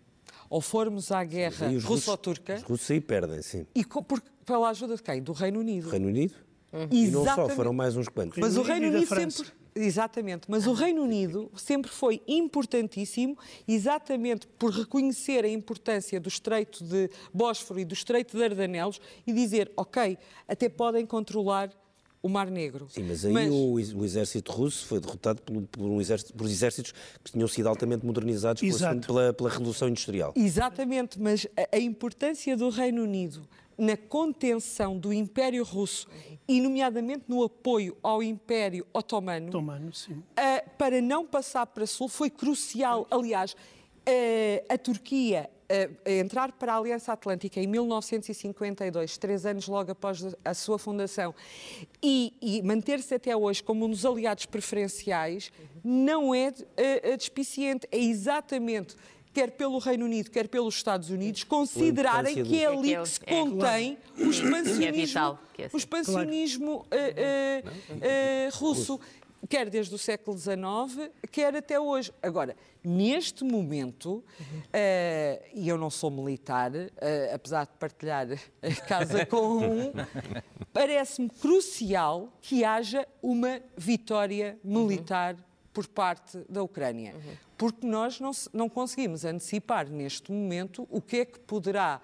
ou 0.51 0.59
formos 0.61 1.11
à 1.13 1.23
guerra 1.23 1.69
russo-turca, 1.83 2.55
Os 2.55 2.61
russos 2.63 2.91
aí 2.91 2.99
perdem, 2.99 3.41
sim. 3.41 3.65
e 3.73 3.83
co- 3.85 4.03
por- 4.03 4.21
pela 4.45 4.69
ajuda 4.69 4.97
de 4.97 5.01
quem? 5.01 5.21
Do 5.23 5.31
Reino 5.31 5.61
Unido. 5.61 5.89
Reino 5.89 6.07
Unido. 6.09 6.35
E 6.89 7.07
não 7.07 7.23
só, 7.25 7.49
foram 7.49 7.73
mais 7.73 7.95
uns 7.97 8.07
quantos. 8.09 8.37
Mas 8.37 8.55
o 8.57 8.61
Reino 8.61 8.87
Unido 8.89 9.05
sempre. 9.07 9.49
Exatamente, 9.73 10.43
mas 10.49 10.67
o 10.67 10.73
Reino 10.73 11.01
Unido 11.01 11.49
sempre 11.55 11.89
foi 11.89 12.21
importantíssimo, 12.27 13.37
exatamente 13.65 14.45
por 14.59 14.69
reconhecer 14.71 15.45
a 15.45 15.47
importância 15.49 16.19
do 16.19 16.27
Estreito 16.27 16.83
de 16.83 17.09
Bósforo 17.33 17.79
e 17.79 17.85
do 17.85 17.93
Estreito 17.93 18.33
de 18.35 18.39
Dardanelos 18.43 18.99
e 19.25 19.31
dizer, 19.31 19.71
ok, 19.77 20.17
até 20.47 20.67
podem 20.67 21.05
controlar 21.05 21.69
o 22.23 22.29
Mar 22.29 22.49
Negro. 22.51 22.87
Sim, 22.89 23.03
mas 23.03 23.25
aí 23.25 23.49
O, 23.49 23.79
ex- 23.79 23.93
o 23.93 24.03
exército 24.05 24.51
russo 24.51 24.85
foi 24.85 24.99
derrotado 24.99 25.41
por, 25.41 25.61
por 25.63 25.81
um 25.83 25.99
exército, 25.99 26.33
por 26.33 26.45
exércitos 26.45 26.93
que 27.23 27.31
tinham 27.31 27.47
sido 27.47 27.67
altamente 27.67 28.05
modernizados 28.05 28.61
pela, 28.61 28.95
pela, 28.95 29.33
pela 29.33 29.49
Revolução 29.49 29.87
Industrial. 29.87 30.33
Exatamente, 30.35 31.19
mas 31.19 31.47
a, 31.57 31.75
a 31.75 31.79
importância 31.79 32.55
do 32.55 32.69
Reino 32.69 33.03
Unido 33.03 33.47
na 33.77 33.97
contenção 33.97 34.97
do 34.97 35.11
Império 35.11 35.63
Russo 35.63 36.07
e, 36.47 36.61
nomeadamente, 36.61 37.23
no 37.27 37.41
apoio 37.41 37.97
ao 38.03 38.21
Império 38.21 38.85
Otomano, 38.93 39.49
Tomando, 39.49 39.95
sim. 39.95 40.13
Uh, 40.13 40.23
para 40.77 41.01
não 41.01 41.25
passar 41.25 41.65
para 41.65 41.87
sul 41.87 42.07
foi 42.07 42.29
crucial. 42.29 43.07
Aliás, 43.09 43.55
a 44.69 44.77
Turquia 44.77 45.49
uh, 45.71 45.97
a 46.05 46.11
entrar 46.11 46.51
para 46.51 46.73
a 46.73 46.77
Aliança 46.77 47.13
Atlântica 47.13 47.59
em 47.59 47.67
1952, 47.67 49.17
três 49.17 49.45
anos 49.45 49.67
logo 49.67 49.91
após 49.91 50.35
a 50.43 50.53
sua 50.53 50.77
fundação, 50.77 51.33
e, 52.01 52.33
e 52.41 52.61
manter-se 52.61 53.13
até 53.13 53.35
hoje 53.35 53.63
como 53.63 53.85
um 53.85 53.89
dos 53.89 54.05
aliados 54.05 54.45
preferenciais, 54.45 55.51
não 55.83 56.33
é 56.35 56.49
uh, 56.49 57.13
uh, 57.13 57.17
despiciente. 57.17 57.87
É 57.91 57.97
exatamente. 57.97 58.95
Quer 59.33 59.51
pelo 59.51 59.77
Reino 59.79 60.03
Unido, 60.03 60.29
quer 60.29 60.49
pelos 60.49 60.75
Estados 60.75 61.09
Unidos, 61.09 61.45
considerarem 61.45 62.43
que 62.43 62.61
é 62.61 62.65
ali 62.65 62.93
É 62.93 63.01
que 63.01 63.07
se 63.07 63.19
é- 63.25 63.33
é 63.33 63.39
contém 63.39 63.97
o 64.17 64.29
expansionismo, 64.29 65.39
é 65.57 65.65
assim. 65.65 65.73
o 65.73 65.77
expansionismo 65.77 66.71
uh, 66.71 66.79
uh, 66.81 67.69
uh, 67.69 68.57
russo 68.57 68.99
quer 69.49 69.69
desde 69.69 69.93
o 69.93 69.97
século 69.97 70.37
XIX, 70.37 71.09
quer 71.31 71.55
até 71.55 71.79
hoje. 71.79 72.13
Agora, 72.21 72.55
neste 72.83 73.43
momento, 73.43 74.23
eh, 74.71 75.41
e 75.53 75.67
eu 75.67 75.77
não 75.77 75.89
sou 75.89 76.09
militar, 76.11 76.71
eh, 76.75 77.31
apesar 77.33 77.65
de 77.65 77.71
partilhar 77.79 78.27
a 78.61 78.75
casa 78.87 79.25
com 79.27 79.57
um, 79.59 79.91
parece-me 80.73 81.29
crucial 81.29 82.29
que 82.41 82.63
haja 82.63 83.07
uma 83.21 83.61
vitória 83.77 84.57
militar 84.63 85.35
por 85.73 85.87
parte 85.87 86.37
da 86.49 86.61
Ucrânia. 86.63 87.15
Porque 87.57 87.85
nós 87.85 88.19
não, 88.19 88.31
não 88.53 88.67
conseguimos 88.67 89.23
antecipar 89.23 89.87
neste 89.89 90.31
momento 90.31 90.87
o 90.89 90.99
que 91.01 91.17
é 91.17 91.25
que 91.25 91.39
poderá, 91.39 91.99
po- 91.99 92.01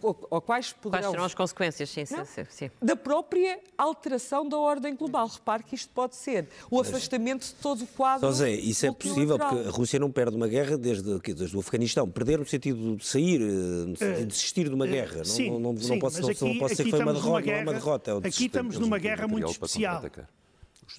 ou, 0.00 0.28
ou 0.30 0.40
quais 0.40 0.72
Quais 0.72 0.72
poderão 0.72 1.10
serão 1.10 1.24
as 1.24 1.34
consequências? 1.34 1.90
Sim, 1.90 2.04
sim, 2.06 2.24
sim, 2.24 2.44
sim. 2.48 2.70
da 2.80 2.94
própria 2.96 3.58
alteração 3.76 4.48
da 4.48 4.58
ordem 4.58 4.94
global. 4.96 5.26
Repare 5.26 5.62
que 5.62 5.74
isto 5.74 5.90
pode 5.92 6.16
ser 6.16 6.48
o 6.70 6.80
afastamento 6.80 7.44
de 7.46 7.54
todo 7.54 7.84
o 7.84 7.86
quadro. 7.86 8.30
Zé, 8.32 8.50
isso 8.50 8.86
é 8.86 8.92
possível 8.92 9.38
porque 9.38 9.68
a 9.68 9.70
Rússia 9.70 9.98
não 9.98 10.10
perde 10.10 10.36
uma 10.36 10.48
guerra 10.48 10.76
desde, 10.78 11.18
desde 11.34 11.56
o 11.56 11.60
Afeganistão. 11.60 12.08
Perder 12.08 12.38
no 12.38 12.46
sentido 12.46 12.96
de 12.96 13.06
sair, 13.06 13.40
eh, 13.40 13.44
no 13.44 13.96
sentido 13.96 14.18
de 14.18 14.26
desistir 14.26 14.68
de 14.68 14.74
uma 14.74 14.86
guerra. 14.86 15.16
Não- 15.18 15.24
Sim, 15.24 15.50
não, 15.50 15.60
não, 15.60 15.76
sim, 15.76 15.88
não 15.90 15.98
pode, 15.98 16.14
mas 16.14 16.22
não, 16.22 16.28
não 16.28 16.50
aqui- 16.50 16.58
pode 16.58 16.74
ser 16.76 16.76
que 16.76 16.82
aqui 16.82 16.90
foi 16.90 17.00
uma 17.00 17.12
derrota, 17.12 17.28
não 17.28 17.36
é 17.36 17.40
uma 17.40 17.62
guerra- 17.64 17.72
derrota. 17.78 18.10
É 18.24 18.28
aqui 18.28 18.46
estamos 18.46 18.78
numa 18.78 18.98
guerra 18.98 19.28
muito 19.28 19.46
material 19.60 20.00
para 20.00 20.08
especial. 20.08 20.28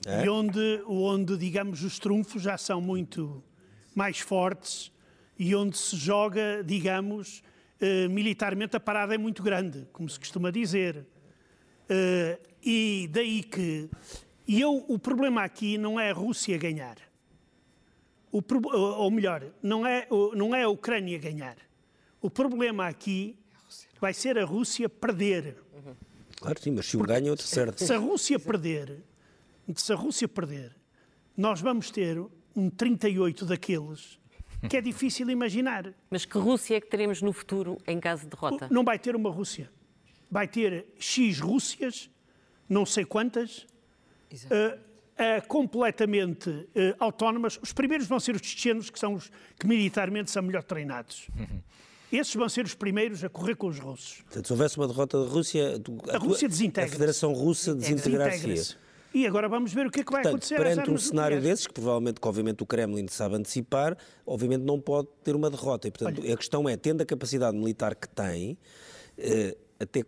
É? 0.08 0.26
E 0.26 0.30
onde, 0.30 0.84
onde, 0.88 1.38
digamos, 1.38 1.84
os 1.84 2.00
trunfos 2.00 2.42
já 2.42 2.58
são 2.58 2.82
muito 2.82 3.44
mais 3.94 4.20
fortes 4.20 4.92
e 5.38 5.54
onde 5.56 5.78
se 5.78 5.96
joga, 5.96 6.64
digamos, 6.66 7.44
eh, 7.84 8.08
militarmente 8.08 8.78
a 8.78 8.80
parada 8.80 9.14
é 9.14 9.18
muito 9.18 9.44
grande, 9.44 9.86
como 9.92 10.08
se 10.10 10.18
costuma 10.18 10.50
dizer. 10.52 11.06
Eh, 11.90 12.40
e 12.64 13.10
daí 13.12 13.44
que. 13.44 13.90
E 14.48 14.60
eu, 14.62 14.86
o 14.88 14.98
problema 14.98 15.44
aqui 15.44 15.78
não 15.78 16.00
é 16.00 16.10
a 16.12 16.14
Rússia 16.14 16.58
ganhar. 16.58 16.98
O, 18.32 18.42
pro- 18.42 18.62
ou 18.76 19.12
melhor, 19.12 19.44
não 19.62 19.86
é, 19.86 20.08
o- 20.10 20.34
não 20.34 20.56
é 20.56 20.64
a 20.64 20.70
Ucrânia 20.70 21.18
ganhar. 21.20 21.58
O 22.22 22.30
problema 22.30 22.88
aqui 22.88 23.38
vai 24.00 24.14
ser 24.14 24.38
a 24.40 24.46
Rússia 24.46 24.88
perder. 24.90 25.58
Claro, 26.38 26.60
sim, 26.62 26.72
mas 26.72 26.86
se 26.86 26.98
um 26.98 27.02
ganha, 27.04 27.30
outro 27.32 27.48
perde. 27.50 27.84
Se 27.86 27.94
a 27.94 27.98
Rússia 27.98 28.40
perder, 28.40 29.04
se 29.76 29.94
a 29.94 29.96
Rússia 29.96 30.28
perder, 30.28 30.76
nós 31.38 31.62
vamos 31.62 31.92
ter 31.92 32.18
um 32.56 32.70
38 32.70 33.46
daqueles 33.46 34.20
que 34.70 34.78
é 34.78 34.82
difícil 34.82 35.30
imaginar. 35.30 35.94
Mas 36.10 36.26
que 36.26 36.38
Rússia 36.38 36.78
é 36.78 36.82
que 36.82 36.88
teremos 36.88 37.22
no 37.22 37.34
futuro 37.34 37.78
em 37.88 38.00
caso 38.00 38.24
de 38.24 38.30
derrota? 38.30 38.68
Não 38.72 38.84
vai 38.84 38.98
ter 39.00 39.16
uma 39.16 39.30
Rússia. 39.30 39.70
Vai 40.30 40.48
ter 40.48 40.86
X 40.98 41.40
Rússias, 41.40 42.10
não 42.68 42.86
sei 42.86 43.06
quantas, 43.06 43.68
eh, 44.50 44.80
eh, 45.18 45.42
completamente 45.42 46.68
eh, 46.74 46.96
autónomas. 47.00 47.60
Os 47.62 47.72
primeiros 47.72 48.08
vão 48.08 48.20
ser 48.20 48.36
os 48.36 48.42
chechenos, 48.42 48.90
que 48.90 48.98
são 48.98 49.14
os 49.14 49.30
que 49.60 49.68
militarmente 49.68 50.32
são 50.32 50.42
melhor 50.42 50.64
treinados. 50.64 51.28
Esses 52.12 52.34
vão 52.36 52.48
ser 52.50 52.66
os 52.66 52.74
primeiros 52.76 53.24
a 53.24 53.30
correr 53.30 53.56
com 53.56 53.68
os 53.68 53.80
russos. 53.80 54.22
Portanto, 54.24 54.46
se 54.48 54.54
houvesse 54.54 54.78
uma 54.78 54.88
derrota 54.88 55.24
da 55.24 55.30
Rússia, 55.30 55.80
tu- 55.80 55.98
A 56.10 56.18
Rússia. 56.18 56.48
A 56.48 56.88
Federação 56.88 57.34
Russa 57.34 57.74
desintegrar-se. 57.76 58.38
Desintegra-se. 58.38 58.83
E 59.14 59.28
agora 59.28 59.48
vamos 59.48 59.72
ver 59.74 59.86
o 59.86 59.92
que 59.92 60.00
é 60.00 60.04
que 60.04 60.12
vai 60.12 60.24
Portanto, 60.24 60.40
acontecer 60.44 60.56
perante 60.58 60.90
um 60.90 60.98
cenário 60.98 61.36
nucleares. 61.38 61.44
desses, 61.44 61.68
que 61.68 61.74
provavelmente, 61.74 62.20
que 62.20 62.28
obviamente 62.28 62.64
o 62.64 62.66
Kremlin 62.66 63.08
sabe 63.08 63.36
antecipar, 63.36 63.96
obviamente 64.26 64.62
não 64.64 64.80
pode 64.82 65.08
ter 65.24 65.36
uma 65.36 65.50
derrota. 65.50 65.88
E, 65.88 65.92
portanto, 65.92 66.20
a 66.32 66.36
questão 66.38 66.68
é, 66.68 66.76
tendo 66.76 67.02
a 67.02 67.06
capacidade 67.06 67.56
militar 67.56 67.94
que 67.96 68.08
tem, 68.10 68.58
eh, 69.18 69.56
até, 69.80 70.04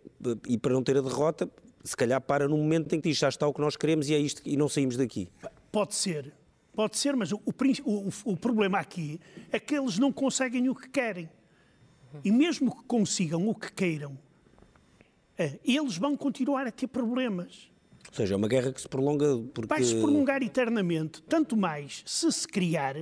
e 0.48 0.58
para 0.58 0.72
não 0.72 0.82
ter 0.82 0.96
a 0.96 1.00
derrota, 1.00 1.48
se 1.84 1.96
calhar 1.96 2.20
para 2.20 2.48
no 2.48 2.56
momento 2.56 2.92
em 2.94 3.00
que 3.00 3.08
diz 3.08 3.16
já 3.18 3.28
está 3.28 3.46
o 3.46 3.54
que 3.54 3.60
nós 3.60 3.76
queremos 3.76 4.08
e 4.08 4.14
é 4.14 4.18
isto 4.18 4.42
e 4.44 4.56
não 4.56 4.68
saímos 4.68 4.96
daqui. 4.96 5.28
Pode 5.70 5.94
ser, 5.94 6.32
pode 6.74 6.96
ser, 6.98 7.14
mas 7.14 7.30
o, 7.30 7.40
o 7.44 7.52
prin- 7.52 7.76
o- 7.84 8.08
o- 8.08 8.32
o 8.32 8.36
problema 8.36 8.78
aqui 8.80 9.20
é 9.52 9.60
que 9.60 9.76
eles 9.76 9.98
não 10.00 10.10
conseguem 10.12 10.68
o 10.68 10.74
que 10.74 10.88
querem. 10.88 11.28
E 12.24 12.32
mesmo 12.32 12.74
que 12.74 12.82
consigam 12.88 13.48
o 13.48 13.54
que 13.54 13.70
queiram, 13.72 14.18
eh, 15.38 15.60
eles 15.64 15.96
vão 15.96 16.16
continuar 16.16 16.66
a 16.66 16.72
ter 16.72 16.88
problemas. 16.88 17.70
Ou 18.08 18.14
seja, 18.14 18.34
é 18.34 18.36
uma 18.36 18.48
guerra 18.48 18.72
que 18.72 18.80
se 18.80 18.88
prolonga 18.88 19.26
porque... 19.52 19.68
Vai 19.68 19.82
se 19.82 19.94
prolongar 19.96 20.42
eternamente, 20.42 21.22
tanto 21.22 21.56
mais 21.56 22.02
se 22.06 22.30
se 22.30 22.46
criar, 22.46 22.96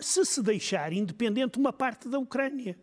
se 0.00 0.24
se 0.24 0.42
deixar 0.42 0.92
independente 0.92 1.58
uma 1.58 1.72
parte 1.72 2.08
da 2.08 2.18
Ucrânia. 2.18 2.76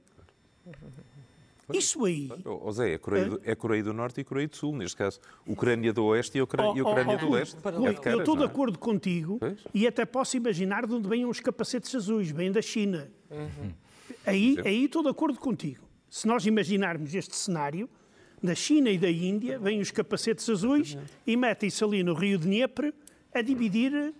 Isso 1.73 2.03
aí. 2.05 2.29
Zé, 2.71 2.93
é 2.93 2.97
Coreia, 2.97 3.29
do, 3.29 3.41
é 3.43 3.55
Coreia 3.55 3.83
do 3.83 3.93
Norte 3.93 4.21
e 4.21 4.23
Coreia 4.23 4.47
do 4.47 4.55
Sul, 4.55 4.75
neste 4.75 4.97
caso. 4.97 5.19
Ucrânia 5.45 5.93
do 5.93 6.03
Oeste 6.05 6.37
e 6.37 6.41
Ucrânia, 6.41 6.77
e 6.77 6.81
Oh, 6.81 6.87
oh, 6.87 6.91
Ucrânia 6.91 7.15
oh, 7.15 7.19
do 7.19 7.27
Rui, 7.27 7.39
Leste. 7.39 7.57
É 7.57 7.61
caras, 7.61 8.05
eu 8.05 8.19
estou 8.19 8.35
de 8.35 8.43
é? 8.43 8.45
acordo 8.45 8.79
contigo 8.79 9.37
Pois. 9.39 9.59
e 9.73 9.87
até 9.87 10.05
posso 10.05 10.37
imaginar 10.37 10.85
de 10.85 10.93
onde 10.93 11.07
vêm 11.07 11.25
os 11.25 11.39
capacetes 11.39 11.93
azuis, 11.95 12.29
vêm 12.31 12.51
da 12.51 12.61
China. 12.61 13.09
Aí, 14.25 14.57
aí 14.65 14.85
estou 14.85 15.03
de 15.03 15.09
acordo 15.09 15.39
contigo. 15.39 15.83
Se 16.09 16.27
nós 16.27 16.45
imaginarmos 16.45 17.13
este 17.15 17.35
cenário, 17.35 17.89
da 18.41 18.55
China 18.55 18.89
e 18.89 18.97
da 18.97 19.09
Índia, 19.09 19.59
vêm 19.59 19.79
os 19.79 19.91
capacetes 19.91 20.49
azuis 20.49 20.97
e 21.27 21.37
metem-se 21.37 21.83
ali 21.83 22.03
no 22.03 22.13
rio 22.13 22.37
de 22.37 22.45
Dnieper 22.45 22.93
a 23.33 23.41
dividir 23.41 24.13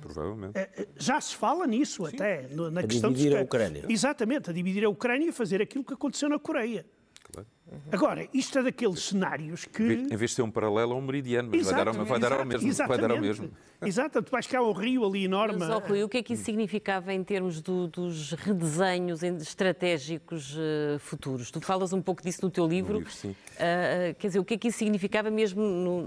Provavelmente. 0.00 0.54
já 0.96 1.20
se 1.20 1.34
fala 1.36 1.66
nisso 1.66 2.06
até, 2.06 2.48
no- 2.48 2.70
na 2.70 2.80
A 2.80 2.86
questão 2.86 3.12
dividir 3.12 3.36
a 3.36 3.42
Ucrânia. 3.42 3.84
Exatamente, 3.88 4.48
a 4.48 4.52
dividir 4.52 4.84
a 4.84 4.88
Ucrânia 4.88 5.28
e 5.28 5.32
fazer 5.32 5.60
aquilo 5.60 5.84
que 5.84 5.92
aconteceu 5.92 6.28
na 6.28 6.38
Coreia. 6.38 6.86
Claro. 7.32 7.46
Agora, 7.90 8.28
isto 8.32 8.58
é 8.58 8.62
daqueles 8.62 9.00
cenários 9.04 9.64
que... 9.64 9.82
Em 9.82 10.16
vez 10.16 10.30
de 10.30 10.36
ser 10.36 10.42
um 10.42 10.50
paralelo 10.50 10.92
a 10.92 10.96
um 10.96 11.00
meridiano, 11.00 11.50
mas 11.52 11.64
vai 11.64 11.74
dar, 11.74 11.88
ao- 11.88 11.94
vai 12.04 12.18
dar 12.20 12.32
ao 12.32 12.44
mesmo. 12.44 12.72
Vai 12.86 12.98
dar 12.98 13.10
ao 13.10 13.20
mesmo. 13.20 13.50
Exato, 13.82 14.22
tu 14.22 14.30
vais 14.30 14.46
cá 14.46 14.58
ao 14.60 14.72
rio 14.72 15.04
ali 15.04 15.24
enorme. 15.24 15.58
Mas, 15.58 15.68
ó, 15.68 15.78
Rui, 15.78 16.02
o 16.02 16.08
que 16.08 16.18
é 16.18 16.22
que 16.22 16.32
isso 16.34 16.44
significava 16.44 17.12
em 17.12 17.22
termos 17.22 17.60
do- 17.60 17.86
dos 17.88 18.32
redesenhos 18.32 19.22
estratégicos 19.22 20.56
eh, 20.58 20.98
futuros? 20.98 21.50
Tu 21.50 21.60
falas 21.60 21.92
um 21.92 22.00
pouco 22.00 22.22
disso 22.22 22.40
no 22.42 22.50
teu 22.50 22.66
livro. 22.66 22.98
livro, 22.98 23.12
sim. 23.12 23.34
Ah, 23.58 24.14
quer 24.18 24.26
dizer, 24.28 24.38
o 24.38 24.44
que 24.44 24.54
é 24.54 24.58
que 24.58 24.68
isso 24.68 24.78
significava 24.78 25.30
mesmo 25.30 25.62
no, 25.62 26.02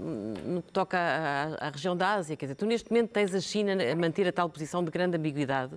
no 0.54 0.62
que 0.62 0.72
toca 0.72 0.98
à, 0.98 1.54
à- 1.64 1.68
à 1.68 1.70
região 1.70 1.96
da 1.96 2.14
Ásia? 2.14 2.36
Quer 2.36 2.46
dizer, 2.46 2.54
tu 2.56 2.66
neste 2.66 2.90
momento 2.90 3.10
tens 3.10 3.34
a 3.34 3.40
China 3.40 3.72
a 3.90 3.96
manter 3.96 4.26
a 4.28 4.32
tal 4.32 4.48
posição 4.48 4.82
de 4.84 4.90
grande 4.90 5.16
ambiguidade 5.16 5.74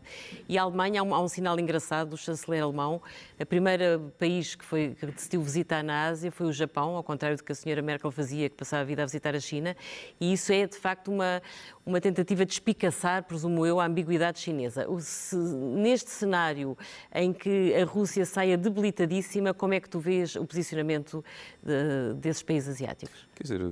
e 0.50 0.58
a 0.58 0.64
Alemanha, 0.64 1.02
há 1.02 1.04
um, 1.04 1.14
há 1.14 1.22
um 1.22 1.28
sinal 1.28 1.60
engraçado 1.60 2.10
do 2.12 2.18
chanceler 2.18 2.64
alemão. 2.64 3.02
O 3.40 3.46
primeiro 3.46 4.12
país 4.18 4.56
que, 4.56 4.66
foi, 4.66 4.96
que 5.00 5.06
decidiu 5.08 5.42
visitar 5.42 5.71
na 5.82 6.08
Ásia 6.08 6.30
foi 6.32 6.48
o 6.48 6.52
Japão, 6.52 6.96
ao 6.98 7.04
contrário 7.04 7.38
do 7.38 7.44
que 7.44 7.52
a 7.52 7.56
senhora 7.56 7.82
Merkel 7.82 8.12
fazia, 8.12 8.50
que 8.50 8.56
passava 8.58 8.82
a 8.82 8.86
vida 8.86 9.02
a 9.04 9.06
visitar 9.06 9.34
a 9.34 9.40
China. 9.40 9.76
E 10.20 10.34
isso 10.34 10.52
é, 10.52 10.68
de 10.68 10.76
facto, 10.78 11.10
uma, 11.12 11.42
uma 11.86 12.02
tentativa 12.02 12.46
de 12.46 12.52
espicaçar, 12.54 13.24
presumo 13.24 13.66
eu, 13.66 13.80
a 13.80 13.86
ambiguidade 13.86 14.40
chinesa. 14.40 14.90
O- 14.90 15.00
se- 15.00 15.36
neste 15.38 16.10
cenário 16.10 16.78
em 17.16 17.32
que 17.32 17.74
a 17.76 17.86
Rússia 17.86 18.26
saia 18.26 18.58
debilitadíssima, 18.58 19.54
como 19.54 19.74
é 19.74 19.80
que 19.80 19.90
tu 19.90 20.00
vês 20.00 20.36
o 20.36 20.46
posicionamento 20.46 21.24
de- 21.64 22.14
desses 22.20 22.44
países 22.44 22.70
asiáticos? 22.76 23.28
Quer 23.36 23.44
dizer, 23.44 23.72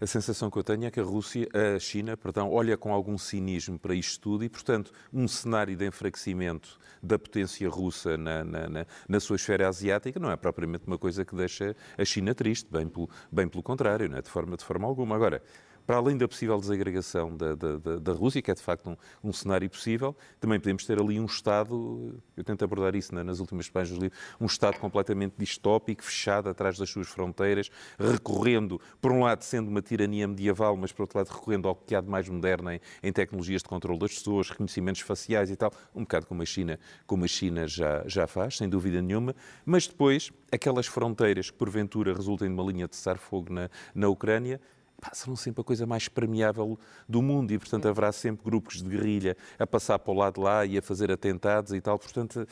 a 0.00 0.06
sensação 0.06 0.50
que 0.50 0.58
eu 0.58 0.62
tenho 0.62 0.84
é 0.84 0.90
que 0.90 1.00
a 1.00 1.02
Rússia, 1.02 1.48
a 1.74 1.78
China, 1.78 2.16
perdão, 2.16 2.50
olha 2.52 2.76
com 2.76 2.92
algum 2.92 3.16
cinismo 3.18 3.78
para 3.78 3.94
isto 3.94 4.20
tudo 4.20 4.44
e, 4.44 4.48
portanto, 4.48 4.92
um 5.12 5.26
cenário 5.26 5.74
de 5.76 5.86
enfraquecimento 5.86 6.78
da 7.02 7.18
potência 7.18 7.66
russa 7.68 8.18
na, 8.18 8.44
na, 8.44 8.68
na, 8.68 8.86
na 9.08 9.20
sua 9.20 9.36
esfera 9.36 9.66
asiática 9.66 10.20
não 10.20 10.30
é 10.30 10.36
propriamente 10.36 10.84
uma 10.86 10.98
coisa 10.98 11.24
que 11.24 11.29
deixa 11.36 11.76
a 11.96 12.04
China 12.04 12.34
triste, 12.34 12.68
bem 12.70 12.88
pelo, 12.88 13.08
bem 13.30 13.48
pelo 13.48 13.62
contrário, 13.62 14.08
não 14.08 14.18
é? 14.18 14.22
de, 14.22 14.28
forma, 14.28 14.56
de 14.56 14.64
forma 14.64 14.86
alguma. 14.86 15.14
Agora, 15.14 15.42
para 15.90 15.98
além 15.98 16.16
da 16.16 16.28
possível 16.28 16.56
desagregação 16.56 17.36
da, 17.36 17.56
da, 17.56 17.76
da, 17.76 17.96
da 17.96 18.12
Rússia, 18.12 18.40
que 18.40 18.48
é 18.48 18.54
de 18.54 18.62
facto 18.62 18.90
um, 18.90 18.96
um 19.28 19.32
cenário 19.32 19.68
possível, 19.68 20.16
também 20.38 20.60
podemos 20.60 20.86
ter 20.86 21.00
ali 21.00 21.18
um 21.18 21.24
Estado, 21.24 22.14
eu 22.36 22.44
tento 22.44 22.64
abordar 22.64 22.94
isso 22.94 23.12
na- 23.12 23.24
nas 23.24 23.40
últimas 23.40 23.68
páginas 23.68 23.98
do 23.98 24.02
livro, 24.04 24.16
um 24.40 24.46
Estado 24.46 24.78
completamente 24.78 25.34
distópico, 25.36 26.04
fechado 26.04 26.48
atrás 26.48 26.78
das 26.78 26.88
suas 26.88 27.08
fronteiras, 27.08 27.72
recorrendo, 27.98 28.80
por 29.00 29.10
um 29.10 29.24
lado, 29.24 29.42
sendo 29.42 29.66
uma 29.66 29.82
tirania 29.82 30.28
medieval, 30.28 30.76
mas 30.76 30.92
por 30.92 31.02
outro 31.02 31.18
lado, 31.18 31.26
recorrendo 31.26 31.66
ao 31.66 31.74
que 31.74 31.92
há 31.92 32.00
de 32.00 32.08
mais 32.08 32.28
moderno 32.28 32.70
em, 32.70 32.80
em 33.02 33.12
tecnologias 33.12 33.60
de 33.60 33.68
controle 33.68 33.98
das 33.98 34.14
pessoas, 34.14 34.48
reconhecimentos 34.48 35.00
faciais 35.00 35.50
e 35.50 35.56
tal, 35.56 35.72
um 35.92 36.02
bocado 36.02 36.24
como 36.24 36.40
a 36.40 36.46
China, 36.46 36.78
como 37.04 37.24
a 37.24 37.28
China 37.28 37.66
já, 37.66 38.04
já 38.06 38.28
faz, 38.28 38.58
sem 38.58 38.68
dúvida 38.68 39.02
nenhuma, 39.02 39.34
mas 39.66 39.88
depois, 39.88 40.30
aquelas 40.52 40.86
fronteiras 40.86 41.50
que 41.50 41.56
porventura 41.56 42.14
resultem 42.14 42.46
de 42.46 42.54
uma 42.54 42.62
linha 42.62 42.86
de 42.86 42.94
cessar-fogo 42.94 43.52
na, 43.52 43.68
na 43.92 44.08
Ucrânia, 44.08 44.60
pá, 45.00 45.10
serão 45.14 45.34
sempre 45.36 45.60
a 45.62 45.64
coisa 45.64 45.86
mais 45.86 46.08
permeável 46.08 46.78
do 47.08 47.22
mundo 47.22 47.52
e, 47.52 47.58
portanto, 47.58 47.86
haverá 47.88 48.12
sempre 48.12 48.44
grupos 48.44 48.82
de 48.82 48.88
guerrilha 48.88 49.36
a 49.58 49.66
passar 49.66 49.98
para 49.98 50.12
o 50.12 50.16
lado 50.16 50.34
de 50.34 50.40
lá 50.40 50.64
e 50.66 50.78
a 50.78 50.82
fazer 50.82 51.10
atentados 51.10 51.72
e 51.72 51.80
tal. 51.80 51.98
Portanto, 51.98 52.46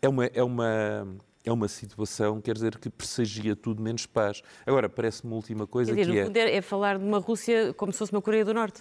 é 0.00 0.08
uma, 0.08 0.24
é 0.26 0.42
uma, 0.42 1.06
é 1.44 1.52
uma 1.52 1.68
situação, 1.68 2.40
quer 2.40 2.54
dizer, 2.54 2.78
que 2.78 2.88
pressagia 2.88 3.54
tudo 3.56 3.82
menos 3.82 4.06
paz. 4.06 4.42
Agora, 4.66 4.88
parece-me 4.88 5.30
uma 5.32 5.36
última 5.36 5.66
coisa 5.66 5.94
Quer 5.94 6.00
dizer, 6.02 6.10
que 6.12 6.16
no 6.16 6.22
é 6.22 6.24
fundo 6.26 6.36
é, 6.36 6.56
é 6.56 6.62
falar 6.62 6.98
de 6.98 7.04
uma 7.04 7.18
Rússia 7.18 7.74
como 7.74 7.92
se 7.92 7.98
fosse 7.98 8.12
uma 8.12 8.22
Coreia 8.22 8.44
do 8.44 8.54
Norte. 8.54 8.80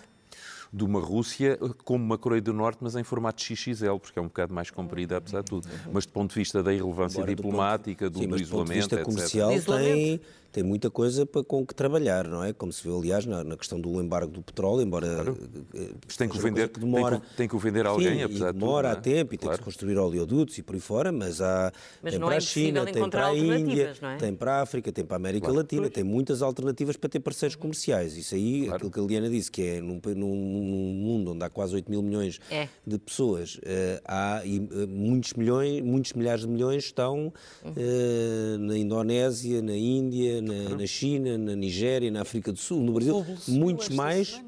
de 0.71 0.83
uma 0.83 0.99
Rússia 1.01 1.57
como 1.83 2.03
uma 2.03 2.17
Coreia 2.17 2.41
do 2.41 2.53
Norte, 2.53 2.77
mas 2.81 2.95
em 2.95 3.03
formato 3.03 3.41
XXL, 3.41 3.97
porque 3.99 4.19
é 4.19 4.21
um 4.21 4.25
bocado 4.27 4.53
mais 4.53 4.69
comprida, 4.69 5.17
apesar 5.17 5.39
de 5.41 5.49
tudo. 5.49 5.67
Mas 5.91 6.05
do 6.05 6.11
ponto 6.13 6.29
de 6.31 6.35
vista 6.39 6.61
da 6.61 6.71
irrelevância 6.73 7.17
Embora 7.17 7.31
do 7.31 7.35
diplomática, 7.35 8.05
ponto- 8.05 8.13
do, 8.13 8.19
sim, 8.19 8.27
do 8.27 8.31
mas 8.31 8.41
do 8.41 8.47
ponto 8.49 8.71
de 8.71 8.77
isolamento, 8.77 8.77
vista 8.77 8.95
etc. 8.95 9.05
comercial 9.05 9.49
Do 9.49 9.55
isolamento. 9.55 9.93
tem, 9.95 10.21
tem 10.51 10.63
muita 10.63 10.89
coisa 10.89 11.25
para, 11.25 11.43
com 11.43 11.65
que 11.65 11.73
trabalhar, 11.75 12.27
não 12.27 12.43
é? 12.43 12.51
Como 12.53 12.71
se 12.73 12.87
vê, 12.87 12.93
aliás, 12.95 13.25
na, 13.25 13.43
na 13.43 13.55
questão 13.55 13.79
do 13.79 14.01
embargo 14.01 14.31
do 14.31 14.41
petróleo, 14.41 14.81
embora 14.81 15.07
eh, 15.75 15.89
Mas 16.05 16.17
tem 16.17 16.27
que 16.27 16.37
o 16.37 16.41
vender- 16.41 16.69
que 16.69 16.79
demora. 16.79 17.17
tem 17.19 17.29
que 17.29 17.35
tem 17.35 17.47
que 17.47 17.55
o 17.55 17.59
vender 17.59 17.85
a 17.85 17.89
alguém, 17.89 18.17
Sim, 18.17 18.23
apesar 18.23 18.49
e 18.49 18.53
de 18.53 18.53
tudo, 18.53 18.59
demora 18.59 18.87
não 18.89 18.95
é? 18.95 18.97
há 18.97 19.01
tempo 19.01 19.33
e 19.33 19.37
tem 19.37 19.39
que 19.39 19.45
Claro. 19.45 19.57
se 19.57 19.63
construir 19.63 19.97
oleodutos 19.97 20.57
e 20.57 20.63
por 20.63 20.75
aí 20.75 20.81
fora, 20.81 21.11
mas 21.11 21.39
há 21.41 21.71
Mas 22.01 22.11
tem 22.13 22.19
não 22.19 22.27
para 22.27 22.35
é 22.35 22.37
a 22.37 22.41
China, 22.41 22.85
tem 22.85 23.09
para 23.09 23.27
a 23.27 23.35
Índia, 23.37 23.93
é? 24.01 24.15
tem 24.17 24.33
para 24.35 24.53
a 24.55 24.61
África, 24.61 24.91
tem 24.91 25.05
para 25.05 25.15
a 25.15 25.17
América 25.19 25.51
Latina, 25.51 25.89
tem 25.89 26.03
muitas 26.03 26.41
alternativas 26.41 26.97
para 26.97 27.09
ter 27.09 27.19
parceiros 27.19 27.55
comerciais. 27.55 28.17
Isso 28.17 28.35
aí, 28.35 28.69
aquilo 28.69 28.89
que 28.91 28.99
a 28.99 29.03
Liana 29.03 29.29
disse, 29.29 29.51
que 29.51 29.61
é 29.61 29.81
num, 29.81 29.99
num- 30.03 30.15
num 30.15 30.93
mundo 30.93 31.31
onde 31.31 31.43
há 31.43 31.49
quase 31.49 31.75
8 31.75 31.89
mil 31.89 32.01
milhões 32.01 32.39
É. 32.49 32.67
de 32.85 32.97
pessoas, 32.97 33.59
eh, 33.63 34.01
há 34.05 34.41
e, 34.45 34.57
eh, 34.57 34.85
muitos 34.87 35.33
milhões, 35.33 35.81
muitos 35.81 36.13
milhares 36.13 36.41
de 36.41 36.47
milhões 36.47 36.83
estão 36.85 37.31
eh, 37.75 38.57
na 38.59 38.77
Indonésia, 38.77 39.61
na 39.61 39.75
Índia, 39.75 40.38
na, 40.41 40.69
na 40.77 40.85
China, 40.87 41.37
na 41.37 41.55
Nigéria, 41.55 42.09
na 42.11 42.21
África 42.21 42.51
do 42.51 42.59
Sul, 42.59 42.81
no 42.83 42.93
Brasil, 42.93 43.25
muitos 43.47 43.89
mais 43.89 44.41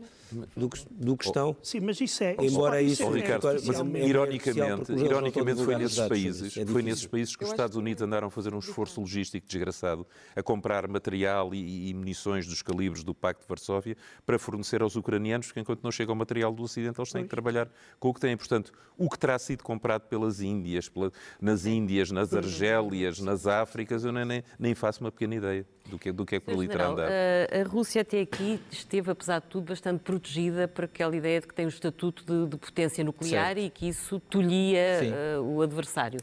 do 0.56 0.70
que, 0.70 0.80
do 0.92 1.18
que 1.18 1.26
estão. 1.26 1.54
Sim, 1.62 1.82
mas 1.82 2.00
isso 2.00 2.24
é. 2.24 2.38
Embora 2.40 2.82
isso 2.82 2.94
isso- 2.94 3.04
é, 3.04 3.06
Oh, 3.06 3.12
Ricardo, 3.12 3.36
Agora, 3.50 3.54
mas 3.56 3.64
oficialmente- 3.68 4.00
é 4.06 4.08
ironicamente, 4.08 4.92
ironicamente 4.94 5.62
foi 5.66 5.76
nesses 5.76 5.96
sobre 5.98 6.10
países. 6.10 6.58
É 6.58 6.66
foi 6.66 6.82
nesses 6.82 7.06
países 7.06 7.36
que 7.36 7.44
os 7.44 7.50
Estados 7.50 7.76
Unidos 7.76 8.02
andaram 8.02 8.30
a 8.30 8.32
fazer 8.32 8.54
um 8.54 8.60
esforço 8.60 9.02
logístico 9.02 9.46
desgraçado 9.46 10.08
a 10.34 10.42
comprar 10.42 10.88
material 10.88 11.54
e, 11.54 11.90
e 11.90 11.94
munições 11.94 12.48
dos 12.48 12.62
calibres 12.62 13.04
do 13.04 13.14
Pacto 13.14 13.42
de 13.44 13.48
Varsóvia 13.50 13.98
para 14.26 14.40
fornecer 14.40 14.82
aos 14.82 14.96
ucranianos, 14.96 15.48
porque 15.48 15.60
enquanto 15.60 15.84
não 15.84 15.92
chega 15.92 16.14
o 16.14 16.16
material 16.16 16.54
do 16.54 16.64
Ocidente, 16.64 16.98
eles 16.98 17.12
têm 17.12 17.24
que 17.24 17.30
trabalhar 17.30 17.70
com 18.00 18.08
o 18.08 18.14
que 18.14 18.22
têm. 18.22 18.38
Portanto, 18.38 18.72
o 18.98 19.10
que 19.10 19.20
terá 19.20 19.38
sido 19.38 19.64
comprado 19.66 20.04
pelas 20.04 20.40
Índias, 20.40 20.88
pela- 20.88 21.12
nas 21.42 21.66
Índias, 21.66 22.10
nas 22.10 22.34
Argélias, 22.34 23.20
nas 23.20 23.48
Áfricas, 23.48 24.06
eu 24.06 24.14
nem, 24.14 24.24
nem, 24.24 24.44
nem 24.58 24.74
faço 24.74 25.02
uma 25.04 25.12
pequena 25.12 25.36
ideia 25.36 25.66
do 25.92 26.00
que, 26.00 26.12
do 26.12 26.26
que 26.26 26.36
é 26.36 26.40
que 26.40 26.46
por 26.46 26.54
ali 26.56 26.68
terá 26.68 26.86
General, 26.88 27.06
andado. 27.06 27.68
a, 27.68 27.70
Rússia 27.70 28.02
até 28.02 28.22
aqui 28.22 28.60
esteve, 28.72 29.12
apesar 29.12 29.40
de 29.42 29.48
tudo, 29.48 29.66
bastante 29.68 30.00
protegida 30.00 30.68
por 30.68 30.86
aquela 30.86 31.16
ideia 31.16 31.42
de 31.42 31.48
que 31.48 31.54
tem 31.54 31.66
o 31.66 31.70
estatuto 31.70 32.24
de, 32.26 32.50
de 32.50 32.58
potência 32.58 33.04
nuclear 33.04 33.58
e 33.58 33.70
que 33.70 33.88
isso 33.90 34.20
tolhia 34.22 34.80
eh, 34.80 35.38
o 35.40 35.62
adversário. 35.62 36.20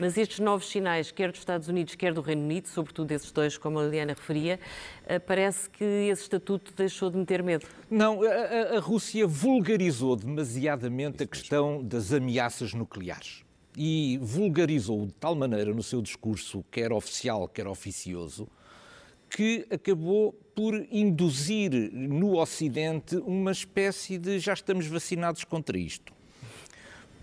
Mas 0.00 0.18
estes 0.18 0.40
novos 0.40 0.68
sinais, 0.68 1.10
quer 1.12 1.30
dos 1.30 1.38
Estados 1.40 1.68
Unidos, 1.68 1.94
quer 1.94 2.12
do 2.12 2.20
Reino 2.20 2.42
Unido, 2.42 2.66
sobretudo 2.68 3.12
esses 3.12 3.30
dois, 3.30 3.56
como 3.56 3.78
a 3.78 3.84
Liliana 3.84 4.14
referia, 4.14 4.58
eh, 5.06 5.18
parece 5.20 5.70
que 5.70 5.84
esse 5.84 6.22
estatuto 6.22 6.72
deixou 6.76 7.08
de 7.10 7.16
meter 7.16 7.42
medo. 7.42 7.66
Não, 7.88 8.22
a, 8.22 8.26
a- 8.26 8.76
a 8.76 8.80
Rússia 8.80 9.26
vulgarizou 9.26 10.16
demasiadamente 10.16 11.22
a 11.22 11.26
questão 11.26 11.82
das 11.82 12.12
ameaças 12.12 12.74
nucleares. 12.74 13.44
E 13.76 14.18
vulgarizou 14.20 15.06
de 15.06 15.12
tal 15.14 15.34
maneira 15.34 15.72
no 15.72 15.82
seu 15.82 16.02
discurso, 16.02 16.62
quer 16.70 16.92
oficial, 16.92 17.48
quer 17.48 17.66
oficioso, 17.66 18.46
que 19.34 19.66
acabou 19.70 20.32
por 20.54 20.74
induzir 20.90 21.70
no 21.92 22.38
Ocidente 22.38 23.16
uma 23.16 23.50
espécie 23.52 24.18
de 24.18 24.38
já 24.38 24.52
estamos 24.52 24.86
vacinados 24.86 25.44
contra 25.44 25.78
isto. 25.78 26.12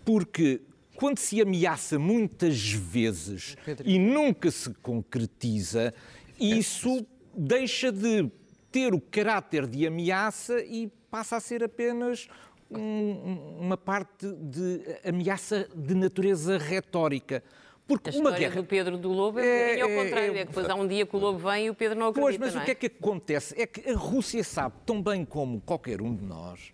Porque 0.03 0.61
quando 0.95 1.19
se 1.19 1.41
ameaça 1.41 1.99
muitas 1.99 2.71
vezes 2.71 3.55
e 3.85 3.99
nunca 3.99 4.49
se 4.51 4.73
concretiza, 4.75 5.93
isso 6.39 7.05
deixa 7.35 7.91
de 7.91 8.29
ter 8.71 8.93
o 8.93 8.99
caráter 8.99 9.67
de 9.67 9.85
ameaça 9.85 10.59
e 10.63 10.91
passa 11.09 11.37
a 11.37 11.39
ser 11.39 11.63
apenas 11.63 12.27
um- 12.71 13.57
uma 13.59 13.77
parte 13.77 14.27
de 14.33 14.81
ameaça 15.03 15.67
de 15.75 15.93
natureza 15.95 16.57
retórica. 16.57 17.43
Porque 17.89 18.11
A 18.11 18.13
uma 18.13 18.31
guerra. 18.31 18.55
do 18.61 18.63
Pedro 18.63 18.97
do 18.99 19.09
Lobo 19.11 19.39
é, 19.39 19.43
É, 19.45 19.79
é, 19.79 19.81
ao 19.81 19.89
é, 19.89 20.03
contrário, 20.03 20.35
é- 20.35 20.39
é 20.39 20.41
que 20.41 20.47
depois 20.49 20.69
há 20.69 20.75
um 20.75 20.87
dia 20.87 21.05
que 21.05 21.15
o 21.15 21.19
Lobo 21.19 21.39
vem 21.39 21.65
e 21.65 21.69
o 21.71 21.73
Pedro 21.73 21.97
não 21.99 22.07
acredita, 22.09 22.21
Pois, 22.21 22.37
mas 22.37 22.53
não 22.53 22.61
o 22.61 22.65
que 22.65 22.71
é 22.71 22.75
que 22.75 22.85
acontece? 22.85 23.59
É 23.59 23.65
que 23.65 23.89
a 23.89 23.95
Rússia 23.95 24.43
sabe 24.43 24.75
tão 24.85 25.01
bem 25.01 25.25
como 25.25 25.59
qualquer 25.59 25.99
um 26.01 26.15
de 26.15 26.23
nós 26.23 26.71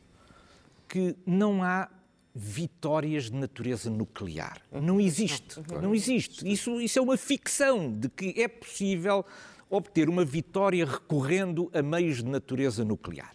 que 0.89 1.15
não 1.25 1.63
há 1.63 1.89
vitórias 2.35 3.31
de 3.31 3.33
natureza 3.37 3.89
nuclear. 3.89 4.61
Não 4.69 4.99
existe. 4.99 5.55
Não 5.81 5.95
existe. 5.95 6.45
Isso, 6.51 6.81
isso 6.81 6.99
é 6.99 7.01
uma 7.01 7.15
ficção 7.15 7.89
de 7.91 8.09
que 8.09 8.33
é 8.37 8.47
possível 8.49 9.25
obter 9.69 10.09
uma 10.09 10.25
vitória 10.25 10.85
recorrendo 10.85 11.71
a 11.73 11.81
meios 11.81 12.17
de 12.17 12.25
natureza 12.25 12.83
nuclear. 12.83 13.31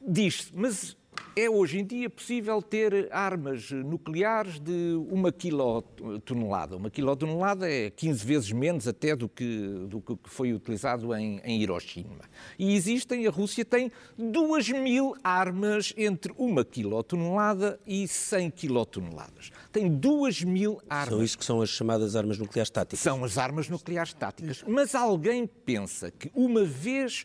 Diz-se, 0.00 0.50
mas 0.54 0.96
é 1.36 1.48
hoje 1.48 1.78
em 1.78 1.84
dia 1.84 2.10
possível 2.10 2.60
ter 2.60 3.08
armas 3.10 3.70
nucleares 3.70 4.58
de 4.58 4.94
uma 5.10 5.32
quilotonelada. 5.32 6.76
Uma 6.76 6.90
quilotonelada 6.90 7.70
é 7.70 7.90
15 7.90 8.24
vezes 8.24 8.52
menos 8.52 8.88
até 8.88 9.14
do 9.14 9.28
que, 9.28 9.86
do 9.88 10.00
que 10.00 10.16
foi 10.24 10.52
utilizado 10.52 11.14
em, 11.14 11.40
em 11.44 11.62
Hiroshima. 11.62 12.24
E 12.58 12.74
existem, 12.74 13.26
a 13.26 13.30
Rússia 13.30 13.64
tem 13.64 13.90
2 14.18 14.70
mil 14.70 15.14
armas 15.22 15.92
entre 15.96 16.32
uma 16.36 16.64
quilotonelada 16.64 17.78
e 17.86 18.06
100 18.06 18.50
quilotoneladas. 18.50 19.50
Tem 19.72 19.88
2 19.88 20.44
mil 20.44 20.80
armas. 20.88 21.08
São 21.08 21.24
isso 21.24 21.38
que 21.38 21.44
são 21.44 21.62
as 21.62 21.70
chamadas 21.70 22.16
armas 22.16 22.38
nucleares 22.38 22.70
táticas. 22.70 23.00
São 23.00 23.24
as 23.24 23.38
armas 23.38 23.68
nucleares 23.68 24.12
táticas. 24.12 24.64
Mas 24.66 24.94
alguém 24.94 25.46
pensa 25.46 26.10
que 26.10 26.30
uma 26.34 26.64
vez 26.64 27.24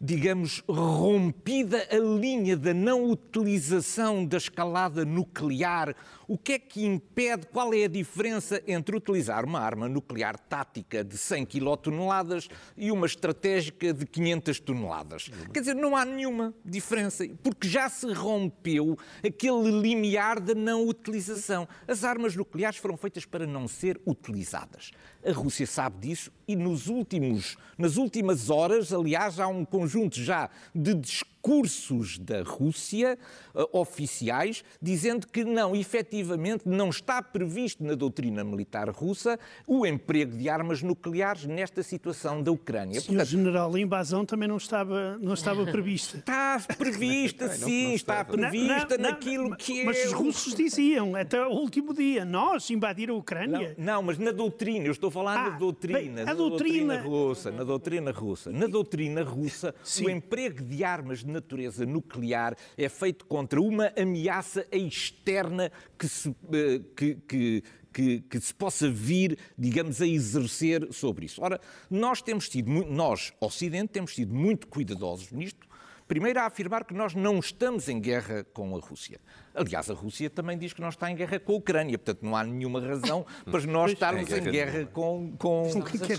digamos, 0.00 0.62
rompida 0.68 1.88
a 1.90 1.98
linha 1.98 2.56
da 2.56 2.72
não 2.72 3.10
utilização 3.10 4.24
da 4.24 4.36
escalada 4.36 5.04
nuclear, 5.04 5.94
o 6.28 6.38
que 6.38 6.52
é 6.52 6.58
que 6.58 6.84
impede, 6.84 7.46
qual 7.46 7.74
é 7.74 7.84
a 7.84 7.88
diferença 7.88 8.62
entre 8.66 8.96
utilizar 8.96 9.44
uma 9.44 9.58
arma 9.58 9.88
nuclear 9.88 10.38
tática 10.38 11.02
de 11.02 11.16
100 11.16 11.46
quilotoneladas 11.46 12.48
e 12.76 12.92
uma 12.92 13.06
estratégica 13.06 13.92
de 13.92 14.06
500 14.06 14.60
toneladas? 14.60 15.30
Quer 15.52 15.60
dizer, 15.60 15.74
não 15.74 15.96
há 15.96 16.04
nenhuma 16.04 16.54
diferença, 16.64 17.26
porque 17.42 17.66
já 17.66 17.88
se 17.88 18.12
rompeu 18.12 18.96
aquele 19.26 19.80
limiar 19.80 20.38
da 20.38 20.54
não 20.54 20.86
utilização. 20.86 21.66
As 21.88 22.04
armas 22.04 22.36
nucleares 22.36 22.78
foram 22.78 22.96
feitas 22.96 23.24
para 23.24 23.46
não 23.46 23.66
ser 23.66 24.00
utilizadas. 24.06 24.92
A 25.26 25.32
Rússia 25.32 25.66
sabe 25.66 26.08
disso 26.08 26.30
e 26.46 26.54
nos 26.54 26.86
últimos, 26.86 27.56
nas 27.76 27.96
últimas 27.96 28.48
horas, 28.48 28.92
aliás, 28.92 29.40
há 29.40 29.48
um 29.48 29.64
conjunto 29.64 29.87
já 30.24 30.48
de 30.74 30.94
discursos 31.38 32.18
da 32.18 32.42
Rússia 32.42 33.18
uh, 33.54 33.78
oficiais 33.78 34.64
dizendo 34.82 35.26
que 35.26 35.44
não, 35.44 35.74
efetivamente, 35.74 36.62
não 36.66 36.90
está 36.90 37.22
previsto 37.22 37.84
na 37.84 37.94
doutrina 37.94 38.42
militar 38.42 38.90
russa 38.90 39.38
o 39.66 39.86
emprego 39.86 40.36
de 40.36 40.48
armas 40.48 40.82
nucleares 40.82 41.46
nesta 41.46 41.82
situação 41.82 42.42
da 42.42 42.50
Ucrânia. 42.50 43.00
Senhor 43.00 43.18
Portanto, 43.18 43.28
General, 43.28 43.74
a 43.74 43.80
invasão 43.80 44.24
também 44.24 44.48
não 44.48 44.56
estava, 44.56 45.16
não 45.18 45.34
estava 45.34 45.64
prevista. 45.70 46.18
Está 46.18 46.60
prevista, 46.76 47.48
sim, 47.48 47.94
está 47.94 48.24
prevista 48.24 48.96
não, 48.96 49.04
não, 49.04 49.10
naquilo 49.10 49.50
não, 49.50 49.56
que 49.56 49.80
é. 49.80 49.84
Mas 49.84 50.06
os 50.06 50.12
russos 50.12 50.54
diziam, 50.54 51.14
até 51.14 51.44
o 51.46 51.50
último 51.50 51.94
dia, 51.94 52.24
nós 52.24 52.68
invadir 52.70 53.10
a 53.10 53.14
Ucrânia. 53.14 53.74
Não, 53.78 54.02
mas 54.02 54.18
na 54.18 54.32
doutrina, 54.32 54.86
eu 54.86 54.92
estou 54.92 55.08
a 55.08 55.12
falar 55.12 55.38
ah, 55.38 55.50
na 55.50 55.58
doutrina. 55.58 55.98
Bem, 55.98 56.22
a 56.22 56.26
na 56.26 56.34
doutrina... 56.34 56.94
doutrina 56.94 57.02
russa, 57.02 57.50
na 57.50 57.64
doutrina 57.64 58.10
russa. 58.10 58.50
Na 58.50 58.66
doutrina 58.66 59.22
russa, 59.22 59.74
sim. 59.82 60.06
o 60.06 60.10
emprego 60.10 60.62
de 60.62 60.84
armas 60.84 61.22
de 61.28 61.32
natureza 61.32 61.86
nuclear 61.86 62.56
é 62.76 62.88
feito 62.88 63.24
contra 63.26 63.60
uma 63.60 63.92
ameaça 63.96 64.66
externa 64.72 65.70
que 65.96 66.08
se, 66.08 66.34
eh, 66.52 66.80
que, 66.96 67.14
que, 67.14 67.62
que, 67.92 68.20
que, 68.22 68.40
se 68.40 68.54
possa 68.54 68.90
vir, 68.90 69.38
digamos, 69.56 70.00
a 70.02 70.06
exercer 70.06 70.92
sobre 70.92 71.26
isso. 71.26 71.42
Ora, 71.42 71.60
nós 71.90 72.22
temos 72.22 72.46
sido, 72.48 72.70
nós, 72.70 73.32
Ocidente, 73.40 73.92
temos 73.92 74.14
sido 74.14 74.34
muito 74.34 74.66
cuidadosos 74.66 75.30
nisto, 75.30 75.68
Primeiro, 76.08 76.40
a 76.40 76.46
afirmar 76.46 76.86
que 76.86 76.94
nós 76.94 77.14
não 77.14 77.38
estamos 77.38 77.86
em 77.86 78.00
guerra 78.00 78.42
com 78.54 78.74
a 78.74 78.80
Rússia. 78.80 79.20
Aliás, 79.58 79.90
a 79.90 79.94
Rússia 79.94 80.30
também 80.30 80.56
diz 80.56 80.72
que 80.72 80.80
não 80.80 80.88
está 80.88 81.10
em 81.10 81.16
guerra 81.16 81.40
com 81.40 81.52
a 81.52 81.56
Ucrânia, 81.56 81.98
portanto, 81.98 82.22
não 82.22 82.36
há 82.36 82.44
nenhuma 82.44 82.80
razão 82.80 83.26
para 83.50 83.60
nós 83.62 83.92
estarmos 83.92 84.30
em 84.30 84.42
guerra 84.42 84.86
com, 84.86 85.32
com, 85.36 85.70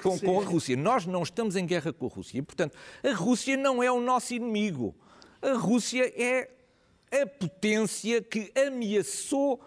com, 0.02 0.20
com 0.20 0.42
a 0.42 0.44
Rússia. 0.44 0.76
Nós 0.76 1.06
não 1.06 1.24
estamos 1.24 1.56
em 1.56 1.66
guerra 1.66 1.94
com 1.94 2.06
a 2.06 2.10
Rússia. 2.10 2.44
Portanto, 2.44 2.78
a 3.04 3.14
Rússia 3.14 3.56
não 3.56 3.82
é 3.82 3.92
o 3.92 4.02
nosso 4.02 4.34
inimigo. 4.34 4.94
A 5.42 5.54
Rússia 5.54 6.12
é 6.22 6.50
a 7.12 7.26
potência 7.26 8.22
que 8.22 8.52
ameaçou 8.56 9.62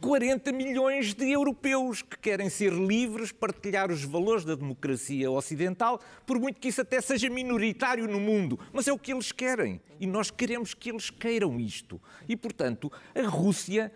40 0.00 0.52
milhões 0.52 1.14
de 1.14 1.30
europeus 1.30 2.02
que 2.02 2.18
querem 2.18 2.48
ser 2.48 2.72
livres, 2.72 3.32
partilhar 3.32 3.90
os 3.90 4.04
valores 4.04 4.44
da 4.44 4.54
democracia 4.54 5.30
ocidental, 5.30 6.00
por 6.26 6.38
muito 6.38 6.60
que 6.60 6.68
isso 6.68 6.80
até 6.80 7.00
seja 7.00 7.28
minoritário 7.28 8.06
no 8.06 8.20
mundo. 8.20 8.58
Mas 8.72 8.88
é 8.88 8.92
o 8.92 8.98
que 8.98 9.12
eles 9.12 9.32
querem. 9.32 9.80
E 10.00 10.06
nós 10.06 10.30
queremos 10.30 10.74
que 10.74 10.90
eles 10.90 11.10
queiram 11.10 11.58
isto. 11.58 12.00
E, 12.28 12.36
portanto, 12.36 12.90
a 13.14 13.26
Rússia 13.28 13.92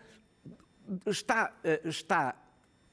está, 1.07 1.53
eh, 1.65 1.81
está, 1.85 2.35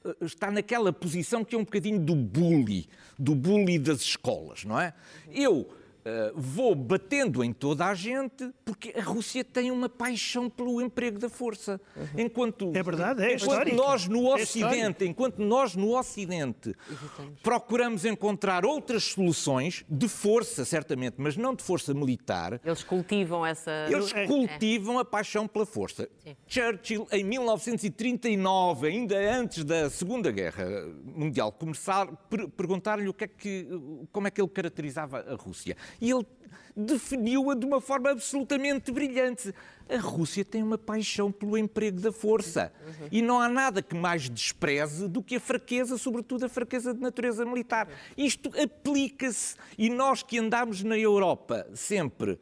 eh, 0.04 0.16
está 0.22 0.50
naquela 0.50 0.92
posição 0.92 1.44
que 1.44 1.54
é 1.54 1.58
um 1.58 1.64
bocadinho 1.64 1.98
do 1.98 2.14
bully, 2.14 2.88
do 3.18 3.34
bully 3.34 3.78
das 3.78 4.00
escolas, 4.00 4.64
não 4.64 4.78
é? 4.78 4.94
Eu 5.32 5.79
Uh, 6.00 6.32
vou 6.34 6.74
batendo 6.74 7.44
em 7.44 7.52
toda 7.52 7.86
a 7.86 7.94
gente 7.94 8.50
porque 8.64 8.94
a 8.96 9.02
Rússia 9.02 9.44
tem 9.44 9.70
uma 9.70 9.88
paixão 9.88 10.48
pelo 10.48 10.80
emprego 10.80 11.18
da 11.18 11.28
força. 11.28 11.80
Uhum. 11.94 12.06
Enquanto 12.16 12.72
é 12.74 12.82
verdade, 12.82 13.22
é 13.22 13.34
enquanto 13.34 13.74
nós 13.74 14.08
no 14.08 14.26
é 14.28 14.42
Ocidente, 14.42 15.04
é 15.04 15.06
enquanto 15.06 15.38
nós 15.42 15.76
no 15.76 15.98
Ocidente 15.98 16.74
procuramos 17.42 18.04
encontrar 18.04 18.64
outras 18.64 19.04
soluções 19.04 19.84
de 19.88 20.08
força, 20.08 20.64
certamente, 20.64 21.16
mas 21.18 21.36
não 21.36 21.54
de 21.54 21.62
força 21.62 21.92
militar. 21.92 22.60
Eles 22.64 22.82
cultivam 22.82 23.44
essa 23.44 23.70
Eles 23.90 24.12
é. 24.14 24.26
cultivam 24.26 24.98
a 24.98 25.04
paixão 25.04 25.46
pela 25.46 25.66
força. 25.66 26.08
Sim. 26.24 26.36
Churchill 26.46 27.06
em 27.12 27.24
1939, 27.24 28.88
ainda 28.88 29.18
antes 29.18 29.64
da 29.64 29.90
Segunda 29.90 30.30
Guerra 30.30 30.64
Mundial 31.04 31.52
começar, 31.52 32.06
per 32.28 32.48
perguntar-lhe 32.48 33.08
o 33.08 33.14
que 33.14 33.24
é 33.24 33.28
que 33.28 33.68
como 34.12 34.26
é 34.26 34.30
que 34.30 34.40
ele 34.40 34.48
caracterizava 34.48 35.20
a 35.20 35.34
Rússia. 35.34 35.76
E 36.00 36.10
ele 36.10 36.26
definiu-a 36.76 37.54
de 37.54 37.66
uma 37.66 37.80
forma 37.80 38.10
absolutamente 38.10 38.90
brilhante. 38.92 39.54
A 39.88 39.98
Rússia 39.98 40.44
tem 40.44 40.62
uma 40.62 40.78
paixão 40.78 41.32
pelo 41.32 41.58
emprego 41.58 42.00
da 42.00 42.12
força. 42.12 42.72
E 43.10 43.20
não 43.20 43.40
há 43.40 43.48
nada 43.48 43.82
que 43.82 43.94
mais 43.94 44.28
despreze 44.28 45.08
do 45.08 45.22
que 45.22 45.36
a 45.36 45.40
fraqueza, 45.40 45.98
sobretudo 45.98 46.46
a 46.46 46.48
fraqueza 46.48 46.94
de 46.94 47.00
natureza 47.00 47.44
militar. 47.44 47.88
Isto 48.16 48.50
aplica-se. 48.60 49.56
E 49.76 49.90
nós 49.90 50.22
que 50.22 50.38
andamos 50.38 50.82
na 50.82 50.96
Europa 50.96 51.66
sempre. 51.74 52.38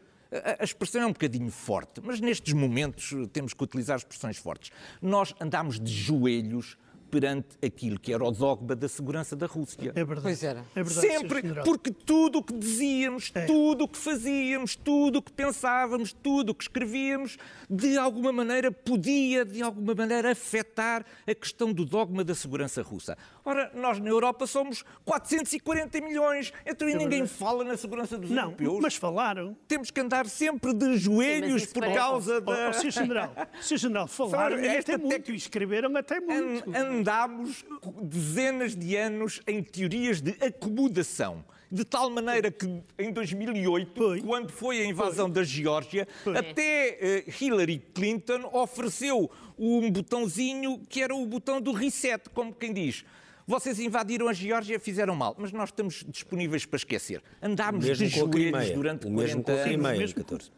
A 0.59 0.62
expressão 0.62 1.01
é 1.01 1.07
um 1.07 1.12
bocadinho 1.12 1.51
forte, 1.51 2.03
mas 2.05 2.20
nestes 2.20 2.53
momentos 2.53 3.14
temos 3.32 3.55
que 3.55 3.64
utilizar 3.64 3.96
expressões 3.96 4.36
fortes. 4.36 4.70
Nós 5.01 5.34
andamos 5.40 5.80
de 5.80 5.90
joelhos 5.90 6.76
perante 7.11 7.48
aquilo 7.64 7.98
que 7.98 8.12
era 8.12 8.24
o 8.24 8.30
dogma 8.30 8.74
da 8.76 8.88
segurança 8.88 9.34
da 9.34 9.46
Rússia. 9.46 9.92
É 9.94 10.04
verdade. 10.04 10.22
Pois 10.22 10.42
era. 10.42 10.64
É 10.74 10.82
verdade, 10.82 11.06
Sempre, 11.06 11.42
porque 11.64 11.90
tudo 11.90 12.38
o 12.38 12.42
que 12.42 12.52
dizíamos, 12.54 13.30
é. 13.34 13.46
tudo 13.46 13.84
o 13.84 13.88
que 13.88 13.98
fazíamos, 13.98 14.76
tudo 14.76 15.18
o 15.18 15.22
que 15.22 15.32
pensávamos, 15.32 16.12
tudo 16.12 16.50
o 16.50 16.54
que 16.54 16.64
escrevíamos, 16.64 17.36
de 17.68 17.98
alguma 17.98 18.32
maneira 18.32 18.70
podia, 18.70 19.44
de 19.44 19.62
alguma 19.62 19.94
maneira, 19.94 20.32
afetar 20.32 21.04
a 21.26 21.34
questão 21.34 21.72
do 21.72 21.84
dogma 21.84 22.22
da 22.24 22.34
segurança 22.34 22.82
russa. 22.82 23.16
Ora, 23.49 23.70
nós 23.72 23.99
na 23.99 24.11
Europa 24.11 24.46
somos 24.46 24.84
440 25.07 26.03
milhões, 26.03 26.53
então 26.66 26.86
é 26.86 26.94
ninguém 26.94 27.26
fala 27.26 27.64
na 27.64 27.78
segurança 27.78 28.18
dos 28.18 28.28
não, 28.28 28.51
europeus. 28.51 28.80
mas 28.82 28.94
falaram. 28.96 29.57
Temos 29.66 29.90
que 29.90 29.99
andar 29.99 30.26
sempre 30.26 30.74
de 30.74 30.99
joelhos 30.99 31.62
Sim, 31.62 31.68
por 31.72 31.80
parece... 31.80 31.99
causa 31.99 32.40
da... 32.42 32.66
Oh, 32.66 32.68
oh, 32.68 32.72
Sr. 32.74 32.90
General, 32.90 33.32
Sr. 33.62 33.78
General, 33.78 34.07
falaram 34.07 34.62
e 34.62 34.68
até 34.68 34.99
muito, 34.99 35.32
escreveram 35.32 35.96
até 35.96 36.20
muito. 36.20 36.76
Andámos 36.76 37.64
dezenas 38.03 38.76
de 38.76 38.94
anos 38.96 39.40
em 39.46 39.62
teorias 39.62 40.20
de 40.20 40.36
acomodação. 40.44 41.42
De 41.72 41.86
tal 41.86 42.11
maneira 42.11 42.51
que 42.51 42.66
em 42.99 43.12
2008, 43.12 43.92
foi. 43.94 44.20
quando 44.20 44.53
foi 44.53 44.82
a 44.82 44.84
invasão 44.84 45.26
foi. 45.26 45.34
da 45.36 45.42
Geórgia, 45.42 46.07
até 46.36 47.24
uh, 47.26 47.44
Hillary 47.44 47.78
Clinton 47.94 48.51
ofereceu 48.53 49.30
um 49.59 49.90
botãozinho 49.90 50.80
que 50.86 51.03
era 51.03 51.14
o 51.14 51.24
botão 51.26 51.62
do 51.62 51.72
reset, 51.72 52.28
como 52.30 52.55
quem 52.55 52.74
diz 52.74 53.05
vocês 53.49 53.80
invadiram 53.80 54.28
a 54.28 54.34
Geórgia, 54.34 54.78
fizeram 54.78 55.16
mal, 55.16 55.34
mas 55.38 55.51
nós 55.53 55.70
estamos 55.70 56.05
disponíveis 56.07 56.66
para 56.66 56.76
esquecer. 56.76 57.22
Andámos 57.42 57.82
de 57.82 58.07
joelhos 58.07 58.70
durante 58.74 59.07
o 59.07 59.11
40 59.11 59.53
anos. 59.53 60.12
14 60.12 60.51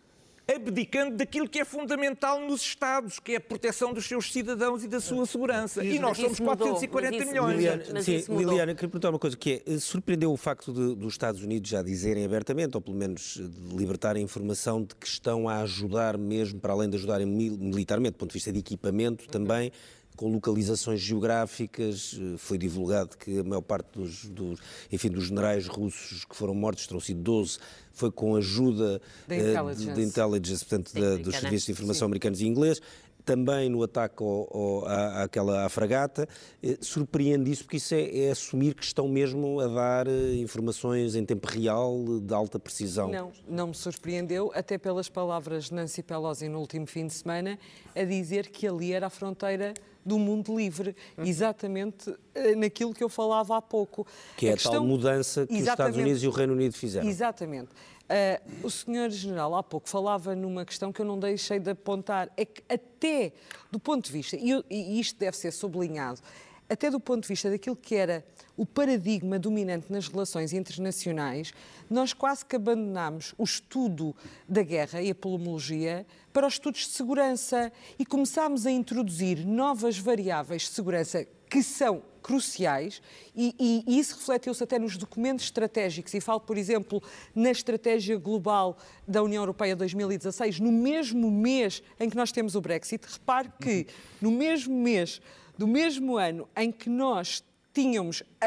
abdicando 0.54 1.16
daquilo 1.16 1.48
que 1.48 1.60
é 1.60 1.64
fundamental 1.64 2.40
nos 2.40 2.62
Estados, 2.62 3.18
que 3.18 3.32
é 3.32 3.36
a 3.36 3.40
proteção 3.40 3.92
dos 3.92 4.06
seus 4.06 4.32
cidadãos 4.32 4.82
e 4.82 4.88
da 4.88 5.00
sua 5.00 5.24
segurança. 5.26 5.84
E 5.84 5.98
nós 5.98 6.18
somos 6.18 6.40
440 6.40 7.24
milhões. 7.24 7.56
Liliana, 7.56 8.02
sim, 8.02 8.24
Liliana, 8.28 8.74
queria 8.74 8.88
perguntar 8.88 9.10
uma 9.10 9.18
coisa, 9.18 9.36
que 9.36 9.62
é, 9.66 9.78
surpreendeu 9.78 10.32
o 10.32 10.36
facto 10.36 10.72
de, 10.72 10.94
dos 10.94 11.12
Estados 11.12 11.42
Unidos 11.42 11.70
já 11.70 11.82
dizerem 11.82 12.24
abertamente, 12.24 12.76
ou 12.76 12.80
pelo 12.80 12.96
menos 12.96 13.40
libertarem 13.76 14.22
informação 14.22 14.82
de 14.82 14.94
que 14.94 15.06
estão 15.06 15.48
a 15.48 15.60
ajudar 15.60 16.18
mesmo, 16.18 16.58
para 16.58 16.72
além 16.72 16.90
de 16.90 16.96
ajudarem 16.96 17.26
militarmente, 17.26 18.12
do 18.12 18.18
ponto 18.18 18.30
de 18.30 18.34
vista 18.34 18.52
de 18.52 18.58
equipamento 18.58 19.28
também, 19.28 19.70
com 20.16 20.30
localizações 20.30 21.00
geográficas. 21.00 22.18
Eh, 22.18 22.36
foi 22.36 22.58
divulgado 22.58 23.16
que 23.16 23.38
a 23.38 23.44
maior 23.44 23.62
parte 23.62 23.98
dos, 23.98 24.26
dos, 24.26 24.60
enfim, 24.90 25.08
dos 25.08 25.24
generais 25.24 25.66
russos 25.66 26.24
que 26.24 26.36
foram 26.36 26.54
mortos, 26.54 26.86
terão 26.86 27.00
sido 27.00 27.20
12, 27.20 27.58
foi 27.92 28.10
com 28.10 28.36
ajuda 28.36 29.00
da 29.26 29.36
intelligence, 29.36 29.92
de, 29.92 30.02
intelligence 30.02 30.64
portanto, 30.64 30.94
da, 30.94 31.16
dos 31.16 31.36
serviços 31.36 31.66
de 31.66 31.72
informação 31.72 32.00
Sim. 32.00 32.04
americanos 32.06 32.40
e 32.40 32.46
ingleses 32.46 32.82
também 33.24 33.68
no 33.68 33.82
ataque 33.82 34.22
ao, 34.22 34.56
ao, 34.56 34.86
à, 34.86 35.22
àquela, 35.24 35.64
à 35.64 35.68
fragata. 35.68 36.28
Eh, 36.62 36.78
surpreende 36.80 37.50
isso, 37.50 37.64
porque 37.64 37.76
isso 37.76 37.94
é, 37.94 38.26
é, 38.26 38.30
assumir 38.30 38.74
que 38.74 38.84
estão 38.84 39.08
mesmo 39.08 39.60
a 39.60 39.66
dar 39.68 40.06
eh, 40.06 40.34
informações 40.36 41.14
em 41.14 41.24
tempo 41.24 41.46
real, 41.46 42.20
de 42.20 42.34
alta 42.34 42.58
precisão. 42.58 43.10
Não, 43.10 43.32
não 43.48 43.66
me 43.68 43.74
surpreendeu, 43.74 44.50
até 44.54 44.78
pelas 44.78 45.08
palavras 45.08 45.64
de 45.64 45.74
Nancy 45.74 46.02
Pelosi 46.02 46.48
no 46.48 46.58
último 46.58 46.86
fim 46.86 47.06
de 47.06 47.12
semana, 47.12 47.58
a 47.94 48.04
dizer 48.04 48.48
que 48.48 48.66
ali 48.66 48.92
era 48.92 49.06
a 49.06 49.10
fronteira 49.10 49.74
do 50.04 50.18
mundo 50.18 50.56
livre, 50.56 50.96
uhum. 51.16 51.24
exatamente 51.24 52.14
eh, 52.34 52.54
naquilo 52.54 52.94
que 52.94 53.04
eu 53.04 53.08
falava 53.08 53.56
há 53.56 53.62
pouco. 53.62 54.06
Que 54.36 54.46
é 54.46 54.50
a, 54.50 54.54
questão... 54.54 54.72
tal 54.72 54.84
mudança 54.84 55.46
que 55.46 55.54
os 55.54 55.60
Estados 55.60 55.96
Unidos 55.96 56.22
e 56.22 56.28
o 56.28 56.30
Reino 56.30 56.54
Unido 56.54 56.74
fizeram. 56.74 57.08
Exatamente. 57.08 57.68
Uh, 58.10 58.66
o 58.66 58.70
senhor 58.70 59.08
general 59.08 59.54
há 59.54 59.62
pouco 59.62 59.88
falava 59.88 60.34
numa 60.34 60.64
questão 60.64 60.92
que 60.92 61.00
eu 61.00 61.06
não 61.06 61.16
deixei 61.16 61.60
de 61.60 61.70
apontar, 61.70 62.28
é 62.36 62.44
que 62.44 62.60
até 62.68 63.32
do 63.70 63.78
ponto 63.78 64.06
de 64.06 64.10
vista, 64.10 64.36
e, 64.36 64.64
e 64.68 64.98
isto 64.98 65.16
deve 65.16 65.36
ser 65.36 65.52
sublinhado, 65.52 66.20
até 66.68 66.88
do 66.88 67.00
ponto 67.00 67.22
de 67.22 67.28
vista 67.28 67.50
daquilo 67.50 67.74
que 67.74 67.96
era 67.96 68.24
o 68.56 68.64
paradigma 68.64 69.40
dominante 69.40 69.90
nas 69.90 70.06
relações 70.06 70.52
internacionais, 70.52 71.52
nós 71.88 72.12
quase 72.12 72.44
que 72.44 72.54
abandonámos 72.54 73.34
o 73.36 73.42
estudo 73.42 74.14
da 74.48 74.62
guerra 74.62 75.02
e 75.02 75.10
a 75.10 75.14
polomologia 75.14 76.06
para 76.32 76.46
os 76.46 76.54
estudos 76.54 76.82
de 76.82 76.92
segurança. 76.92 77.72
E 77.98 78.06
começámos 78.06 78.66
a 78.66 78.70
introduzir 78.70 79.44
novas 79.44 79.98
variáveis 79.98 80.62
de 80.62 80.68
segurança 80.68 81.26
que 81.48 81.60
são 81.60 82.02
cruciais 82.22 83.02
e, 83.34 83.54
e, 83.58 83.84
e 83.86 83.98
isso 83.98 84.16
refletiu-se 84.16 84.62
até 84.62 84.78
nos 84.78 84.96
documentos 84.96 85.46
estratégicos 85.46 86.12
e 86.14 86.20
falo, 86.20 86.40
por 86.40 86.56
exemplo, 86.56 87.02
na 87.34 87.50
estratégia 87.50 88.16
global 88.16 88.76
da 89.06 89.22
União 89.22 89.42
Europeia 89.42 89.74
2016, 89.74 90.60
no 90.60 90.72
mesmo 90.72 91.30
mês 91.30 91.82
em 91.98 92.08
que 92.08 92.16
nós 92.16 92.32
temos 92.32 92.54
o 92.54 92.60
Brexit. 92.60 93.04
Repare 93.06 93.50
que 93.60 93.86
no 94.20 94.30
mesmo 94.30 94.74
mês 94.74 95.20
do 95.56 95.66
mesmo 95.66 96.16
ano 96.16 96.48
em 96.56 96.72
que 96.72 96.88
nós 96.88 97.44
tínhamos 97.74 98.22
a, 98.40 98.46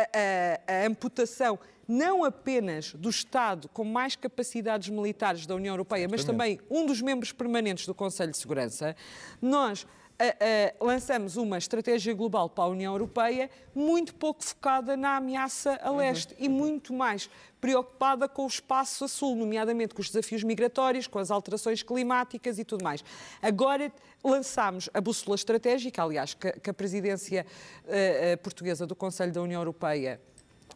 a, 0.70 0.82
a 0.82 0.88
amputação 0.88 1.60
não 1.88 2.24
apenas 2.24 2.94
do 2.94 3.10
Estado 3.10 3.68
com 3.70 3.84
mais 3.84 4.16
capacidades 4.16 4.90
militares 4.90 5.46
da 5.46 5.56
União 5.56 5.74
Europeia, 5.74 6.08
mas 6.10 6.24
também 6.24 6.60
um 6.70 6.86
dos 6.86 7.02
membros 7.02 7.32
permanentes 7.32 7.86
do 7.86 7.94
Conselho 7.94 8.32
de 8.32 8.38
Segurança, 8.38 8.96
nós 9.42 9.86
Uh, 10.14 10.82
uh, 10.82 10.86
lançamos 10.86 11.38
uma 11.38 11.58
estratégia 11.58 12.14
global 12.14 12.48
para 12.48 12.66
a 12.66 12.68
União 12.68 12.94
Europeia 12.94 13.50
muito 13.74 14.14
pouco 14.14 14.44
focada 14.44 14.96
na 14.96 15.18
ameaça 15.18 15.80
a 15.82 15.90
leste 15.90 16.36
uhum. 16.36 16.46
e 16.46 16.50
muito 16.50 16.94
mais 16.94 17.28
preocupada 17.60 18.30
com 18.30 18.44
o 18.44 18.48
espaço 18.48 19.06
a 19.06 19.08
sul, 19.08 19.36
nomeadamente 19.36 19.96
com 19.96 20.02
os 20.02 20.10
desafios 20.10 20.44
migratórios, 20.44 21.08
com 21.08 21.18
as 21.18 21.32
alterações 21.32 21.82
climáticas 21.82 22.60
e 22.60 22.64
tudo 22.64 22.84
mais. 22.84 23.04
Agora 23.42 23.92
lançámos 24.24 24.88
a 24.94 25.02
bússola 25.02 25.34
estratégica, 25.34 26.04
aliás, 26.04 26.36
que, 26.36 26.52
que 26.60 26.70
a 26.70 26.74
presidência 26.74 27.44
uh, 27.84 28.38
portuguesa 28.38 28.86
do 28.86 28.96
Conselho 28.96 29.32
da 29.32 29.42
União 29.42 29.62
Europeia 29.62 30.22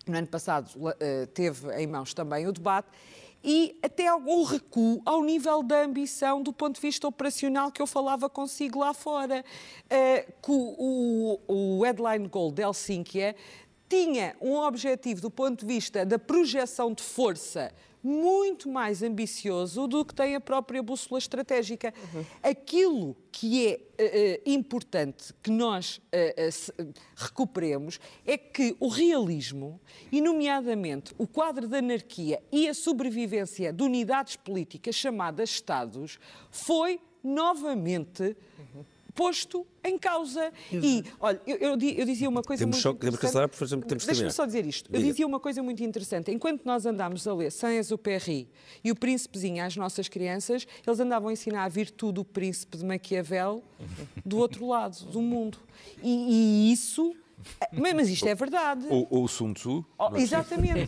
no 0.08 0.18
ano 0.18 0.28
passado 0.28 0.72
teve 1.34 1.70
em 1.76 1.86
mãos 1.86 2.14
também 2.14 2.48
o 2.48 2.52
debate 2.52 2.88
e 3.50 3.80
até 3.82 4.08
algum 4.08 4.44
recuo 4.44 5.02
ao 5.06 5.24
nível 5.24 5.64
da 5.64 5.82
ambição 5.82 6.44
do 6.44 6.52
ponto 6.52 6.76
de 6.76 6.82
vista 6.82 7.08
operacional 7.08 7.72
que 7.72 7.82
eu 7.82 7.88
falava 7.88 8.30
consigo 8.30 8.80
lá 8.80 8.94
fora. 8.94 9.46
Uh, 10.46 10.52
o, 10.78 11.40
o, 11.48 11.82
headline 11.82 12.28
goal 12.28 12.52
de 12.52 12.62
Helsínquia 12.62 13.38
tinha 13.88 14.36
um 14.42 14.58
objetivo 14.58 15.22
do 15.22 15.32
ponto 15.32 15.62
de 15.62 15.66
vista 15.66 16.06
da 16.06 16.20
projeção 16.20 16.92
de 16.92 17.02
força 17.02 17.72
muito 18.08 18.70
mais 18.70 19.04
ambicioso 19.04 19.86
do 19.88 20.06
que 20.06 20.16
tem 20.16 20.34
a 20.36 20.40
própria 20.40 20.82
bússola 20.82 21.20
estratégica. 21.20 21.94
Uhum. 22.14 22.26
Aquilo 22.42 23.18
que 23.32 23.68
é 23.68 24.40
uh, 24.46 24.50
importante 24.50 25.34
que 25.44 25.52
nós 25.52 25.98
uh, 25.98 26.94
recuperemos 27.16 28.00
é 28.26 28.38
que 28.38 28.76
o 28.80 28.88
realismo, 28.88 29.80
e 30.12 30.22
nomeadamente 30.22 31.14
o 31.18 31.28
quadro 31.28 31.68
da 31.68 31.80
anarquia 31.80 32.42
e 32.52 32.70
a 32.70 32.74
sobrevivência 32.74 33.74
de 33.74 33.84
unidades 33.84 34.38
políticas 34.38 34.96
chamadas 34.96 35.50
Estados, 35.50 36.18
foi 36.50 37.00
novamente 37.24 38.36
uhum 38.58 38.97
posto 39.18 39.66
em 39.84 39.98
causa. 39.98 40.54
Exato. 40.72 40.86
E, 40.86 41.04
olha, 41.20 41.42
eu, 41.48 41.58
eu, 41.58 41.70
eu, 41.72 42.06
dizia 42.06 42.30
uma 42.30 42.44
coisa 42.44 42.62
temos 42.62 42.76
muito 42.76 42.84
só, 42.84 42.92
interessante. 42.92 43.02
Temos 43.02 43.20
que 43.20 43.26
acelerar, 43.26 43.88
temos 43.88 44.06
Deixa-me 44.06 44.32
só 44.32 44.46
dizer 44.46 44.66
isto. 44.66 44.86
Diga. 44.86 45.00
Eu 45.00 45.12
dizia 45.12 45.26
uma 45.26 45.40
coisa 45.40 45.64
muito 45.64 45.84
interessante. 45.84 46.32
Enquanto 46.32 46.64
nós 46.64 46.86
andámos 46.86 47.28
a 47.28 47.34
ler 47.34 47.52
Saint-Exupéry 47.52 48.48
e 48.84 48.92
o 48.92 48.96
Príncipezinho 48.96 49.66
às 49.66 49.76
nossas 49.76 50.08
crianças, 50.08 50.68
eles 50.86 51.00
andavam 51.00 51.30
a 51.30 51.34
ensinar 51.34 51.64
a 51.64 51.68
virtude 51.68 52.14
do 52.14 52.24
príncipe 52.24 52.78
de 52.78 52.86
Maquiavel 52.86 53.64
do 54.24 54.38
outro 54.38 54.68
lado 54.68 55.04
do 55.06 55.22
mundo. 55.22 55.58
e, 56.04 56.70
e 56.70 56.72
isso... 56.72 57.16
Mas 57.72 58.10
isto 58.10 58.28
é 58.28 58.34
verdade. 58.34 58.88
Ou, 58.90 59.08
ou 59.12 59.28
Sun 59.28 59.54
Tzu. 59.54 59.86
Oh, 59.98 60.16
exatamente. 60.18 60.88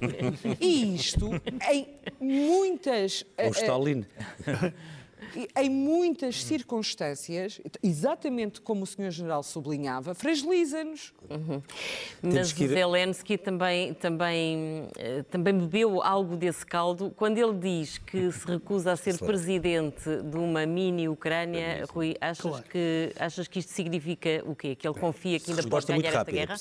E 0.60 0.96
isto, 0.96 1.30
em 1.72 1.88
muitas. 2.20 3.24
Ou 3.38 3.52
Stalin. 3.52 4.04
em 5.58 5.70
muitas 5.70 6.44
circunstâncias, 6.44 7.60
exatamente 7.84 8.62
como 8.62 8.84
o 8.84 8.88
Sr. 8.88 9.12
General 9.12 9.44
sublinhava, 9.44 10.14
fragiliza-nos. 10.14 11.14
Uhum. 11.30 11.62
Mas 12.22 12.52
ir... 12.52 12.68
Zelensky 12.70 13.38
também, 13.38 13.94
também, 13.94 14.88
eh, 14.98 15.24
também 15.30 15.58
bebeu 15.58 16.02
algo 16.02 16.36
desse 16.36 16.66
caldo 16.66 17.12
quando 17.16 17.38
ele 17.38 17.54
diz 17.54 17.98
que 17.98 18.32
se 18.32 18.46
recusa 18.46 18.94
a 18.94 18.96
ser 18.96 19.18
presidente 19.18 20.22
de 20.24 20.38
uma 20.38 20.66
mini-Ucrânia. 20.66 21.86
Rui, 21.90 22.16
achas, 22.20 22.42
claro. 22.42 22.64
que, 22.64 23.14
achas 23.20 23.48
que 23.48 23.60
isto 23.60 23.72
significa 23.72 24.44
o 24.46 24.56
quê? 24.56 24.76
Que 24.76 24.88
ele 24.88 25.00
confia 25.00 25.40
que 25.40 25.52
ainda 25.52 25.64
pode 25.68 25.86
ganhar 25.86 26.08
esta 26.08 26.32
guerra? 26.32 26.56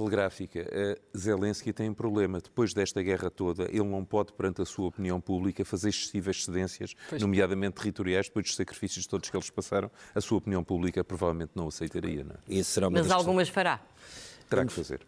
telegráfica. 0.00 0.60
Uh, 0.60 1.18
Zelensky 1.18 1.72
tem 1.72 1.90
um 1.90 1.94
problema. 1.94 2.40
Depois 2.40 2.72
desta 2.72 3.02
guerra 3.02 3.30
toda, 3.30 3.64
ele 3.64 3.84
não 3.84 4.04
pode, 4.04 4.32
perante 4.32 4.62
a 4.62 4.64
sua 4.64 4.86
opinião 4.86 5.20
pública, 5.20 5.64
fazer 5.64 5.90
excessivas 5.90 6.44
cedências, 6.44 6.94
pois 7.08 7.20
nomeadamente 7.20 7.74
territoriais, 7.74 8.09
depois 8.26 8.46
dos 8.46 8.56
sacrifícios 8.56 9.06
todos 9.06 9.28
que 9.30 9.36
eles 9.36 9.50
passaram. 9.50 9.90
A 10.14 10.20
sua 10.20 10.38
opinião 10.38 10.62
pública 10.64 11.02
provavelmente 11.04 11.52
não 11.54 11.68
aceitaria. 11.68 12.24
Não 12.24 12.32
é? 12.34 12.38
Mas 12.90 13.10
algumas 13.10 13.48
fará. 13.48 13.80
Terá 14.48 14.64
que 14.64 14.72
fazer. 14.72 15.00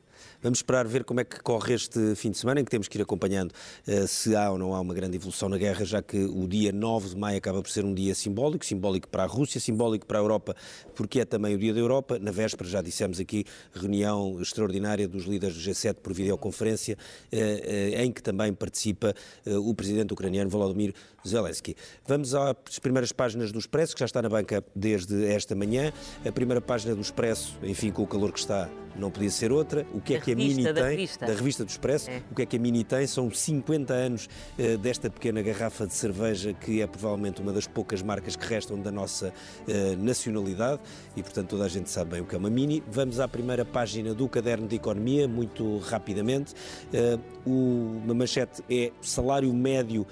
Vamos 0.42 0.58
esperar 0.58 0.86
ver 0.86 1.04
como 1.04 1.20
é 1.20 1.24
que 1.24 1.40
corre 1.40 1.74
este 1.74 2.14
fim 2.16 2.30
de 2.30 2.38
semana, 2.38 2.60
em 2.60 2.64
que 2.64 2.70
temos 2.70 2.88
que 2.88 2.98
ir 2.98 3.02
acompanhando 3.02 3.52
uh, 3.86 4.06
se 4.08 4.34
há 4.34 4.50
ou 4.50 4.58
não 4.58 4.74
há 4.74 4.80
uma 4.80 4.92
grande 4.92 5.16
evolução 5.16 5.48
na 5.48 5.56
guerra, 5.56 5.84
já 5.84 6.02
que 6.02 6.16
o 6.24 6.48
dia 6.48 6.72
9 6.72 7.10
de 7.10 7.16
maio 7.16 7.38
acaba 7.38 7.62
por 7.62 7.70
ser 7.70 7.84
um 7.84 7.94
dia 7.94 8.14
simbólico, 8.14 8.66
simbólico 8.66 9.08
para 9.08 9.22
a 9.22 9.26
Rússia, 9.26 9.60
simbólico 9.60 10.06
para 10.06 10.18
a 10.18 10.22
Europa, 10.22 10.56
porque 10.94 11.20
é 11.20 11.24
também 11.24 11.54
o 11.54 11.58
dia 11.58 11.72
da 11.72 11.80
Europa. 11.80 12.18
Na 12.18 12.30
véspera, 12.30 12.68
já 12.68 12.82
dissemos 12.82 13.20
aqui, 13.20 13.44
reunião 13.72 14.40
extraordinária 14.40 15.06
dos 15.06 15.24
líderes 15.24 15.56
do 15.56 15.62
G7 15.62 15.94
por 15.94 16.12
videoconferência, 16.12 16.96
uh, 17.32 17.36
uh, 17.36 18.02
em 18.02 18.10
que 18.10 18.22
também 18.22 18.52
participa 18.52 19.14
o 19.46 19.74
presidente 19.74 20.12
ucraniano 20.12 20.50
Volodymyr 20.50 20.94
Zelensky. 21.26 21.76
Vamos 22.06 22.34
às 22.34 22.78
primeiras 22.80 23.12
páginas 23.12 23.52
do 23.52 23.58
Expresso, 23.58 23.94
que 23.94 24.00
já 24.00 24.06
está 24.06 24.20
na 24.20 24.28
banca 24.28 24.64
desde 24.74 25.26
esta 25.26 25.54
manhã. 25.54 25.92
A 26.26 26.32
primeira 26.32 26.60
página 26.60 26.94
do 26.94 27.00
Expresso, 27.00 27.58
enfim, 27.62 27.90
com 27.90 28.02
o 28.02 28.06
calor 28.06 28.32
que 28.32 28.38
está, 28.38 28.68
não 28.96 29.10
podia 29.10 29.30
ser 29.30 29.52
outra. 29.52 29.86
O 29.92 30.00
que 30.00 30.14
é 30.14 30.20
que 30.20 30.32
a 30.32 30.36
Mini 30.36 30.64
da 30.64 30.74
tem? 30.74 30.84
Revista. 30.84 31.26
Da 31.26 31.32
revista 31.32 31.64
do 31.64 31.68
Expresso. 31.68 32.10
É. 32.10 32.22
O 32.30 32.34
que 32.34 32.42
é 32.42 32.46
que 32.46 32.56
a 32.56 32.60
Mini 32.60 32.84
tem? 32.84 33.06
São 33.06 33.30
50 33.30 33.92
anos 33.92 34.28
uh, 34.58 34.78
desta 34.78 35.10
pequena 35.10 35.42
garrafa 35.42 35.86
de 35.86 35.94
cerveja, 35.94 36.52
que 36.52 36.80
é 36.80 36.86
provavelmente 36.86 37.40
uma 37.40 37.52
das 37.52 37.66
poucas 37.66 38.02
marcas 38.02 38.36
que 38.36 38.46
restam 38.46 38.78
da 38.80 38.90
nossa 38.90 39.28
uh, 39.28 39.96
nacionalidade 39.96 40.80
e, 41.16 41.22
portanto, 41.22 41.50
toda 41.50 41.64
a 41.64 41.68
gente 41.68 41.90
sabe 41.90 42.12
bem 42.12 42.20
o 42.20 42.24
que 42.24 42.34
é 42.34 42.38
uma 42.38 42.50
Mini. 42.50 42.82
Vamos 42.88 43.20
à 43.20 43.28
primeira 43.28 43.64
página 43.64 44.14
do 44.14 44.28
caderno 44.28 44.66
de 44.66 44.76
economia, 44.76 45.26
muito 45.26 45.78
rapidamente. 45.78 46.54
Uh, 46.92 47.50
o, 47.50 48.02
uma 48.04 48.14
manchete 48.14 48.62
é 48.70 48.92
salário 49.00 49.52
médio 49.52 50.06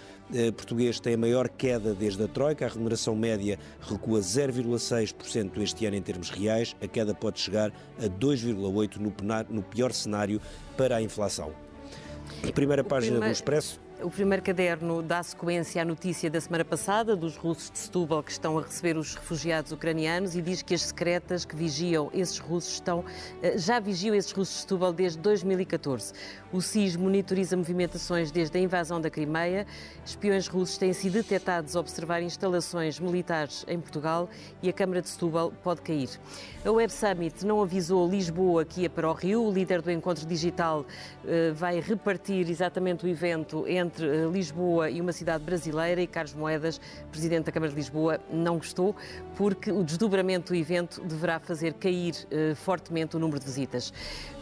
português 0.57 1.01
tem 1.01 1.15
a 1.15 1.19
maior 1.19 1.49
queda 1.49 1.95
desde 1.95 2.23
a 2.23 2.29
Troika. 2.29 2.67
A 2.67 2.69
remuneração 2.69 3.15
média 3.17 3.59
recua 3.81 4.21
0,6% 4.21 5.59
este 5.61 5.87
ano 5.87 5.97
em 5.97 6.03
termos 6.03 6.31
reais. 6.31 6.75
A 6.81 6.87
queda 6.87 7.15
pode 7.15 7.41
chegar 7.41 7.73
a 7.99 8.05
2,8% 8.05 8.97
no, 8.99 9.55
no 9.55 9.63
pior 9.63 9.93
cenário 9.93 10.41
para 10.77 10.97
a 10.97 11.03
inflação. 11.03 11.53
Primeira 12.55 12.85
página 12.85 13.19
do 13.21 13.27
Expresso. 13.27 13.81
O 14.03 14.11
primeiro 14.11 14.43
caderno 14.43 15.03
dá 15.03 15.23
sequência 15.23 15.83
à 15.83 15.85
notícia 15.85 16.31
da 16.31 16.41
semana 16.41 16.65
passada 16.65 17.15
dos 17.15 17.37
russos 17.37 17.71
de 17.71 17.79
Setúbal 17.79 18.23
que 18.23 18.31
estão 18.31 18.57
a 18.57 18.63
receber 18.63 18.97
os 18.97 19.15
refugiados 19.15 19.73
ucranianos 19.73 20.35
e 20.35 20.41
diz 20.41 20.63
que 20.63 20.73
as 20.73 20.83
secretas 20.83 21.45
que 21.45 21.55
vigiam 21.55 22.09
esses 22.15 22.39
russos 22.39 22.75
estão, 22.75 23.05
eh, 23.43 23.59
já 23.59 23.79
vigiam 23.79 24.15
esses 24.15 24.33
russos 24.33 24.55
de 24.55 24.61
Setúbal 24.63 24.95
desde 24.95 25.19
2014. 25.19 26.15
O 26.51 26.63
SIS 26.63 26.97
monitoriza 26.97 27.57
movimentações 27.59 28.31
desde 28.31 28.57
a 28.57 28.61
invasão 28.61 29.01
da 29.01 29.11
Crimeia. 29.11 29.67
Espiões 30.05 30.49
russos 30.49 30.79
têm 30.79 30.95
sido 30.95 31.15
detectados 31.15 31.77
a 31.77 31.81
observar 31.81 32.23
instalações 32.23 32.99
militares 32.99 33.67
em 33.69 33.79
Portugal 33.79 34.31
e 34.63 34.71
a 34.71 34.73
Câmara 34.73 35.03
de 35.03 35.11
Setúbal 35.11 35.53
pode 35.63 35.83
cair. 35.83 36.09
A 36.65 36.71
Web 36.71 36.91
Summit 36.93 37.45
não 37.45 37.61
avisou 37.61 38.09
Lisboa 38.09 38.65
que 38.65 38.83
ia 38.83 38.91
para 38.91 39.11
o 39.11 39.13
Rio. 39.13 39.45
O 39.45 39.53
líder 39.53 39.83
do 39.83 39.91
encontro 39.91 40.25
digital 40.25 40.87
eh, 41.27 41.51
vai 41.53 41.81
repartir 41.81 42.49
exatamente 42.49 43.05
o 43.05 43.09
evento 43.09 43.67
entre 43.69 43.90
entre 43.91 44.07
eh, 44.07 44.29
Lisboa 44.33 44.89
e 44.89 45.01
uma 45.01 45.13
cidade 45.13 45.43
brasileira 45.43 46.01
e 46.01 46.07
Carlos 46.07 46.33
Moedas, 46.35 46.81
presidente 47.11 47.47
da 47.47 47.53
Câmara 47.53 47.71
de 47.71 47.77
Lisboa, 47.77 48.21
não 48.33 48.57
gostou 48.57 48.95
porque 49.37 49.73
o 49.73 49.83
desdobramento 49.83 50.53
do 50.53 50.57
evento 50.57 51.01
deverá 51.03 51.41
fazer 51.41 51.75
cair 51.75 52.15
eh, 52.31 52.55
fortemente 52.55 53.17
o 53.17 53.19
número 53.19 53.41
de 53.41 53.47
visitas. 53.47 53.93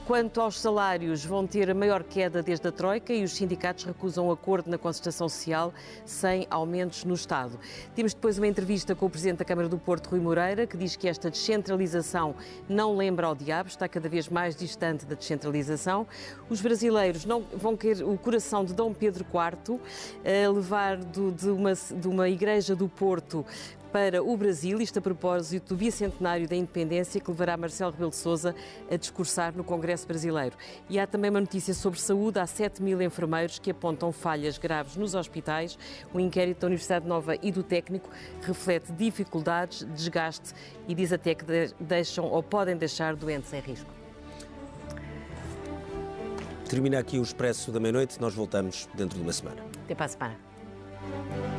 Quanto 0.09 0.41
aos 0.41 0.59
salários, 0.59 1.23
vão 1.23 1.47
ter 1.47 1.69
a 1.69 1.75
maior 1.75 2.03
queda 2.03 2.43
desde 2.43 2.67
a 2.67 2.73
Troika 2.73 3.13
e 3.13 3.23
os 3.23 3.33
sindicatos 3.33 3.85
recusam 3.85 4.31
acordo 4.31 4.71
na 4.71 4.79
concertação 4.79 5.29
social 5.29 5.71
sem 6.07 6.47
aumentos 6.49 7.05
no 7.05 7.13
Estado. 7.13 7.61
Temos 7.95 8.15
depois 8.15 8.39
uma 8.39 8.47
entrevista 8.47 8.95
com 8.95 9.05
o 9.05 9.11
Presidente 9.11 9.41
da 9.41 9.45
Câmara 9.45 9.69
do 9.69 9.77
Porto, 9.77 10.09
Rui 10.09 10.19
Moreira, 10.19 10.67
que 10.67 10.79
diz 10.79 10.97
que 10.97 11.07
esta 11.07 11.31
descentralização 11.31 12.35
não 12.67 12.97
lembra 12.97 13.27
ao 13.27 13.35
diabo, 13.35 13.69
está 13.69 13.87
cada 13.87 14.09
vez 14.09 14.31
mais 14.31 14.57
distante 14.57 15.05
da 15.05 15.15
descentralização. 15.15 16.07
Os 16.49 16.63
brasileiros 16.63 17.27
não 17.27 17.43
vão 17.43 17.77
querer 17.77 18.03
o 18.03 18.17
coração 18.17 18.65
de 18.65 18.73
Dom 18.73 18.95
Pedro 18.95 19.27
IV, 19.27 19.79
levar 20.55 20.97
do, 20.97 21.31
de, 21.31 21.51
uma, 21.51 21.75
de 21.75 22.09
uma 22.09 22.31
igreja 22.31 22.75
do 22.75 22.89
Porto 22.89 23.45
para 23.93 24.23
o 24.23 24.37
Brasil, 24.37 24.81
isto 24.81 24.99
a 24.99 25.03
propósito 25.03 25.75
do 25.75 25.77
bicentenário 25.77 26.49
da 26.49 26.55
independência 26.55 27.21
que 27.21 27.31
levará 27.31 27.57
Marcelo 27.57 27.91
Rebelo 27.91 28.11
de 28.11 28.17
Sousa 28.17 28.55
a 28.91 28.97
discursar 28.97 29.57
no 29.57 29.65
Congresso 29.65 30.07
Brasileiro. 30.07 30.57
E 30.89 30.99
há 30.99 31.07
também 31.07 31.31
uma 31.31 31.41
notícia 31.41 31.75
sobre 31.75 32.01
saúde. 32.01 32.39
Há 32.39 32.47
7 32.47 32.83
mil 32.83 33.01
enfermeiros 33.03 33.59
que 33.59 33.71
apontam 33.71 34.13
falhas 34.13 34.59
graves 34.59 34.97
nos 34.97 35.15
hospitais. 35.15 35.79
O 36.13 36.21
inquérito 36.21 36.61
da 36.61 36.67
Universidade 36.67 37.07
Nova 37.07 37.37
e 37.43 37.51
do 37.51 37.63
Técnico 37.63 38.11
reflete 38.43 38.93
dificuldades, 38.93 39.85
desgaste 39.95 40.55
e 40.87 40.95
diz 40.95 41.13
até 41.13 41.35
que 41.35 41.45
deixam 41.81 42.27
ou 42.27 42.43
podem 42.43 42.77
deixar 42.77 43.17
doentes 43.17 43.53
em 43.53 43.61
risco. 43.61 43.91
Termina 46.69 46.99
aqui 46.99 47.19
o 47.19 47.23
Expresso 47.23 47.73
da 47.73 47.81
Meia-Noite. 47.81 48.21
Nós 48.21 48.35
voltamos 48.35 48.89
dentro 48.95 49.17
de 49.17 49.25
uma 49.25 49.33
semana. 49.33 49.63
Até 49.85 49.95
para 49.95 50.05
a 50.05 50.09
semana. 50.09 51.58